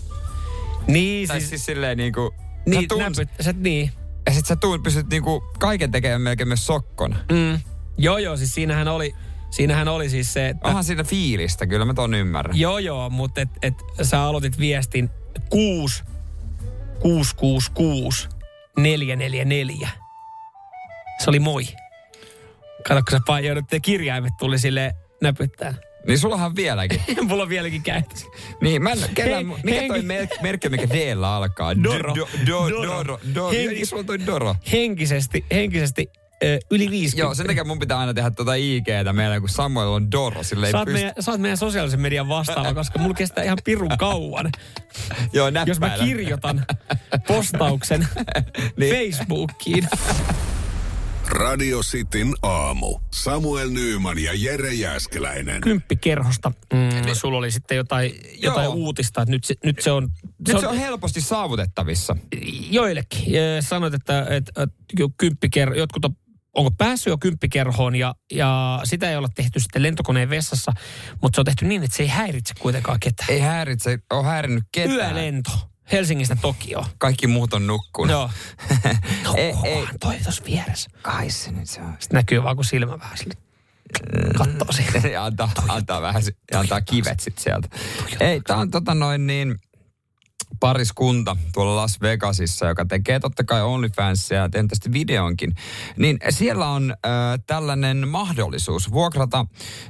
Niin, 0.86 1.28
Tai 1.28 1.40
siis, 1.40 1.50
siis 1.50 1.64
silleen 1.66 1.96
niinku... 1.96 2.34
niin, 2.66 2.82
sä 2.82 2.86
tuun, 2.88 3.02
näpyt, 3.02 3.28
sä, 3.40 3.52
niin. 3.52 3.90
ja 4.26 4.32
sit 4.32 4.46
sä 4.46 4.56
tuun, 4.56 4.82
pystyt 4.82 5.08
niinku 5.10 5.44
kaiken 5.58 5.90
tekemään 5.90 6.20
melkein 6.20 6.48
myös 6.48 6.66
sokkona. 6.66 7.16
Mm. 7.32 7.60
Joo, 7.98 8.18
joo, 8.18 8.36
siis 8.36 8.54
siinähän 8.54 8.88
oli, 8.88 9.14
siinähän 9.50 9.88
oli 9.88 10.10
siis 10.10 10.32
se, 10.32 10.48
että... 10.48 10.68
Onhan 10.68 10.84
siinä 10.84 11.04
fiilistä, 11.04 11.66
kyllä 11.66 11.84
mä 11.84 11.94
ton 11.94 12.14
ymmärrän. 12.14 12.58
Joo, 12.58 12.78
joo, 12.78 13.10
mutta 13.10 13.40
et, 13.40 13.48
et, 13.62 13.74
sä 14.02 14.22
aloitit 14.22 14.58
viestin 14.58 15.10
6 15.50 16.04
666 17.00 18.28
444. 18.76 19.88
Se 21.18 21.30
oli 21.30 21.38
moi. 21.38 21.64
Kato, 22.88 23.02
kun 23.02 23.18
sä 23.18 23.20
painoit, 23.26 23.72
ja 23.72 23.80
kirjaimet 23.80 24.32
tuli 24.38 24.58
sille 24.58 24.94
näpyttää. 25.22 25.74
Niin 26.06 26.18
sullahan 26.18 26.56
vieläkin. 26.56 27.00
Mulla 27.28 27.42
on 27.42 27.48
vieläkin 27.48 27.82
käytössä. 27.82 28.26
Niin, 28.60 28.82
mä 28.82 28.90
en, 28.90 28.98
kellä, 29.14 29.36
Hei, 29.36 29.44
mikä 29.44 29.86
toi 29.86 29.98
henki- 29.98 30.02
mer- 30.06 30.26
merkki, 30.42 30.68
mikä 30.68 30.88
d 30.88 31.16
alkaa? 31.26 31.82
Doro. 31.82 32.14
Do, 32.14 32.28
do, 32.46 32.68
Doro. 32.70 32.82
Doro. 32.82 33.20
Doro. 33.34 33.50
Henki- 33.50 33.68
Henki. 33.68 33.86
Sulla 33.86 34.04
toi 34.04 34.26
Doro. 34.26 34.56
Henkisesti, 34.72 35.44
henkisesti 35.52 36.10
ö, 36.44 36.58
yli 36.70 36.90
50. 36.90 37.22
Joo, 37.26 37.34
sen 37.34 37.46
takia 37.46 37.64
mun 37.64 37.78
pitää 37.78 37.98
aina 37.98 38.14
tehdä 38.14 38.30
tuota 38.30 38.54
IGtä 38.54 39.12
meillä, 39.12 39.40
kun 39.40 39.48
Samuel 39.48 39.88
on 39.88 40.10
Doro. 40.10 40.42
Sille 40.42 40.66
ei 40.66 40.72
Sä 40.72 40.78
oot, 40.78 40.84
pysty... 40.84 40.98
meidän, 41.00 41.14
sä 41.20 41.30
oot 41.30 41.40
meidän 41.40 41.58
sosiaalisen 41.58 42.00
median 42.00 42.28
vastaava, 42.28 42.74
koska 42.82 42.98
mulla 42.98 43.14
kestää 43.14 43.44
ihan 43.44 43.58
pirun 43.64 43.98
kauan. 43.98 44.50
Joo, 45.32 45.50
Jos 45.66 45.80
mä 45.80 45.90
kirjoitan 46.04 46.66
postauksen 47.28 48.08
Niin. 48.76 48.94
Facebookiin. 48.96 49.88
Radio 51.32 51.80
Cityn 51.80 52.34
aamu. 52.42 52.98
Samuel 53.12 53.70
Nyyman 53.70 54.18
ja 54.18 54.32
Jere 54.34 54.74
Jäskeläinen. 54.74 55.60
kymppikerhosta. 55.60 56.52
Mm, 56.72 57.04
niin 57.04 57.16
sulla 57.16 57.38
oli 57.38 57.50
sitten 57.50 57.76
jotain, 57.76 58.12
jotain 58.42 58.64
Joo. 58.64 58.74
uutista, 58.74 59.22
että 59.22 59.30
nyt 59.30 59.44
se, 59.44 59.54
nyt 59.64 59.80
se 59.80 59.90
on... 59.90 60.08
Nyt 60.48 60.60
se 60.60 60.68
on 60.68 60.76
helposti 60.76 61.20
saavutettavissa. 61.20 62.16
Joillekin. 62.70 63.24
Sanoit, 63.60 63.94
että, 63.94 64.20
että, 64.20 64.62
että 64.62 64.76
kymppikerho, 65.18 65.74
jotkut 65.74 66.04
on, 66.04 66.16
onko 66.56 66.70
päässyt 66.78 67.10
jo 67.10 67.18
kymppikerhoon 67.18 67.96
ja, 67.96 68.14
ja 68.32 68.80
sitä 68.84 69.10
ei 69.10 69.16
olla 69.16 69.28
tehty 69.34 69.60
sitten 69.60 69.82
lentokoneen 69.82 70.30
vessassa, 70.30 70.72
mutta 71.22 71.36
se 71.36 71.40
on 71.40 71.44
tehty 71.44 71.64
niin, 71.64 71.82
että 71.82 71.96
se 71.96 72.02
ei 72.02 72.08
häiritse 72.08 72.54
kuitenkaan 72.58 73.00
ketään. 73.00 73.30
Ei 73.30 73.40
häiritse, 73.40 73.98
ole 74.10 74.22
häirinnyt 74.24 74.64
ketään. 74.72 75.16
Yölento. 75.16 75.71
Helsingistä 75.92 76.36
Tokioon. 76.42 76.86
Kaikki 76.98 77.26
muut 77.26 77.54
on 77.54 77.66
nukkunut. 77.66 78.10
Joo. 78.10 78.30
No, 79.24 79.34
ei, 79.36 79.54
ei. 79.64 79.86
toi 80.00 80.14
tuossa 80.22 80.42
vieressä. 80.46 80.90
Kai 81.02 81.30
se 81.30 81.52
nyt 81.52 81.68
se 81.68 81.80
on. 81.80 81.92
Sitten 81.98 82.18
näkyy 82.18 82.42
vaan, 82.42 82.56
kun 82.56 82.64
silmä 82.64 82.98
vähän 82.98 83.18
sille 83.18 83.34
kattoo 84.38 84.72
siihen. 84.72 85.02
Ja 85.12 85.24
antaa, 85.24 85.52
antaa 85.68 86.02
vähän, 86.02 86.22
ja 86.52 86.60
antaa 86.60 86.80
kivet 86.80 87.20
sit 87.20 87.38
sieltä. 87.38 87.68
Ei, 88.20 88.40
tää 88.40 88.56
on 88.56 88.70
tota 88.70 88.94
noin 88.94 89.26
niin 89.26 89.56
pariskunta 90.60 91.36
tuolla 91.54 91.76
Las 91.76 92.00
Vegasissa, 92.00 92.66
joka 92.66 92.84
tekee 92.84 93.20
totta 93.20 93.44
kai 93.44 93.62
OnlyFansia 93.62 94.38
ja 94.38 94.48
teen 94.48 94.68
tästä 94.68 94.92
videonkin. 94.92 95.54
Niin 95.96 96.18
siellä 96.30 96.68
on 96.68 96.90
äh, 96.90 97.10
tällainen 97.46 98.08
mahdollisuus 98.08 98.92
vuokrata 98.92 99.46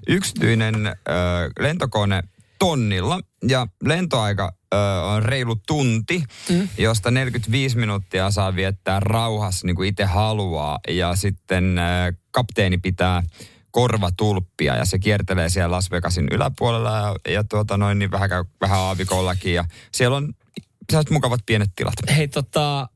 yksityinen 0.09 0.87
äh, 0.87 0.95
lentokone 1.59 2.23
tonnilla 2.59 3.21
ja 3.49 3.67
lentoaika 3.85 4.53
on 5.15 5.23
reilu 5.23 5.57
tunti, 5.67 6.25
mm. 6.49 6.69
josta 6.79 7.11
45 7.11 7.79
minuuttia 7.79 8.31
saa 8.31 8.57
viettää 8.57 9.01
rauhassa 9.01 9.67
niin 9.67 9.77
kuin 9.77 9.89
itse 9.89 10.05
haluaa. 10.05 10.79
Ja 10.89 11.17
sitten 11.17 11.79
ö, 11.79 12.13
kapteeni 12.31 12.79
pitää 12.79 13.23
korvatulppia 13.71 14.77
ja 14.77 14.85
se 14.85 14.99
kiertelee 14.99 15.49
siellä 15.49 15.77
Las 15.77 15.91
Vegasin 15.91 16.29
yläpuolella 16.31 16.91
ja, 16.91 17.33
ja 17.33 17.45
tuota 17.45 17.77
noin 17.77 17.99
niin 17.99 18.11
vähän, 18.11 18.31
vähän 18.61 18.79
aavikollakin. 18.79 19.55
Ja 19.55 19.65
siellä 19.93 20.17
on 20.17 20.35
sellaiset 20.91 21.11
mukavat 21.11 21.41
pienet 21.47 21.71
tilat. 21.77 21.95
Hei 22.17 22.29
tota, 22.29 22.89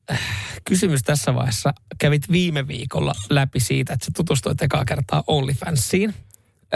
kysymys 0.64 1.02
tässä 1.02 1.34
vaiheessa. 1.34 1.72
Kävit 1.98 2.32
viime 2.32 2.68
viikolla 2.68 3.12
läpi 3.30 3.60
siitä, 3.60 3.92
että 3.92 4.06
sä 4.06 4.10
tutustuit 4.16 4.62
ekaa 4.62 4.84
kertaa 4.84 5.24
OnlyFansiin. 5.26 6.14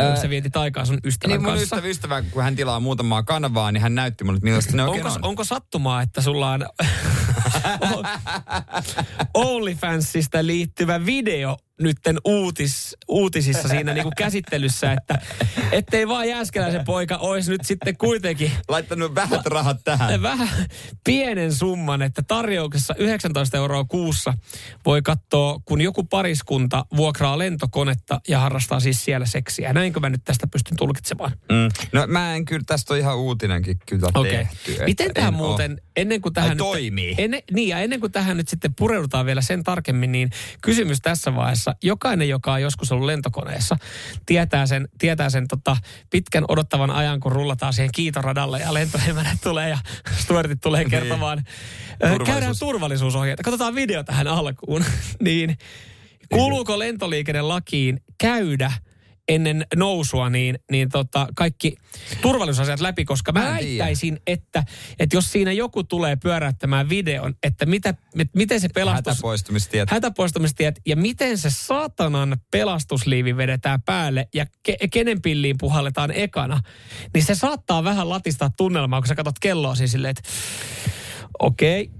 Öö, 0.00 0.16
sä 0.16 0.30
vietit 0.30 0.56
aikaa 0.56 0.84
sun 0.84 0.98
ystävän 1.04 1.32
Niin 1.32 1.42
mun 1.42 1.50
kanssa. 1.50 1.76
ystävä, 1.76 1.88
ystävä, 1.90 2.22
kun 2.22 2.42
hän 2.42 2.56
tilaa 2.56 2.80
muutamaa 2.80 3.22
kanavaa, 3.22 3.72
niin 3.72 3.82
hän 3.82 3.94
näytti 3.94 4.24
mulle, 4.24 4.36
että 4.36 4.44
millaista 4.46 4.76
ne 4.76 4.82
oikein 4.84 5.06
onko, 5.06 5.18
on. 5.18 5.24
onko 5.28 5.44
sattumaa, 5.44 6.02
että 6.02 6.20
sulla 6.22 6.50
on 6.50 6.66
OnlyFansista 9.34 10.46
liittyvä 10.46 11.06
video 11.06 11.56
nytten 11.80 12.18
uutis, 12.24 12.96
uutisissa 13.08 13.68
siinä 13.68 13.94
niinku 13.94 14.12
käsittelyssä, 14.16 14.92
että 14.92 15.18
ettei 15.72 16.08
vaan 16.08 16.28
Jääskeläisen 16.28 16.84
poika 16.84 17.16
olisi 17.16 17.50
nyt 17.50 17.64
sitten 17.64 17.96
kuitenkin... 17.96 18.52
Laittanut 18.68 19.14
vähät 19.14 19.46
rahat 19.46 19.80
tähän. 19.84 20.22
Vähän 20.22 20.48
pienen 21.04 21.54
summan, 21.54 22.02
että 22.02 22.22
tarjouksessa 22.22 22.94
19 22.98 23.56
euroa 23.56 23.84
kuussa 23.84 24.34
voi 24.86 25.02
katsoa, 25.02 25.60
kun 25.64 25.80
joku 25.80 26.04
pariskunta 26.04 26.86
vuokraa 26.96 27.38
lentokonetta 27.38 28.20
ja 28.28 28.38
harrastaa 28.38 28.80
siis 28.80 29.04
siellä 29.04 29.26
seksiä. 29.26 29.72
Näinkö 29.72 30.00
mä 30.00 30.10
nyt 30.10 30.24
tästä 30.24 30.46
pystyn 30.46 30.76
tulkitsemaan? 30.76 31.32
Mm. 31.32 31.88
No 31.92 32.06
mä 32.06 32.34
en 32.34 32.44
kyllä, 32.44 32.64
tästä 32.66 32.94
on 32.94 33.00
ihan 33.00 33.16
uutinenkin 33.16 33.76
kyllä 33.86 34.08
Okei. 34.14 34.32
tehty. 34.32 34.84
Miten 34.84 35.14
tähän 35.14 35.34
en 35.34 35.38
muuten, 35.38 35.72
oo. 35.72 35.90
ennen 35.96 36.20
kuin 36.20 36.32
tähän 36.32 36.50
Ai 36.50 36.54
nyt, 36.54 36.58
toimii. 36.58 37.14
Ennen, 37.18 37.42
niin, 37.52 37.68
ja 37.68 37.78
ennen 37.78 38.00
kuin 38.00 38.12
tähän 38.12 38.36
nyt 38.36 38.48
sitten 38.48 38.74
pureudutaan 38.74 39.26
vielä 39.26 39.40
sen 39.40 39.64
tarkemmin, 39.64 40.12
niin 40.12 40.30
kysymys 40.62 40.98
tässä 41.02 41.34
vaiheessa. 41.34 41.69
Jokainen, 41.82 42.28
joka 42.28 42.52
on 42.52 42.62
joskus 42.62 42.92
ollut 42.92 43.06
lentokoneessa, 43.06 43.76
tietää 44.26 44.66
sen, 44.66 44.88
tietää 44.98 45.30
sen 45.30 45.48
tota, 45.48 45.76
pitkän 46.10 46.44
odottavan 46.48 46.90
ajan, 46.90 47.20
kun 47.20 47.32
rullataan 47.32 47.72
siihen 47.72 47.90
kiitoradalle 47.94 48.58
ja 48.60 48.74
lentoemännät 48.74 49.38
tulee 49.42 49.68
ja 49.68 49.78
stuartit 50.22 50.60
tulee 50.60 50.80
Niin. 50.80 50.90
kertomaan. 50.90 51.44
Turvallisuus. 51.98 52.26
Käydään 52.28 52.54
turvallisuusohjeita. 52.58 53.42
Katsotaan 53.42 53.74
video 53.74 54.04
tähän 54.04 54.28
alkuun. 54.28 54.84
niin, 55.22 55.58
kuuluuko 56.32 56.78
lentoliikennelakiin 56.78 58.00
käydä 58.18 58.72
ennen 59.28 59.66
nousua 59.76 60.30
niin, 60.30 60.58
niin 60.70 60.88
tota, 60.88 61.26
kaikki 61.36 61.76
turvallisuusasiat 62.22 62.80
läpi, 62.80 63.04
koska 63.04 63.32
mä 63.32 63.40
Mä 63.40 63.50
väittäisin, 63.50 64.20
että, 64.26 64.64
että 64.98 65.16
jos 65.16 65.32
siinä 65.32 65.52
joku 65.52 65.84
tulee 65.84 66.16
pyöräyttämään 66.16 66.88
videon, 66.88 67.34
että 67.42 67.66
mitä, 67.66 67.94
et 68.18 68.28
miten 68.34 68.60
se 68.60 68.68
pelastus... 68.68 69.14
Hätäpoistumistiet. 69.14 69.90
Hätäpoistumistiet 69.90 70.80
ja 70.86 70.96
miten 70.96 71.38
se 71.38 71.50
saatanan 71.50 72.36
pelastusliivi 72.50 73.36
vedetään 73.36 73.82
päälle 73.82 74.28
ja 74.34 74.46
ke- 74.68 74.88
kenen 74.92 75.22
pilliin 75.22 75.56
puhalletaan 75.58 76.10
ekana, 76.10 76.60
niin 77.14 77.24
se 77.24 77.34
saattaa 77.34 77.84
vähän 77.84 78.08
latistaa 78.08 78.50
tunnelmaa, 78.56 79.00
kun 79.00 79.08
sä 79.08 79.14
katsot 79.14 79.38
kelloa 79.40 79.74
siis 79.74 79.92
silleen, 79.92 80.10
että 80.10 80.30
okei, 81.38 81.90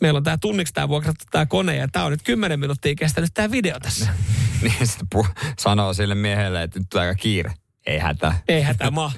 meillä 0.00 0.16
on 0.16 0.24
tämä 0.24 0.38
tunniksi 0.40 0.74
tämä 0.74 0.88
vuokrattu 0.88 1.24
tämä 1.30 1.46
kone 1.46 1.76
ja 1.76 1.88
tämä 1.88 2.04
on 2.04 2.10
nyt 2.12 2.22
10 2.22 2.60
minuuttia 2.60 2.94
kestänyt 2.94 3.30
tämä 3.34 3.50
video 3.50 3.80
tässä. 3.80 4.08
niin 4.62 4.86
sitten 4.86 5.08
pu- 5.14 5.52
sanoo 5.58 5.94
sille 5.94 6.14
miehelle, 6.14 6.62
että 6.62 6.78
nyt 6.78 6.94
on 6.94 7.00
aika 7.00 7.14
kiire. 7.14 7.54
Ei 7.86 7.98
hätä. 7.98 8.34
Ei 8.48 8.62
hätää, 8.62 8.90
mä, 8.90 9.10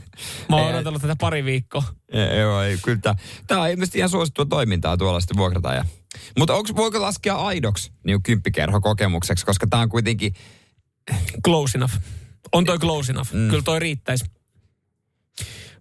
mä 0.48 0.56
oon 0.56 0.74
odotellut 0.74 1.02
tätä 1.02 1.16
pari 1.20 1.44
viikkoa. 1.44 1.82
Ei, 2.12 2.38
Joo, 2.40 2.62
ei, 2.62 2.78
kyllä 2.82 2.98
tämä, 3.02 3.14
tämä 3.46 3.62
on 3.62 3.70
ilmeisesti 3.70 3.98
ihan 3.98 4.10
suosittua 4.10 4.46
toimintaa 4.46 4.96
tuolla 4.96 5.20
sitten 5.20 5.36
vuokrata. 5.36 5.74
Ja. 5.74 5.84
Mutta 6.38 6.54
onks, 6.54 6.76
voiko 6.76 7.00
laskea 7.00 7.34
aidoksi 7.34 7.92
niin 8.06 8.22
kymppikerho 8.22 8.80
kokemukseksi, 8.80 9.46
koska 9.46 9.66
tämä 9.66 9.82
on 9.82 9.88
kuitenkin... 9.88 10.34
Close 11.44 11.78
enough. 11.78 11.94
On 12.52 12.64
toi 12.64 12.78
close 12.78 13.12
enough. 13.12 13.32
Mm. 13.32 13.48
Kyllä 13.48 13.62
toi 13.62 13.78
riittäisi. 13.78 14.24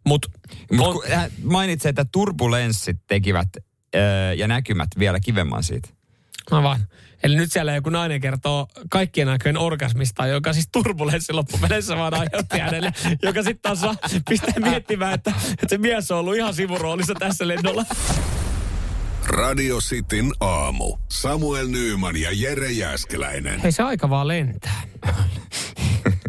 Mut, 0.05 0.25
Mut 0.71 0.87
on- 0.87 1.01
mainitsee, 1.43 1.89
että 1.89 2.05
turbulenssit 2.11 2.97
tekivät 3.07 3.47
öö, 3.95 4.33
ja 4.33 4.47
näkymät 4.47 4.89
vielä 4.99 5.19
kivemman 5.19 5.63
siitä. 5.63 5.89
Mä 6.51 6.63
vaan. 6.63 6.87
Eli 7.23 7.35
nyt 7.35 7.51
siellä 7.51 7.75
joku 7.75 7.89
nainen 7.89 8.21
kertoo 8.21 8.67
kaikkien 8.89 9.29
aikojen 9.29 9.57
orgasmista, 9.57 10.27
joka 10.27 10.53
siis 10.53 10.67
turbulenssi 10.71 11.33
loppupeleissä 11.33 11.97
vaan 11.97 12.13
aiheutti 12.13 12.59
hänelle, 12.59 12.93
joka 13.23 13.43
sitten 13.43 13.61
taas 13.61 13.79
saa 13.81 13.95
pistää 14.29 14.53
miettimään, 14.59 15.13
että, 15.13 15.33
että 15.51 15.65
se 15.69 15.77
mies 15.77 16.11
on 16.11 16.17
ollut 16.19 16.35
ihan 16.35 16.53
sivuroolissa 16.53 17.13
tässä 17.19 17.47
lennolla. 17.47 17.85
Radio 19.27 19.77
Cityn 19.79 20.31
aamu. 20.39 20.97
Samuel 21.11 21.67
Nyyman 21.67 22.17
ja 22.17 22.29
Jere 22.33 22.71
Jäskeläinen. 22.71 23.59
Hei 23.59 23.71
se 23.71 23.83
aika 23.83 24.09
vaan 24.09 24.27
lentää. 24.27 24.81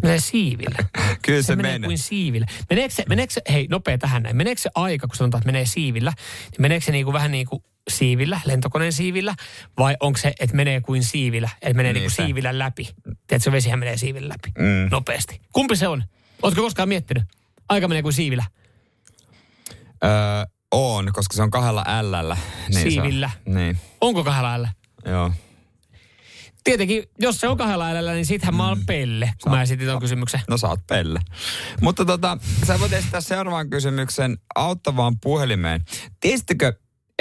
Menee 0.03 0.19
siivillä. 0.19 0.77
Kyllä 1.21 1.41
se, 1.41 1.45
Se 1.45 1.55
menee 1.55 1.71
menee. 1.71 1.87
kuin 1.87 1.97
siivillä. 1.97 2.47
Meneekö 2.69 2.93
se, 2.95 3.03
meneekö 3.09 3.33
se, 3.33 3.41
hei 3.51 3.67
nopea 3.69 3.97
tähän 3.97 4.23
näin, 4.23 4.35
meneekö 4.35 4.61
se 4.61 4.69
aika, 4.75 5.07
kun 5.07 5.15
sanotaan, 5.15 5.39
että 5.39 5.51
menee 5.51 5.65
siivillä, 5.65 6.13
niin 6.51 6.61
meneekö 6.61 6.85
se 6.85 6.91
niinku 6.91 7.13
vähän 7.13 7.31
niin 7.31 7.47
kuin 7.47 7.63
siivillä, 7.89 8.39
lentokoneen 8.45 8.93
siivillä, 8.93 9.35
vai 9.77 9.97
onko 9.99 10.17
se, 10.19 10.33
että 10.39 10.55
menee 10.55 10.81
kuin 10.81 11.03
siivillä, 11.03 11.49
että 11.61 11.73
menee 11.73 11.93
niin 11.93 12.01
Niin 12.01 12.11
kuin 12.15 12.25
siivillä 12.25 12.59
läpi? 12.59 12.89
Tiedätkö, 13.27 13.51
vesihän 13.51 13.79
menee 13.79 13.97
siivillä 13.97 14.29
läpi 14.29 14.49
Mm. 14.59 14.87
nopeasti. 14.91 15.41
Kumpi 15.53 15.75
se 15.75 15.87
on? 15.87 16.03
Oletko 16.41 16.61
koskaan 16.61 16.89
miettinyt? 16.89 17.23
Aika 17.69 17.87
menee 17.87 18.01
kuin 18.03 18.13
siivillä. 18.13 18.43
Öö, 20.03 20.09
on, 20.71 21.09
koska 21.13 21.35
se 21.35 21.41
on 21.43 21.51
kahdella 21.51 21.83
Lllä. 22.01 22.37
Niin 22.69 22.91
Siivillä. 22.91 23.29
Se 23.33 23.49
on, 23.49 23.55
niin, 23.55 23.77
Onko 24.01 24.23
kahdella 24.23 24.53
ällä? 24.53 24.69
joo. 25.05 25.31
Tietenkin, 26.63 27.03
jos 27.19 27.39
se 27.39 27.47
on 27.47 27.57
kahdella 27.57 27.89
älällä, 27.89 28.13
niin 28.13 28.25
sittenhän 28.25 28.55
mä 28.55 28.67
oon 28.67 28.85
pelle, 28.85 29.33
kun 29.43 29.51
mä 29.51 29.61
esitin 29.61 29.87
tuon 29.87 29.99
kysymyksen. 29.99 30.41
No 30.49 30.57
sä 30.57 30.67
oot 30.67 30.87
pelle. 30.87 31.19
Mutta 31.81 32.05
tota, 32.05 32.37
sä 32.67 32.79
voit 32.79 32.93
esittää 32.93 33.21
seuraavan 33.21 33.69
kysymyksen 33.69 34.37
auttavaan 34.55 35.19
puhelimeen. 35.19 35.85
Tiesittekö, 36.19 36.73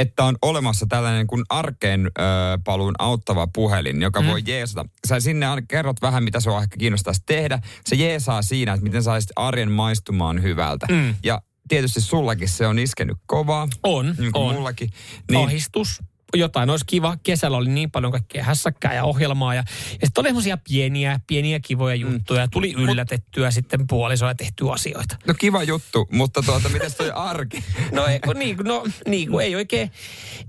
että 0.02 0.24
on 0.24 0.36
olemassa 0.42 0.86
tällainen 0.88 1.26
kuin 1.26 1.44
arkeen 1.48 2.06
ö, 2.06 2.22
paluun 2.64 2.94
auttava 2.98 3.46
puhelin, 3.46 4.02
joka 4.02 4.20
mm. 4.20 4.26
voi 4.26 4.42
jeesata. 4.46 4.88
Sä 5.08 5.20
sinne 5.20 5.46
kerrot 5.68 6.02
vähän, 6.02 6.24
mitä 6.24 6.40
sua 6.40 6.62
ehkä 6.62 6.76
kiinnostaisi 6.76 7.22
tehdä. 7.26 7.58
Se 7.84 7.96
jeesaa 7.96 8.42
siinä, 8.42 8.72
että 8.72 8.84
miten 8.84 9.02
saisit 9.02 9.30
arjen 9.36 9.70
maistumaan 9.70 10.42
hyvältä. 10.42 10.86
Mm. 10.90 11.14
Ja 11.22 11.42
tietysti 11.68 12.00
sullakin 12.00 12.48
se 12.48 12.66
on 12.66 12.78
iskenyt 12.78 13.16
kovaa. 13.26 13.68
On, 13.82 14.14
niin 14.18 14.32
kuin 14.32 14.44
on. 14.44 14.54
mullakin. 14.54 14.90
Niin. 15.30 15.44
Ahistus. 15.44 16.02
Jotain 16.34 16.70
olisi 16.70 16.84
kiva. 16.86 17.16
Kesällä 17.22 17.56
oli 17.56 17.68
niin 17.68 17.90
paljon 17.90 18.12
kaikkea 18.12 18.44
hässäkkää 18.44 18.94
ja 18.94 19.04
ohjelmaa. 19.04 19.54
Ja, 19.54 19.64
ja 20.00 20.06
sitten 20.06 20.22
oli 20.22 20.28
semmoisia 20.28 20.58
pieniä, 20.68 21.20
pieniä 21.26 21.60
kivoja 21.60 21.94
juttuja. 21.94 22.48
Tuli 22.48 22.72
yllätettyä 22.78 23.50
sitten 23.50 23.86
puolisoa 23.86 24.28
ja 24.28 24.34
tehtyä 24.34 24.72
asioita. 24.72 25.16
No 25.26 25.34
kiva 25.34 25.62
juttu, 25.62 26.08
mutta 26.12 26.42
tuota, 26.42 26.68
miten 26.68 26.94
toi 26.96 27.10
arki? 27.14 27.64
No, 27.92 28.06
ei, 28.06 28.20
kun 28.20 28.36
niin, 28.38 28.56
no 28.56 28.84
niin 29.06 29.30
kuin 29.30 29.44
ei 29.44 29.56
oikein, 29.56 29.90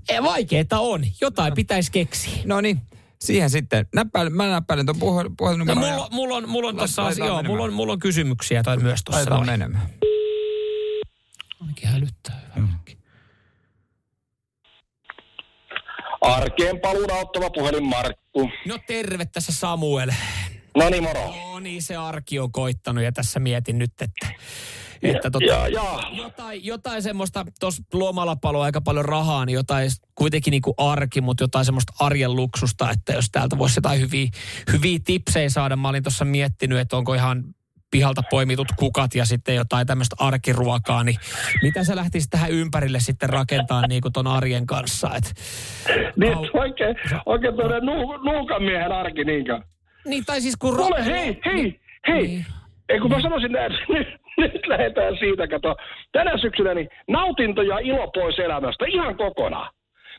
ei, 0.08 0.22
vaikeeta 0.22 0.78
on. 0.78 1.04
Jotain 1.20 1.54
pitäisi 1.54 1.92
keksiä. 1.92 2.42
No 2.44 2.60
niin, 2.60 2.80
siihen 3.20 3.50
sitten. 3.50 3.86
Näppäilen, 3.94 4.32
mä 4.32 4.46
näppäilen 4.46 4.86
tuon 4.86 4.98
puhelin, 4.98 5.30
No, 5.30 5.34
puhelinnumeron. 5.36 5.78
mulla, 5.84 6.08
mulla 6.12 6.36
on, 6.36 6.48
mulla 6.48 6.68
on 6.68 6.76
Laitetaan 6.76 7.16
joo, 7.18 7.42
mulla 7.42 7.64
on, 7.64 7.72
mulla 7.72 7.92
on 7.92 7.98
kysymyksiä 7.98 8.62
tai 8.62 8.76
myös 8.76 9.00
tuossa. 9.04 9.18
Laitetaan 9.18 9.46
menemään. 9.46 9.88
Ainakin 11.60 11.88
hälyttää 11.88 12.40
hyvä. 12.56 12.68
Arkeen 16.24 16.80
paluun 16.80 17.12
auttava 17.12 17.50
puhelin 17.50 17.84
Markku. 17.84 18.50
No 18.66 18.78
terve 18.86 19.24
tässä 19.24 19.52
Samuel. 19.52 20.10
No 20.76 20.88
niin, 20.90 21.02
moro. 21.02 21.34
No 21.52 21.60
niin, 21.60 21.82
se 21.82 21.96
arki 21.96 22.38
on 22.38 22.52
koittanut 22.52 23.04
ja 23.04 23.12
tässä 23.12 23.40
mietin 23.40 23.78
nyt, 23.78 23.92
että, 24.00 24.28
että 25.02 25.30
tota, 25.30 25.44
ja, 25.44 25.68
ja. 25.68 26.02
Jotain, 26.12 26.64
jotain 26.64 27.02
semmoista, 27.02 27.44
tuossa 27.60 27.82
luomalla 27.92 28.36
palo 28.36 28.60
aika 28.60 28.80
paljon 28.80 29.04
rahaa, 29.04 29.44
niin 29.44 29.54
jotain 29.54 29.90
kuitenkin 30.14 30.50
niin 30.50 30.62
kuin 30.62 30.74
arki, 30.76 31.20
mutta 31.20 31.44
jotain 31.44 31.64
semmoista 31.64 31.92
arjen 32.00 32.36
luksusta, 32.36 32.90
että 32.90 33.12
jos 33.12 33.26
täältä 33.32 33.58
voisi 33.58 33.78
jotain 33.78 34.00
hyviä, 34.00 34.28
hyviä 34.72 34.98
tipsejä 35.04 35.50
saada. 35.50 35.76
Mä 35.76 35.88
olin 35.88 36.02
tuossa 36.02 36.24
miettinyt, 36.24 36.78
että 36.78 36.96
onko 36.96 37.14
ihan 37.14 37.44
pihalta 37.94 38.22
poimitut 38.30 38.68
kukat 38.78 39.14
ja 39.14 39.24
sitten 39.24 39.54
jotain 39.54 39.86
tämmöistä 39.86 40.16
arkiruokaa, 40.18 41.04
niin 41.04 41.16
mitä 41.62 41.84
sä 41.84 41.96
lähtisit 41.96 42.30
tähän 42.30 42.50
ympärille 42.50 43.00
sitten 43.00 43.28
rakentaa 43.28 43.86
niin 43.86 44.02
kuin 44.02 44.12
ton 44.12 44.26
arjen 44.26 44.66
kanssa? 44.66 45.10
Et, 45.16 45.24
Niin, 46.16 46.38
oikein, 46.54 46.96
oikein 47.26 47.54
tuonne 47.54 47.80
nu, 47.80 48.16
nuukan 48.16 48.62
miehen 48.62 48.92
arki, 48.92 49.24
niinkö? 49.24 49.60
Niin, 50.04 50.24
tai 50.24 50.40
siis 50.40 50.56
kun... 50.56 50.76
Kuule, 50.76 51.04
hei, 51.04 51.40
hei, 51.44 51.80
hei. 52.08 52.22
Niin. 52.22 52.46
Ei 52.88 53.00
kun 53.00 53.10
mä 53.10 53.22
sanoisin 53.22 53.52
näin, 53.52 53.72
nyt, 53.94 54.08
nyt 54.38 54.66
lähdetään 54.66 55.16
siitä, 55.18 55.48
kato. 55.48 55.76
Tänä 56.12 56.38
syksynä 56.38 56.74
niin 56.74 56.88
nautinto 57.08 57.62
ja 57.62 57.78
ilo 57.78 58.10
pois 58.14 58.38
elämästä 58.38 58.84
ihan 58.88 59.16
kokonaan. 59.16 59.70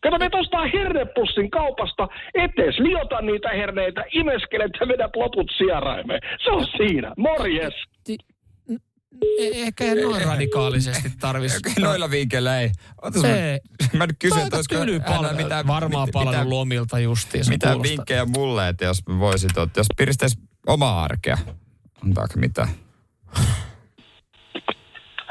Kato, 0.02 0.18
me 0.18 0.30
ostaa 0.40 0.68
hernepussin 0.74 1.52
kaupasta, 1.52 2.08
ettees 2.34 2.80
liota 2.80 3.22
niitä 3.22 3.50
herneitä, 3.50 4.04
imeskelet 4.14 4.72
ja 4.80 4.88
vedät 4.88 5.16
loput 5.16 5.52
sieraimeen. 5.58 6.20
Se 6.44 6.50
on 6.52 6.68
siinä. 6.78 7.14
Morjes. 7.18 7.74
Eh- 8.10 9.56
Ehkä 9.56 9.84
ei 9.84 10.02
noin 10.04 10.26
radikaalisesti 10.26 11.10
tarvitsisi. 11.20 11.82
Noilla 11.82 12.12
vinkkeillä 12.12 12.60
ei. 12.60 12.72
Otas 13.02 13.22
Se- 13.22 13.60
mä, 13.94 14.00
mä 14.00 14.08
nyt 14.08 14.16
kysyn, 14.20 14.42
että 14.44 14.56
olisiko 14.56 14.76
hänellä 14.80 15.00
palvelu. 15.00 15.38
mitään, 15.38 15.68
Varmaan 15.68 16.08
mit- 16.08 16.14
palannut 16.14 16.34
mitään- 16.34 16.50
lomilta 16.50 17.00
justiin. 17.00 17.44
Mitä 17.50 17.76
vinkkejä 17.84 18.26
mulle, 18.26 18.68
että 18.68 18.86
jos 18.86 19.08
mä 19.10 19.20
voisin, 19.20 19.50
että 19.50 19.80
jos 19.80 19.88
piristäisi 19.98 20.38
omaa 20.68 21.04
arkea, 21.04 21.38
antaako 22.06 22.34
mitään? 22.36 22.68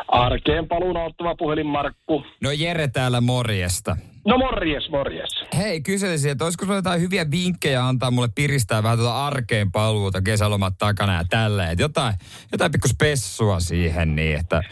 Arkeen 0.08 0.68
paluun 0.68 0.96
auttava 0.96 1.34
puhelin 1.34 1.66
Markku. 1.66 2.24
No 2.40 2.50
Jere 2.50 2.88
täällä 2.88 3.20
morjesta. 3.20 3.96
No 4.26 4.38
morjes, 4.38 4.90
morjes. 4.90 5.44
Hei, 5.56 5.80
kyselisin, 5.80 6.30
että 6.30 6.44
olisiko 6.44 6.64
sulla 6.64 6.78
jotain 6.78 7.00
hyviä 7.00 7.30
vinkkejä 7.30 7.86
antaa 7.86 8.10
mulle 8.10 8.28
piristää 8.34 8.82
vähän 8.82 8.98
tuota 8.98 9.26
arkeen 9.26 9.72
paluuta 9.72 10.22
kesälomat 10.22 10.74
takana 10.78 11.14
ja 11.14 11.24
tälleen. 11.30 11.70
Että 11.70 11.82
jotain, 11.84 12.14
jotain 12.52 12.72
pikku 12.72 12.88
spessua 12.88 13.60
siihen 13.60 14.16
niin, 14.16 14.38
että... 14.38 14.62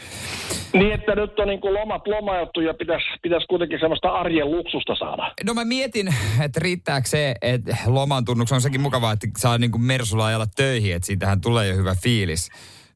Niin, 0.73 0.93
että 0.93 1.15
nyt 1.15 1.39
on 1.39 1.49
niin 1.49 1.61
kuin 1.61 1.75
lomat 1.75 2.07
lomautettu 2.07 2.61
ja 2.61 2.75
pitäisi 2.75 3.07
pitäis 3.23 3.47
kuitenkin 3.49 3.81
semmoista 3.81 4.09
arjen 4.09 4.51
luksusta 4.51 4.95
saada. 4.95 5.35
No 5.47 5.55
mä 5.55 5.65
mietin, 5.65 6.15
että 6.45 6.61
riittääkö 6.61 7.09
se, 7.09 7.35
että 7.43 7.77
loman 7.87 8.25
tunnuksessa 8.25 8.57
on 8.57 8.63
sekin 8.63 8.81
mukavaa, 8.81 9.13
että 9.13 9.29
saa 9.39 9.59
niin 9.59 9.71
kuin 9.71 9.83
Mersulla 9.83 10.27
ajalla 10.27 10.47
töihin, 10.57 10.95
että 10.95 11.07
siitähän 11.07 11.41
tulee 11.41 11.69
jo 11.69 11.77
hyvä 11.77 11.95
fiilis. 12.03 12.51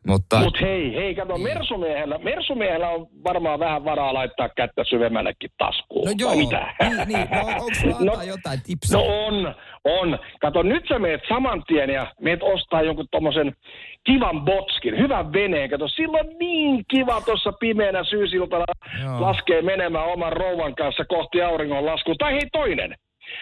Mutta 0.06 0.40
Mut 0.40 0.60
hei, 0.60 0.94
hei, 0.94 1.14
kato, 1.14 1.38
Mersumiehellä, 1.38 2.18
Mersumiehellä 2.18 2.88
on 2.90 3.06
varmaan 3.24 3.58
vähän 3.58 3.84
varaa 3.84 4.14
laittaa 4.14 4.48
kättä 4.48 4.84
syvemmällekin 4.84 5.50
taskuun. 5.58 6.06
No 6.06 6.12
joo, 6.18 6.36
mitä? 6.36 6.74
niin, 6.82 7.08
niin. 7.08 7.28
No, 7.30 7.40
onko 7.40 7.70
sulla 7.80 7.96
antaa 8.00 8.24
jotain 8.24 8.60
tipsiä? 8.66 8.98
No 8.98 9.04
on, 9.26 9.54
on. 9.84 10.18
Kato, 10.40 10.62
nyt 10.62 10.84
sä 10.88 10.98
meet 10.98 11.20
saman 11.28 11.62
tien 11.66 11.90
ja 11.90 12.06
meet 12.20 12.42
ostaa 12.42 12.82
jonkun 12.82 13.06
tommosen 13.10 13.52
kivan 14.04 14.44
botskin, 14.44 14.98
hyvän 14.98 15.32
veneen. 15.32 15.70
Kato, 15.70 15.88
silloin 15.88 16.26
niin 16.38 16.84
kiva 16.90 17.20
tuossa 17.20 17.52
pimeänä 17.52 18.04
syysiltana 18.04 18.64
Joo. 19.04 19.20
laskee 19.20 19.62
menemään 19.62 20.06
oman 20.06 20.32
rouvan 20.32 20.74
kanssa 20.74 21.04
kohti 21.04 21.42
auringonlaskua. 21.42 22.14
Tai 22.18 22.32
hei 22.32 22.48
toinen, 22.52 22.94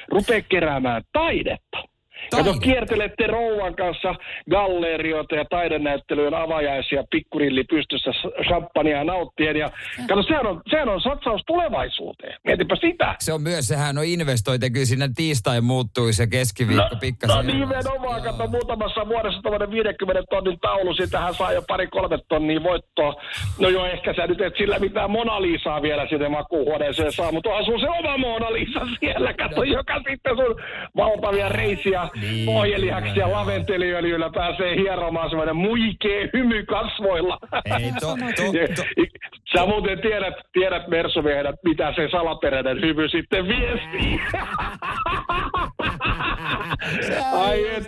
rupee 0.09 0.43
keräämään 0.49 1.03
taidetta. 1.12 1.94
Kato, 2.31 2.55
kiertelette 2.55 3.27
rouvan 3.27 3.75
kanssa 3.75 4.14
gallerioita 4.51 5.35
ja 5.35 5.45
taidenäyttelyjen 5.51 6.35
avajaisia, 6.35 7.05
pikkurilli 7.11 7.64
pystyssä 7.64 8.11
champagnea 8.47 9.05
nauttien. 9.05 9.57
Ja 9.57 9.70
kato, 10.09 10.22
sehän 10.22 10.47
on, 10.47 10.62
sehän 10.70 10.89
on 10.89 11.01
satsaus 11.01 11.43
tulevaisuuteen. 11.47 12.35
Mietipä 12.45 12.77
sitä. 12.81 13.14
Se 13.18 13.33
on 13.33 13.43
myös, 13.43 13.68
sehän 13.68 13.99
on 13.99 14.05
investointi, 14.05 14.70
kyllä 14.70 14.87
siinä 14.87 15.09
tiistai 15.16 15.61
muuttuisi 15.61 16.22
ja 16.22 16.27
keskiviikko 16.27 16.97
pikkasen. 17.01 17.37
No 17.37 17.43
nimenomaan, 17.43 18.22
kato 18.22 18.47
muutamassa 18.47 19.09
vuodessa 19.09 19.43
tuommoinen 19.43 19.70
50 19.70 20.22
tonnin 20.31 20.61
taulu, 20.61 20.95
sitähän 20.95 21.35
saa 21.35 21.53
jo 21.53 21.62
pari-kolme 21.68 22.18
tonnia 22.29 22.62
voittoa. 22.62 23.14
No 23.59 23.68
joo, 23.68 23.87
ehkä 23.87 24.14
sä 24.14 24.27
nyt 24.27 24.41
et 24.41 24.57
sillä 24.57 24.79
mitään 24.79 25.11
Mona 25.11 25.43
Lisaa 25.43 25.83
vielä 25.83 26.07
sinne 26.09 26.29
makuuhuoneeseen 26.29 27.12
saa, 27.12 27.33
mutta 27.33 27.49
onhan 27.49 27.64
sun 27.64 27.81
se 27.81 27.89
oma 27.89 28.18
Mona 28.18 28.53
Lisa 28.53 28.81
siellä, 29.01 29.35
kato, 29.35 29.62
joka 29.62 30.01
sitten 30.11 30.37
sun 30.37 30.61
valtavia 30.97 31.49
reisiä, 31.49 32.09
Niin, 32.21 32.47
pohjelihaksi 32.47 33.19
ja 33.19 33.33
laventeliöljyllä 33.33 34.31
pääsee 34.35 34.77
hieromaan 34.77 35.31
semmoinen 35.31 35.57
muikee 35.57 36.31
hymy 36.33 36.65
kasvoilla. 36.65 37.39
Ei, 37.65 37.93
to, 38.01 38.07
to, 38.07 38.53
to. 38.77 38.83
Sä 39.57 39.67
muuten 39.67 39.99
tiedät, 40.01 40.35
tiedät 40.53 40.89
Mersumiehenä, 40.89 41.53
mitä 41.65 41.93
se 41.97 42.09
salaperäinen 42.11 42.81
hymy 42.81 43.09
sitten 43.09 43.49
viestii. 43.49 44.21
Ai 47.33 47.69
et, 47.75 47.87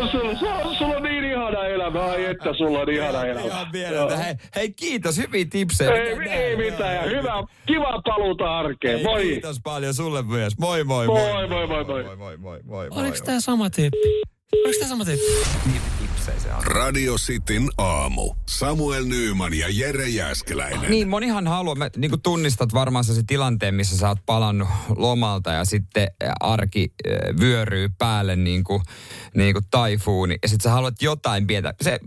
on 0.00 0.08
sulla, 0.08 0.34
sulla, 0.34 0.74
sulla 0.74 0.96
on 0.96 1.02
niin 1.02 1.24
ihana 1.24 1.66
elämä, 1.66 2.04
ai 2.04 2.24
että 2.24 2.52
sulla 2.54 2.78
on 2.80 2.90
ihana 2.90 3.24
elämä. 3.24 3.46
Ihan 3.46 3.66
mieleltä. 3.72 4.16
Hei, 4.16 4.34
hei, 4.56 4.72
kiitos, 4.72 5.18
hyviä 5.18 5.44
tipsejä. 5.50 5.90
Ei, 5.90 6.28
ei 6.28 6.56
mitään, 6.56 6.94
ja 6.94 7.02
hyvä, 7.02 7.32
kiva 7.66 8.02
paluuta 8.04 8.58
arkeen, 8.58 9.02
moi. 9.02 9.22
Kiitos 9.22 9.60
paljon 9.64 9.94
sulle 9.94 10.22
myös. 10.22 10.58
Moi 10.58 10.84
moi 10.84 11.06
Moi, 11.06 11.48
moi, 11.48 11.66
moi, 11.66 11.84
moi. 11.84 12.04
moi, 12.04 12.16
moi, 12.16 12.36
moi, 12.38 12.60
moi. 12.64 12.88
Oliko 12.90 13.16
tämä 13.24 13.37
sama 13.40 13.70
tyyppi? 13.70 13.98
Oliko 14.64 14.78
tämä 14.78 14.88
sama 14.88 15.04
tyyppi? 15.04 15.24
Radio 16.64 17.14
Cityn 17.16 17.68
aamu. 17.78 18.34
Samuel 18.48 19.04
Nyyman 19.04 19.54
ja 19.54 19.66
Jere 19.70 20.08
Jäskeläinen. 20.08 20.90
Niin, 20.90 21.08
monihan 21.08 21.46
haluaa, 21.46 21.74
mä, 21.74 21.90
niin 21.96 22.10
kuin 22.10 22.22
tunnistat 22.22 22.74
varmaan 22.74 23.04
se 23.04 23.22
tilanteen, 23.26 23.74
missä 23.74 23.96
sä 23.96 24.08
oot 24.08 24.18
palannut 24.26 24.68
lomalta 24.96 25.52
ja 25.52 25.64
sitten 25.64 26.08
arki 26.40 26.92
vyöryy 27.40 27.88
päälle 27.98 28.36
niin 28.36 28.64
kuin, 28.64 28.82
niin 29.34 29.54
kuin 29.54 29.64
taifuuni. 29.70 30.38
Ja 30.42 30.48
sitten 30.48 30.62
sä 30.62 30.70
haluat 30.70 31.02
jotain 31.02 31.46
pientä. 31.46 31.74
Se, 31.80 32.00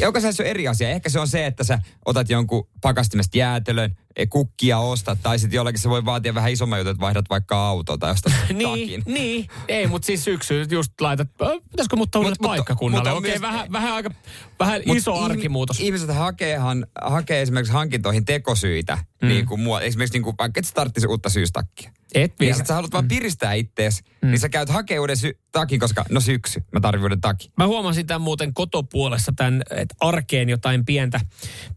jokaisessa 0.00 0.42
on 0.42 0.46
eri 0.46 0.68
asia. 0.68 0.88
Ehkä 0.88 1.08
se 1.08 1.20
on 1.20 1.28
se, 1.28 1.46
että 1.46 1.64
sä 1.64 1.78
otat 2.04 2.30
jonkun 2.30 2.68
pakastimesta 2.80 3.38
jäätelön, 3.38 3.96
kukkia 4.30 4.78
ostat, 4.78 5.18
tai 5.22 5.38
sitten 5.38 5.56
jollakin 5.56 5.80
se 5.80 5.88
voi 5.88 6.04
vaatia 6.04 6.34
vähän 6.34 6.52
isomman 6.52 6.78
jutun, 6.78 6.90
että 6.90 7.00
vaihdat 7.00 7.24
vaikka 7.30 7.66
autoa 7.68 7.98
tai 7.98 8.10
ostat 8.10 8.32
Niin, 8.54 8.68
takin. 8.68 9.02
niin. 9.14 9.46
Ei, 9.68 9.86
mutta 9.86 10.06
siis 10.06 10.24
syksy 10.24 10.66
just 10.70 11.00
laitat, 11.00 11.28
pitäisikö 11.70 11.96
muuttaa 11.96 12.18
uudelle 12.20 12.36
paikkakunnalle? 12.42 12.98
mutta 12.98 13.12
on 13.12 13.18
Okei, 13.18 13.30
myös- 13.30 13.42
vähän, 13.42 13.72
vähän, 13.72 13.92
aika, 13.92 14.10
vähän 14.58 14.82
Mut 14.86 14.96
iso 14.96 15.12
ihmi- 15.14 15.24
arkimuutos. 15.24 15.80
Ihmiset 15.80 16.14
hakeehan, 16.14 16.86
hakee 17.02 17.42
esimerkiksi 17.42 17.72
hankintoihin 17.72 18.24
tekosyitä, 18.24 18.98
mm. 19.22 19.28
niin 19.28 19.46
kuin 19.46 19.60
mua, 19.60 19.80
esimerkiksi 19.80 20.12
niin 20.18 20.22
kuin, 20.24 20.36
vaikka 20.38 20.60
et 20.60 20.66
starttisi 20.66 21.06
uutta 21.06 21.28
syystakkia. 21.28 21.90
Et 22.14 22.30
Niin 22.30 22.36
vielä. 22.40 22.56
sit 22.56 22.66
sä 22.66 22.74
haluat 22.74 22.92
vaan 22.92 23.08
piristää 23.08 23.52
ittees, 23.54 24.02
mm. 24.22 24.28
niin 24.30 24.38
sä 24.38 24.48
käyt 24.48 24.68
hakee 24.68 24.98
uuden 24.98 25.16
sy- 25.16 25.38
takin, 25.52 25.80
koska 25.80 26.04
no 26.10 26.20
syksy, 26.20 26.62
mä 26.72 26.80
tarvitsen 26.80 27.04
uuden 27.04 27.20
takin. 27.20 27.52
Mä 27.56 27.66
huomasin 27.66 28.06
tämän 28.06 28.20
muuten 28.22 28.54
kotopuolessa 28.54 29.32
tämän, 29.36 29.62
että 29.70 29.94
arkeen 30.00 30.48
jotain 30.48 30.84
pientä, 30.84 31.20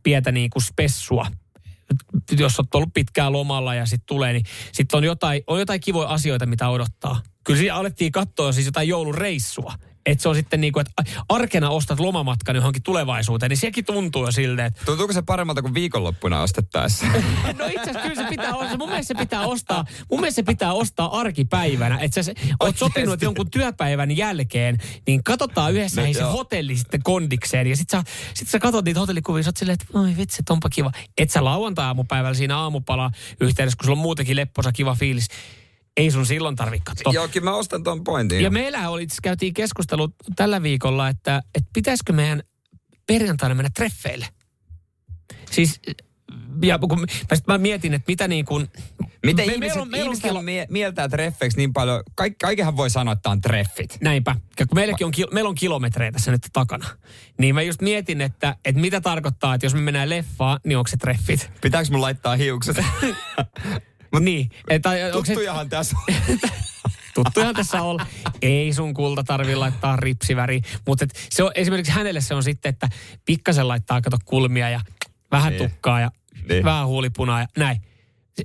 pientä 0.04 0.32
niin 0.32 0.50
kuin 0.50 0.64
spessua. 0.64 1.28
Jos 2.40 2.60
olet 2.60 2.76
ollut 2.76 2.94
pitkään 2.94 3.34
lomalla 3.34 3.76
ja 3.76 3.86
sitten 3.86 4.06
tulee, 4.06 4.34
niin 4.34 4.46
sitten 4.72 4.98
on 4.98 5.04
jotain, 5.04 5.44
on 5.48 5.60
jotain 5.60 5.82
kivoja 5.82 6.10
asioita, 6.10 6.46
mitä 6.46 6.70
odottaa. 6.70 7.22
Kyllä 7.44 7.58
siinä 7.58 7.76
alettiin 7.76 8.12
katsoa 8.12 8.52
siis 8.52 8.66
jotain 8.66 8.88
joulureissua. 8.88 9.74
Että 10.06 10.22
se 10.22 10.30
on 10.30 10.36
sitten 10.36 10.62
niin 10.62 10.74
kuin, 10.74 10.86
että 10.88 11.04
arkena 11.30 11.70
ostat 11.70 12.00
lomamatkan 12.00 12.56
johonkin 12.56 12.84
tulevaisuuteen, 12.84 13.50
niin 13.50 13.58
sekin 13.58 13.86
tuntuu 13.86 14.26
jo 14.26 14.32
silleen, 14.32 14.68
että 14.68 14.86
Tuntuuko 14.86 15.14
se 15.14 15.22
paremmalta 15.22 15.62
kuin 15.62 15.74
viikonloppuna 15.74 16.42
ostettaessa? 16.42 17.06
No 17.60 17.66
itse 17.66 17.80
asiassa 17.82 18.00
kyllä 18.00 18.16
se 18.16 18.30
pitää 18.30 18.56
ostaa. 18.56 18.78
Mun 18.78 18.90
mielestä 18.90 19.14
se 19.14 19.20
pitää 19.20 19.42
ostaa, 19.42 19.86
mun 20.12 20.20
mielestä 20.20 20.36
se 20.36 20.44
pitää 20.44 20.74
ostaa 20.74 21.20
arkipäivänä. 21.20 21.98
Että 22.02 22.16
sä 22.16 22.24
se- 22.24 22.34
oot 22.60 22.78
sopinut 22.78 23.14
että 23.14 23.26
jonkun 23.26 23.52
työpäivän 23.52 24.18
jälkeen, 24.18 24.78
niin 25.08 25.24
katsotaan 25.24 25.74
yhdessä 25.74 26.02
No 26.08 26.14
se 26.14 26.22
hotelli 26.24 26.78
sitten 26.78 27.04
kondikseen. 27.04 27.68
Ja 27.68 27.76
sit 27.76 27.90
sä, 27.90 28.04
sit 28.34 28.48
sä 28.48 28.60
katsot 28.60 28.86
niitä 28.86 29.00
hotellikuvia, 29.00 29.44
sä 29.44 29.50
oot 29.50 29.58
silleen, 29.58 29.78
että 29.82 30.00
oi 30.00 30.18
vitsi, 30.18 30.44
onpa 30.50 30.70
kiva. 30.70 30.92
Et 31.18 31.30
sä 31.32 31.44
lauantai-aamupäivällä 31.44 32.36
siinä 32.36 32.58
aamupala 32.58 33.12
yhteydessä, 33.42 33.78
kun 33.78 33.86
sulla 33.86 33.98
on 33.98 34.02
muutenkin 34.02 34.36
lepposa 34.36 34.72
kiva 34.72 34.96
fiilis. 34.96 35.28
Ei 35.98 36.12
sun 36.12 36.26
silloin 36.26 36.56
tarvitse 36.56 36.84
katsoa. 36.86 37.14
Joo, 37.14 37.28
kyllä 37.28 37.50
mä 37.52 37.56
ostan 37.56 37.84
ton 37.84 38.04
pointin. 38.04 38.42
Ja 38.42 38.52
meillä 38.52 38.90
oli, 38.90 39.08
käytiin 39.24 39.54
keskustelu 39.54 40.10
tällä 40.36 40.64
viikolla, 40.64 41.10
että, 41.10 41.42
että 41.56 41.70
pitäisikö 41.74 42.14
meidän 42.14 42.44
perjantaina 43.08 43.56
mennä 43.56 43.70
treffeille. 43.76 44.28
Siis, 45.52 45.82
ja 46.62 46.80
kun 46.80 47.00
mä, 47.00 47.06
mä 47.48 47.58
mietin, 47.58 47.94
että 47.94 48.12
mitä 48.12 48.28
niin 48.28 48.46
kuin... 48.46 48.68
Miten 49.26 49.46
me- 49.48 49.54
ihmiset, 49.54 49.60
meillä 49.60 49.82
on- 49.82 49.90
meillä 49.92 50.12
on 50.12 50.18
kilo- 50.22 50.42
mie- 50.42 50.68
mieltää 50.70 51.10
treffeiksi 51.10 51.58
niin 51.58 51.74
paljon? 51.74 52.04
Kaik, 52.16 52.38
kaikenhan 52.42 52.78
voi 52.78 52.90
sanoa, 52.90 53.12
että 53.14 53.30
on 53.30 53.42
treffit. 53.42 53.98
Näinpä. 54.02 54.36
Ja 54.60 54.66
kun 54.68 54.78
meilläkin 54.78 55.08
on, 55.08 55.14
kil- 55.14 55.34
meillä 55.34 55.48
on 55.48 55.56
kilometrejä 55.56 56.12
tässä 56.12 56.32
nyt 56.32 56.42
takana. 56.54 56.86
Niin 57.38 57.56
mä 57.56 57.62
just 57.62 57.82
mietin, 57.82 58.22
että, 58.22 58.56
että 58.66 58.82
mitä 58.82 59.02
tarkoittaa, 59.02 59.56
että 59.56 59.66
jos 59.66 59.74
me 59.74 59.82
mennään 59.82 60.10
leffaan, 60.10 60.60
niin 60.66 60.78
onko 60.78 60.88
se 60.88 60.98
treffit? 60.98 61.52
Pitääkö 61.62 61.90
mun 61.92 62.02
laittaa 62.02 62.36
hiukset? 62.36 62.78
niin. 64.20 64.50
Että, 64.70 64.90
onko 64.90 65.26
se, 65.26 65.34
Tuttujahan 65.34 65.70
tässä 65.70 65.98
tuttujahan 67.16 67.56
tässä 67.56 67.82
on. 67.82 68.00
Ei 68.42 68.74
sun 68.74 68.94
kulta 68.94 69.24
tarvi 69.24 69.56
laittaa 69.56 69.96
ripsiväri. 69.96 70.62
Mutta 70.88 71.06
se 71.30 71.44
on, 71.44 71.52
esimerkiksi 71.56 71.92
hänelle 71.92 72.22
se 72.22 72.34
on 72.36 72.44
sitten, 72.44 72.70
että 72.70 72.90
pikkasen 73.26 73.68
laittaa 73.68 74.02
kato 74.02 74.18
kulmia 74.26 74.70
ja 74.70 74.82
vähän 75.32 75.54
Niin. 75.54 75.70
tukkaa 75.70 76.00
ja 76.00 76.12
Niin. 76.50 76.64
vähän 76.64 76.88
huulipunaa 76.88 77.40
ja 77.42 77.48
näin. 77.58 77.82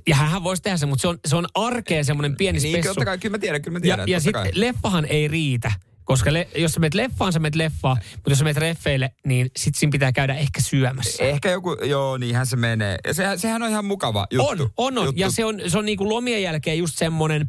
Ja 0.07 0.15
hän 0.15 0.43
voisi 0.43 0.61
tehdä 0.63 0.77
sen, 0.77 0.89
mutta 0.89 1.01
se 1.01 1.07
on, 1.07 1.19
se 1.27 1.35
on 1.35 1.47
arkeen 1.53 2.05
semmoinen 2.05 2.35
pieni 2.35 2.59
Niin, 2.59 2.73
spessu. 2.75 2.89
totta 2.89 3.05
kai, 3.05 3.17
kyllä 3.17 3.33
mä 3.33 3.39
tiedän, 3.39 3.61
kyllä 3.61 3.79
mä 3.79 3.85
Ja, 3.87 3.95
tiedän. 3.95 4.09
ja 4.09 4.19
totta 4.21 4.43
sitten 4.43 4.61
leffahan 4.61 5.05
ei 5.05 5.27
riitä. 5.27 5.71
Koska 6.09 6.33
le, 6.33 6.47
jos 6.55 6.71
sä 6.71 6.79
menet 6.79 6.93
leffaan, 6.93 7.33
sä 7.33 7.39
menet 7.39 7.55
leffaan, 7.55 7.97
mutta 8.15 8.29
jos 8.31 8.37
sä 8.37 8.43
menet 8.43 8.57
reffeille, 8.57 9.13
niin 9.25 9.51
sit 9.57 9.75
siinä 9.75 9.91
pitää 9.91 10.11
käydä 10.11 10.33
ehkä 10.33 10.61
syömässä. 10.61 11.23
Ehkä 11.23 11.51
joku, 11.51 11.73
joo, 11.73 12.17
niinhän 12.17 12.45
se 12.45 12.55
menee. 12.55 12.97
Ja 13.07 13.13
sehän, 13.13 13.39
sehän 13.39 13.63
on 13.63 13.69
ihan 13.69 13.85
mukava 13.85 14.27
juttu. 14.31 14.47
On, 14.63 14.69
on, 14.77 14.97
on. 14.97 15.05
Juttu. 15.05 15.21
Ja 15.21 15.29
se 15.29 15.45
on, 15.45 15.61
se 15.67 15.77
on 15.77 15.85
niinku 15.85 16.09
lomien 16.09 16.43
jälkeen 16.43 16.77
just 16.77 16.97
semmoinen 16.97 17.47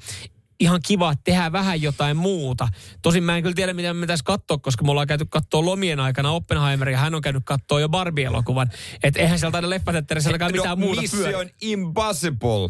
ihan 0.61 0.80
kiva, 0.86 1.12
että 1.12 1.24
tehdään 1.24 1.52
vähän 1.52 1.82
jotain 1.82 2.16
muuta. 2.16 2.68
Tosin 3.02 3.24
mä 3.24 3.36
en 3.36 3.42
kyllä 3.42 3.54
tiedä, 3.54 3.72
mitä 3.74 3.94
me 3.94 4.00
pitäisi 4.00 4.24
katsoa, 4.24 4.58
koska 4.58 4.84
me 4.84 4.90
ollaan 4.90 5.06
käyty 5.06 5.26
katsoa 5.30 5.64
lomien 5.64 6.00
aikana 6.00 6.30
Oppenheimeria. 6.30 6.98
Hän 6.98 7.14
on 7.14 7.22
käynyt 7.22 7.42
katsoa 7.46 7.80
jo 7.80 7.88
Barbie-elokuvan. 7.88 8.70
Että 9.02 9.20
eihän 9.20 9.38
sieltä 9.38 9.58
aina 9.58 9.70
leffatetterissäkään 9.70 10.52
mitään 10.52 10.78
no, 10.80 10.86
muuta 10.86 11.02
pyörä. 11.11 11.26
Mission 11.26 11.50
Impossible. 11.61 12.68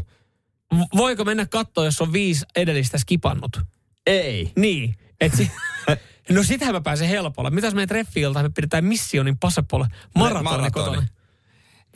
V- 0.75 0.97
Voiko 0.97 1.25
mennä 1.25 1.47
katsoa, 1.47 1.85
jos 1.85 2.01
on 2.01 2.13
viisi 2.13 2.45
edellistä 2.57 2.99
skipannut? 2.99 3.61
Ei. 4.07 4.53
Niin. 4.57 4.95
Et 5.21 5.35
si- 5.35 5.51
no 6.31 6.43
sitähän 6.43 6.75
mä 6.75 6.81
pääsen 6.81 7.09
helpolla. 7.09 7.51
Mitäs 7.51 7.75
meidän 7.75 7.89
treffiilta 7.89 8.43
me 8.43 8.49
pidetään 8.55 8.85
Mission 8.85 9.29
Impossible 9.29 9.87
maratoni 10.15 10.45
Maratoni. 10.45 10.71
kotona. 10.71 11.07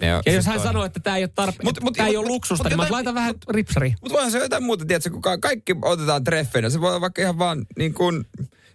Joo, 0.01 0.23
Ja 0.27 0.33
jos 0.33 0.47
hän 0.47 0.61
sanoo, 0.61 0.85
että 0.85 1.01
tämä 1.01 1.17
ei 1.17 1.23
ole 1.25 1.31
tarpe- 1.41 1.63
Mut- 1.65 1.81
mut- 1.83 1.95
tää 1.97 2.07
ei 2.07 2.13
mut- 2.13 2.19
ole 2.21 2.29
luksusta, 2.29 2.65
mut 2.65 2.71
niin 2.71 2.77
mä 2.77 2.83
jotain- 2.83 2.93
laitan 2.93 3.15
vähän 3.15 3.35
ripsariin. 3.51 3.95
Mutta 4.01 4.13
voihan 4.15 4.31
se 4.33 4.39
jotain 4.39 4.63
muuta, 4.63 4.85
tiedätkö, 4.85 5.11
kun 5.11 5.23
ka- 5.23 5.39
kaikki 5.39 5.77
otetaan 5.83 6.25
treffeinä. 6.25 6.71
Se 6.71 6.81
voi 6.81 6.91
olla 6.91 7.01
vaikka 7.01 7.23
ihan 7.23 7.39
vaan 7.39 7.67
niin 7.79 7.95
kuin, 7.95 8.25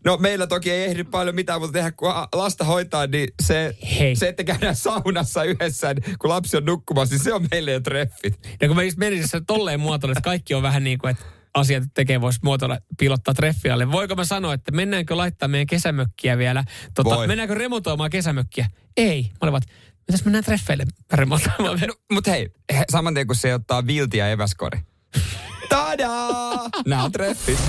No 0.05 0.17
meillä 0.17 0.47
toki 0.47 0.71
ei 0.71 0.83
ehdi 0.85 1.03
paljon 1.03 1.35
mitään, 1.35 1.59
mutta 1.61 1.73
tehdä 1.73 1.91
kun 1.91 2.09
lasta 2.33 2.63
hoitaa, 2.65 3.07
niin 3.07 3.27
se, 3.43 3.75
Hei. 3.99 4.15
se 4.15 4.27
että 4.27 4.43
käydään 4.43 4.75
saunassa 4.75 5.43
yhdessä, 5.43 5.93
niin 5.93 6.15
kun 6.19 6.29
lapsi 6.29 6.57
on 6.57 6.65
nukkumassa, 6.65 7.15
niin 7.15 7.23
se 7.23 7.33
on 7.33 7.47
meille 7.51 7.71
jo 7.71 7.79
treffit. 7.79 8.39
Ja 8.61 8.67
kun 8.67 8.75
mä 8.77 8.83
just 8.83 8.97
menin 8.97 9.27
se 9.27 9.41
tolleen 9.47 9.79
muotoille, 9.79 10.11
että 10.11 10.21
kaikki 10.21 10.53
on 10.53 10.63
vähän 10.63 10.83
niin 10.83 10.97
kuin, 10.99 11.11
että 11.11 11.23
asiat 11.53 11.83
tekee, 11.93 12.21
voisi 12.21 12.39
muotoilla 12.43 12.77
pilottaa 12.99 13.33
treffialle. 13.33 13.91
Voiko 13.91 14.15
mä 14.15 14.25
sanoa, 14.25 14.53
että 14.53 14.71
mennäänkö 14.71 15.17
laittaa 15.17 15.47
meidän 15.49 15.67
kesämökkiä 15.67 16.37
vielä? 16.37 16.63
Tota, 16.93 17.15
Voi. 17.15 17.27
mennäänkö 17.27 17.55
remontoimaan 17.55 18.09
kesämökkiä? 18.09 18.65
Ei. 18.97 19.23
Mä 19.23 19.37
olin 19.41 19.51
vaan, 19.51 19.61
mitäs 20.07 20.25
mennään 20.25 20.43
treffeille 20.43 20.85
remontoimaan? 21.13 21.79
No, 21.87 21.93
mutta 22.11 22.31
hei, 22.31 22.49
he- 22.73 22.85
saman 22.91 23.13
tien 23.13 23.27
kun 23.27 23.35
se 23.35 23.53
ottaa 23.53 23.87
viltiä 23.87 24.29
eväskori. 24.29 24.79
Tadaa! 25.69 26.69
Nämä 26.85 27.03
on 27.03 27.11
treffit. 27.11 27.59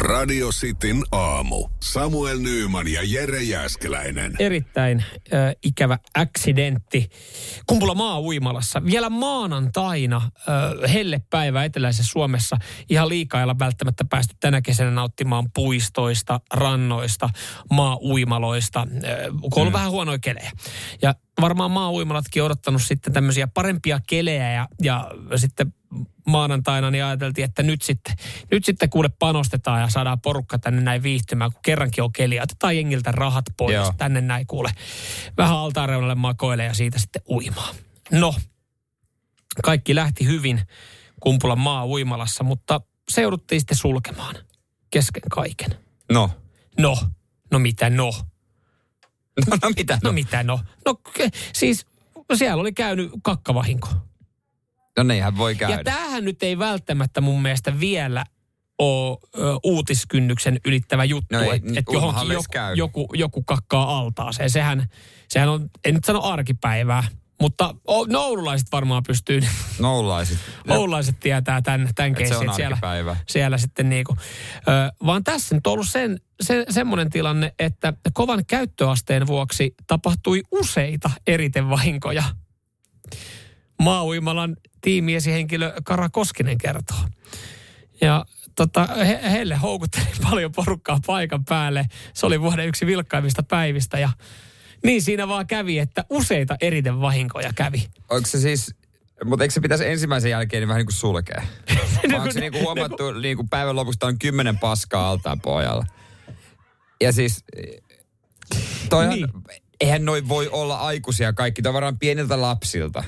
Radio 0.00 0.48
Cityn 0.48 1.02
aamu. 1.12 1.68
Samuel 1.82 2.38
Nyyman 2.38 2.88
ja 2.88 3.00
Jere 3.04 3.42
Jäskeläinen. 3.42 4.32
erittäin 4.38 5.04
äh, 5.34 5.54
ikävä 5.62 5.98
accidentti. 6.14 7.08
Kumpula 7.66 7.94
maa-uimalassa. 7.94 8.84
Vielä 8.84 9.10
maanantaina 9.10 10.16
äh, 10.16 10.92
hellepäivä 10.92 11.64
eteläisessä 11.64 12.12
Suomessa. 12.12 12.56
Ihan 12.88 13.08
liikaa 13.08 13.40
ei 13.40 13.42
olla 13.44 13.58
välttämättä 13.58 14.04
päästy 14.04 14.36
tänä 14.40 14.62
kesänä 14.62 14.90
nauttimaan 14.90 15.50
puistoista, 15.54 16.40
rannoista, 16.54 17.30
maa-uimaloista, 17.70 18.80
äh, 18.80 18.86
kun 19.40 19.50
on 19.52 19.60
ollut 19.60 19.72
vähän 19.72 19.90
huonoja 19.90 20.18
kelejä. 20.18 20.50
Ja 21.02 21.14
varmaan 21.40 21.70
maa-uimalatkin 21.70 22.42
on 22.42 22.46
odottanut 22.46 22.82
sitten 22.82 23.12
tämmöisiä 23.12 23.46
parempia 23.46 24.00
kelejä 24.06 24.52
ja, 24.52 24.68
ja 24.82 25.10
sitten 25.36 25.74
maanantaina 26.26 26.90
niin 26.90 27.04
ajateltiin, 27.04 27.44
että 27.44 27.62
nyt 27.62 27.82
sitten, 27.82 28.14
nyt 28.50 28.64
sitten 28.64 28.90
kuule 28.90 29.08
panostetaan 29.08 29.80
ja 29.80 29.88
saadaan 29.88 30.20
porukka 30.20 30.58
tänne 30.58 30.80
näin 30.82 31.02
viihtymään, 31.02 31.52
kun 31.52 31.62
kerrankin 31.62 32.04
on 32.04 32.12
keliä. 32.12 32.42
Otetaan 32.42 32.76
jengiltä 32.76 33.12
rahat 33.12 33.44
pois 33.56 33.74
Joo. 33.74 33.94
tänne 33.96 34.20
näin 34.20 34.46
kuule. 34.46 34.70
Vähän 35.36 35.56
altaareunalle 35.56 36.14
makoille 36.14 36.64
ja 36.64 36.74
siitä 36.74 36.98
sitten 36.98 37.22
uimaan. 37.28 37.74
No, 38.10 38.34
kaikki 39.64 39.94
lähti 39.94 40.26
hyvin 40.26 40.60
Kumpulan 41.20 41.58
maa 41.58 41.86
uimalassa, 41.86 42.44
mutta 42.44 42.80
se 43.08 43.22
jouduttiin 43.22 43.60
sitten 43.60 43.76
sulkemaan 43.76 44.34
kesken 44.90 45.22
kaiken. 45.30 45.78
No. 46.12 46.30
No, 46.78 46.98
no 47.50 47.58
mitä 47.58 47.90
no? 47.90 48.12
No, 49.46 49.56
no 49.62 49.70
mitä? 49.76 49.98
No 50.04 50.12
mitä 50.12 50.42
no? 50.42 50.60
No 50.86 51.00
siis 51.52 51.86
siellä 52.34 52.60
oli 52.60 52.72
käynyt 52.72 53.10
kakkavahinko. 53.22 53.88
No 54.98 55.02
niinhän 55.04 55.36
voi 55.36 55.54
käydä. 55.54 55.74
Ja 55.74 55.84
tämähän 55.84 56.24
nyt 56.24 56.42
ei 56.42 56.58
välttämättä 56.58 57.20
mun 57.20 57.42
mielestä 57.42 57.80
vielä 57.80 58.24
ole 58.78 59.18
uutiskynnyksen 59.64 60.60
ylittävä 60.64 61.04
juttu, 61.04 61.34
No 61.36 61.52
että 61.52 61.72
et 61.76 61.84
johonkin 61.92 62.32
joku, 62.32 62.44
käy. 62.52 62.74
joku, 62.74 63.08
joku 63.14 63.42
kakkaa 63.42 63.98
altaaseen. 63.98 64.50
Sehän, 64.50 64.88
sehän 65.28 65.48
on, 65.48 65.70
en 65.84 65.94
nyt 65.94 66.04
sano 66.04 66.22
arkipäivää, 66.22 67.04
mutta 67.40 67.74
o, 67.86 68.06
no 68.06 68.20
oululaiset 68.20 68.68
varmaan 68.72 69.02
pystyy, 69.06 69.40
Noulaisit. 69.78 70.38
oululaiset 70.68 71.20
tietää 71.20 71.62
tämän, 71.62 71.88
tämän 71.94 72.10
Et 72.12 72.16
se 72.18 72.22
keissin. 72.24 72.48
on 72.48 72.54
siellä, 72.54 72.78
siellä 73.28 73.58
sitten 73.58 73.88
niinku, 73.88 74.16
ö, 74.56 74.92
vaan 75.06 75.24
tässä 75.24 75.54
nyt 75.54 75.66
on 75.66 75.72
ollut 75.72 75.88
sen, 75.88 76.20
se, 76.42 76.64
semmoinen 76.70 77.10
tilanne, 77.10 77.54
että 77.58 77.92
kovan 78.12 78.44
käyttöasteen 78.46 79.26
vuoksi 79.26 79.74
tapahtui 79.86 80.42
useita 80.52 81.10
eritevahinkoja. 81.26 82.22
Maa-uimalan 83.82 84.56
tiimiesihenkilö 84.80 85.72
Kara 85.84 86.08
Koskinen 86.08 86.58
kertoo. 86.58 86.96
Ja 88.00 88.24
tota, 88.54 88.86
he, 88.86 89.20
heille 89.30 89.54
houkutteli 89.54 90.06
paljon 90.30 90.52
porukkaa 90.52 90.98
paikan 91.06 91.44
päälle. 91.44 91.86
Se 92.14 92.26
oli 92.26 92.40
vuoden 92.40 92.68
yksi 92.68 92.86
vilkkaimmista 92.86 93.42
päivistä 93.42 93.98
ja 93.98 94.08
niin 94.84 95.02
siinä 95.02 95.28
vaan 95.28 95.46
kävi, 95.46 95.78
että 95.78 96.04
useita 96.10 96.56
eritevahinkoja 96.60 97.52
kävi. 97.56 97.86
Onko 98.10 98.26
se 98.26 98.38
siis, 98.38 98.74
mutta 99.24 99.44
eikö 99.44 99.54
se 99.54 99.60
pitäisi 99.60 99.86
ensimmäisen 99.86 100.30
jälkeen 100.30 100.60
niin 100.60 100.68
vähän 100.68 100.78
niin 100.78 100.86
kuin 100.86 100.94
sulkea? 100.94 101.42
Vai 102.12 102.20
onko 102.20 102.32
se 102.32 102.40
niin 102.40 102.52
kuin 102.52 102.64
huomattu 102.64 103.12
niin 103.12 103.36
kuin 103.36 103.48
päivän 103.48 103.76
lopusta 103.76 104.06
on 104.06 104.18
kymmenen 104.18 104.58
paskaa 104.58 105.10
altaan 105.10 105.40
pojalla? 105.40 105.86
Ja 107.00 107.12
siis, 107.12 107.44
toihan, 108.90 109.14
niin. 109.14 109.28
eihän 109.80 110.04
noin 110.04 110.28
voi 110.28 110.48
olla 110.48 110.76
aikuisia 110.76 111.32
kaikki, 111.32 111.62
on 111.66 111.74
varmaan 111.74 111.98
pieniltä 111.98 112.40
lapsilta. 112.40 113.04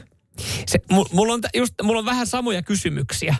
Se, 0.67 0.79
mulla, 1.13 1.33
on, 1.35 1.41
just, 1.55 1.75
mulla 1.83 1.99
on 1.99 2.05
vähän 2.07 2.27
samoja 2.27 2.63
kysymyksiä. 2.63 3.37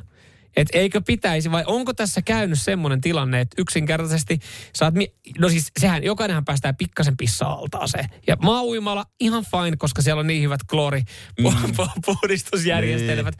Että 0.57 0.79
eikö 0.79 1.01
pitäisi 1.07 1.51
vai 1.51 1.65
onko 1.67 1.95
tässä 1.95 2.23
käynyt 2.23 2.63
semmoinen 2.63 3.01
tilanne, 3.01 3.41
että 3.41 3.55
yksinkertaisesti 3.59 4.39
saat, 4.75 4.95
mi- 4.95 5.15
no 5.39 5.49
siis 5.49 5.73
sehän, 5.81 6.05
jokainenhan 6.05 6.45
päästää 6.45 6.73
pikkasen 6.73 7.17
pissaa 7.17 7.53
altaaseen. 7.53 8.09
Ja 8.27 8.37
maa-uimalla 8.43 9.07
ihan 9.21 9.45
fine, 9.45 9.77
koska 9.77 10.03
siellä 10.03 10.21
on 10.21 10.27
niin 10.27 10.43
hyvät 10.43 10.61
kloori 10.71 11.03
Mm. 11.39 11.45
puhdistusjärjestelmät. 12.07 13.35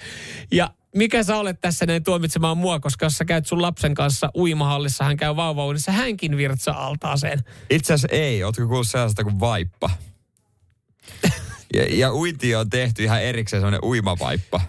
Ja 0.53 0.71
mikä 0.97 1.23
sä 1.23 1.37
olet 1.37 1.61
tässä 1.61 1.87
näin 1.87 2.05
tuomitsemaan 2.05 2.59
mua, 2.59 2.81
koska 2.81 3.07
jos 3.07 3.19
sä 3.19 3.25
käyt 3.25 3.47
sun 3.47 3.63
lapsen 3.63 3.95
kanssa 3.95 4.31
uimahallissa, 4.37 5.05
hän 5.05 5.17
käy 5.17 5.37
vauvauunissa, 5.37 5.93
hänkin 5.93 6.37
virtsaa 6.37 6.87
altaaseen. 6.87 7.39
Itse 7.71 7.93
asiassa 7.95 8.17
ei, 8.17 8.45
ootko 8.45 8.67
kuullut 8.67 8.89
sellaista 8.89 9.25
kuin 9.25 9.41
vaippa? 9.41 9.91
Ja, 11.75 11.83
ja 11.91 12.13
uinti 12.13 12.55
on 12.55 12.71
tehty 12.71 13.05
ihan 13.05 13.23
erikseen 13.23 13.61
semmoinen 13.61 13.85
uimavaippa. 13.85 14.61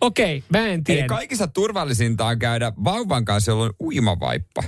Okei, 0.00 0.44
mä 0.48 0.66
en 0.66 0.84
tiedä. 0.84 1.00
Eli 1.00 1.08
kaikista 1.08 1.46
turvallisinta 1.46 2.26
on 2.26 2.38
käydä 2.38 2.72
vauvan 2.84 3.24
kanssa, 3.24 3.50
jolla 3.50 3.64
on 3.64 3.72
uimavaippa. 3.80 4.62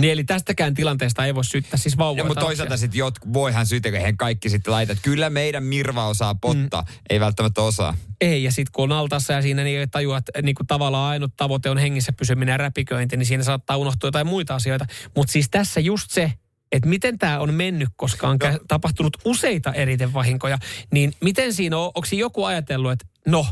Niin 0.00 0.12
eli 0.12 0.24
tästäkään 0.24 0.74
tilanteesta 0.74 1.24
ei 1.26 1.34
voi 1.34 1.44
syyttää 1.44 1.78
siis 1.78 1.94
Ja, 1.94 1.98
vauvoja. 1.98 2.24
mutta 2.24 2.40
tai 2.40 2.48
toisaalta 2.48 2.76
sitten 2.76 2.98
jotkut, 2.98 3.32
voihan 3.32 3.66
syytä, 3.66 3.90
kun 3.90 4.00
he 4.00 4.14
kaikki 4.18 4.50
sitten 4.50 4.72
laitat. 4.72 4.96
että 4.96 5.04
Kyllä 5.04 5.30
meidän 5.30 5.64
Mirva 5.64 6.08
osaa 6.08 6.34
pottaa, 6.34 6.82
mm. 6.82 6.88
ei 7.10 7.20
välttämättä 7.20 7.62
osaa. 7.62 7.96
Ei, 8.20 8.44
ja 8.44 8.52
sitten 8.52 8.72
kun 8.72 8.92
on 8.92 8.98
altassa 8.98 9.32
ja 9.32 9.42
siinä 9.42 9.64
niin 9.64 9.90
tajua, 9.90 10.18
että 10.18 10.42
niin 10.42 10.54
kuin 10.54 10.66
tavallaan 10.66 11.10
ainut 11.10 11.32
tavoite 11.36 11.70
on 11.70 11.78
hengissä 11.78 12.12
pysyminen 12.12 12.52
ja 12.52 12.56
räpiköinti, 12.56 13.16
niin 13.16 13.26
siinä 13.26 13.42
saattaa 13.42 13.76
unohtua 13.76 14.08
jotain 14.08 14.26
muita 14.26 14.54
asioita. 14.54 14.86
Mutta 15.16 15.32
siis 15.32 15.50
tässä 15.50 15.80
just 15.80 16.10
se, 16.10 16.32
että 16.72 16.88
miten 16.88 17.18
tämä 17.18 17.38
on 17.38 17.54
mennyt, 17.54 17.88
koska 17.96 18.28
on 18.28 18.38
no. 18.42 18.58
tapahtunut 18.68 19.16
useita 19.24 19.72
eritevahinkoja, 19.72 20.58
niin 20.92 21.12
miten 21.20 21.54
siinä 21.54 21.78
on, 21.78 21.84
onko 21.84 22.08
joku 22.12 22.44
ajatellut, 22.44 22.92
että 22.92 23.06
no, 23.26 23.46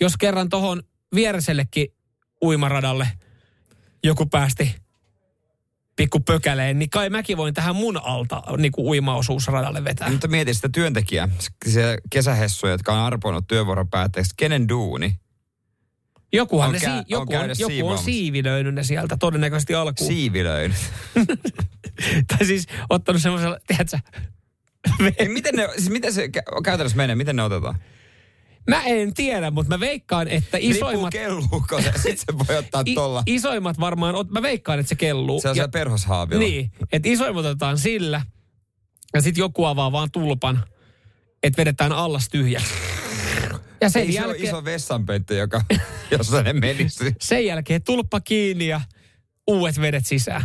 jos 0.00 0.16
kerran 0.16 0.48
tuohon 0.48 0.82
viereisellekin 1.14 1.88
uimaradalle 2.44 3.08
joku 4.04 4.26
päästi 4.26 4.74
pikku 5.96 6.20
pökäleen, 6.20 6.78
niin 6.78 6.90
kai 6.90 7.10
mäkin 7.10 7.36
voin 7.36 7.54
tähän 7.54 7.76
mun 7.76 8.04
alta 8.04 8.42
niin 8.58 8.72
kuin 8.72 8.86
uimaosuusradalle 8.86 9.84
vetää. 9.84 10.10
Mutta 10.10 10.28
mieti 10.28 10.54
sitä 10.54 10.68
työntekijää, 10.68 11.28
se 11.68 11.98
kesähessuja, 12.10 12.72
jotka 12.72 12.92
on 12.92 12.98
arponut 12.98 13.44
työvuoron 13.48 13.88
päätteeksi. 13.88 14.34
Kenen 14.36 14.68
duuni? 14.68 15.21
Jokuhan 16.32 16.68
On 16.68 16.74
ne, 16.74 16.78
kä- 16.78 17.04
joku, 17.08 17.34
on, 17.34 17.50
joku 17.58 17.88
on 17.88 17.98
siivilöinyt 17.98 18.74
ne 18.74 18.82
sieltä 18.84 19.16
todennäköisesti 19.16 19.74
alkuun. 19.74 20.08
Siivilöin. 20.12 20.74
tai 22.28 22.46
siis 22.46 22.66
ottanut 22.90 23.22
semmoisella, 23.22 23.58
tiedätkö, 23.66 23.98
miten, 25.28 25.54
ne, 25.54 25.68
siis 25.76 25.90
miten 25.90 26.12
se 26.12 26.26
kä- 26.26 26.62
käytännössä 26.64 26.96
menee? 26.96 27.16
Miten 27.16 27.36
ne 27.36 27.42
otetaan? 27.42 27.78
mä 28.70 28.82
en 28.82 29.14
tiedä, 29.14 29.50
mutta 29.50 29.74
mä 29.74 29.80
veikkaan, 29.80 30.28
että 30.28 30.58
isoimmat... 30.60 31.12
kelluuko 31.12 31.82
se? 31.82 31.92
Sitten 31.96 32.16
se 32.16 32.38
voi 32.48 32.56
ottaa 32.56 32.82
I, 32.86 32.94
tolla. 32.94 33.22
isoimmat 33.26 33.80
varmaan, 33.80 34.14
ot- 34.14 34.30
mä 34.30 34.42
veikkaan, 34.42 34.78
että 34.78 34.88
se 34.88 34.94
kelluu. 34.94 35.40
Se 35.40 35.48
on 35.48 35.54
siellä 35.54 35.68
perhoshaavilla. 35.68 36.42
Niin, 36.44 36.70
että 36.92 37.08
isoimmat 37.08 37.44
otetaan 37.44 37.78
sillä, 37.78 38.22
ja 39.14 39.22
sitten 39.22 39.42
joku 39.42 39.64
avaa 39.64 39.92
vaan 39.92 40.10
tulpan, 40.10 40.64
että 41.42 41.60
vedetään 41.60 41.92
allas 41.92 42.28
tyhjäksi. 42.28 42.74
Ja 43.82 43.90
sen 43.90 44.02
Ei 44.02 44.12
se 44.12 44.18
jälkeen, 44.18 44.44
iso 44.44 44.64
vessanpönttö, 44.64 45.34
joka, 45.34 45.64
jossa 46.10 46.42
ne 46.42 46.52
menisi. 46.52 47.14
sen 47.20 47.46
jälkeen 47.46 47.82
tulppa 47.82 48.20
kiinni 48.20 48.66
ja 48.66 48.80
uudet 49.46 49.80
vedet 49.80 50.06
sisään. 50.06 50.44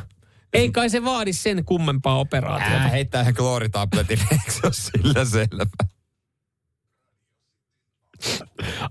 Ei 0.54 0.72
kai 0.72 0.90
se 0.90 1.04
vaadi 1.04 1.34
sen 1.34 1.66
kummempaa 1.66 2.20
operaatiota. 2.20 2.74
Ää, 2.76 2.88
heittää 2.88 3.22
ihan 3.22 3.34
klooritabletin, 3.34 4.20
eikö 4.32 4.52
se 4.52 4.60
ole 4.64 4.74
sillä 4.74 5.26
selvä? 5.26 5.66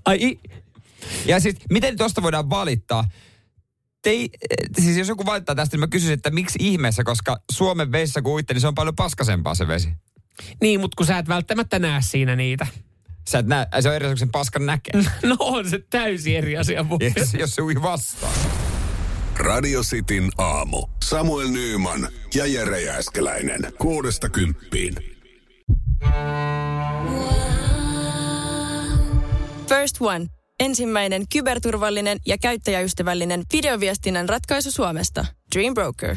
Ai, 0.04 0.18
i, 0.22 0.40
Ja 1.26 1.40
siis, 1.40 1.56
miten 1.70 1.96
tuosta 1.96 2.22
voidaan 2.22 2.50
valittaa? 2.50 3.04
Tei, 4.02 4.30
siis 4.80 4.96
jos 4.96 5.08
joku 5.08 5.26
valittaa 5.26 5.54
tästä, 5.54 5.74
niin 5.76 5.80
mä 5.80 5.86
kysyisin, 5.86 6.14
että 6.14 6.30
miksi 6.30 6.58
ihmeessä, 6.62 7.04
koska 7.04 7.36
Suomen 7.52 7.92
vesissä 7.92 8.22
kun 8.22 8.32
uitte, 8.32 8.54
niin 8.54 8.60
se 8.60 8.66
on 8.68 8.74
paljon 8.74 8.96
paskasempaa 8.96 9.54
se 9.54 9.68
vesi. 9.68 9.88
niin, 10.60 10.80
mutta 10.80 10.94
kun 10.96 11.06
sä 11.06 11.18
et 11.18 11.28
välttämättä 11.28 11.78
näe 11.78 12.02
siinä 12.02 12.36
niitä. 12.36 12.66
Sä 13.28 13.38
et 13.38 13.46
näe, 13.46 13.66
se 13.80 13.88
on 13.88 13.94
eri 13.94 14.06
asia, 14.06 14.16
sen 14.16 14.30
paskan 14.30 14.66
näkee. 14.66 15.02
No 15.22 15.36
on 15.40 15.70
se 15.70 15.78
täysin 15.90 16.36
eri 16.36 16.56
asia 16.56 16.82
mun 16.82 16.98
jos, 17.38 17.54
se 17.54 17.62
ui 17.62 17.74
vastaan. 17.82 18.32
Radio 19.38 19.82
Cityn 19.82 20.30
aamu. 20.38 20.86
Samuel 21.04 21.48
Nyyman 21.48 22.08
ja 22.34 22.46
Jere 22.46 22.80
Jäskeläinen. 22.80 23.72
Kuudesta 23.78 24.28
kymppiin. 24.28 24.94
First 29.68 29.96
One. 30.00 30.26
Ensimmäinen 30.60 31.24
kyberturvallinen 31.32 32.18
ja 32.26 32.38
käyttäjäystävällinen 32.38 33.42
videoviestinnän 33.52 34.28
ratkaisu 34.28 34.70
Suomesta. 34.70 35.26
Dream 35.54 35.74
Broker. 35.74 36.16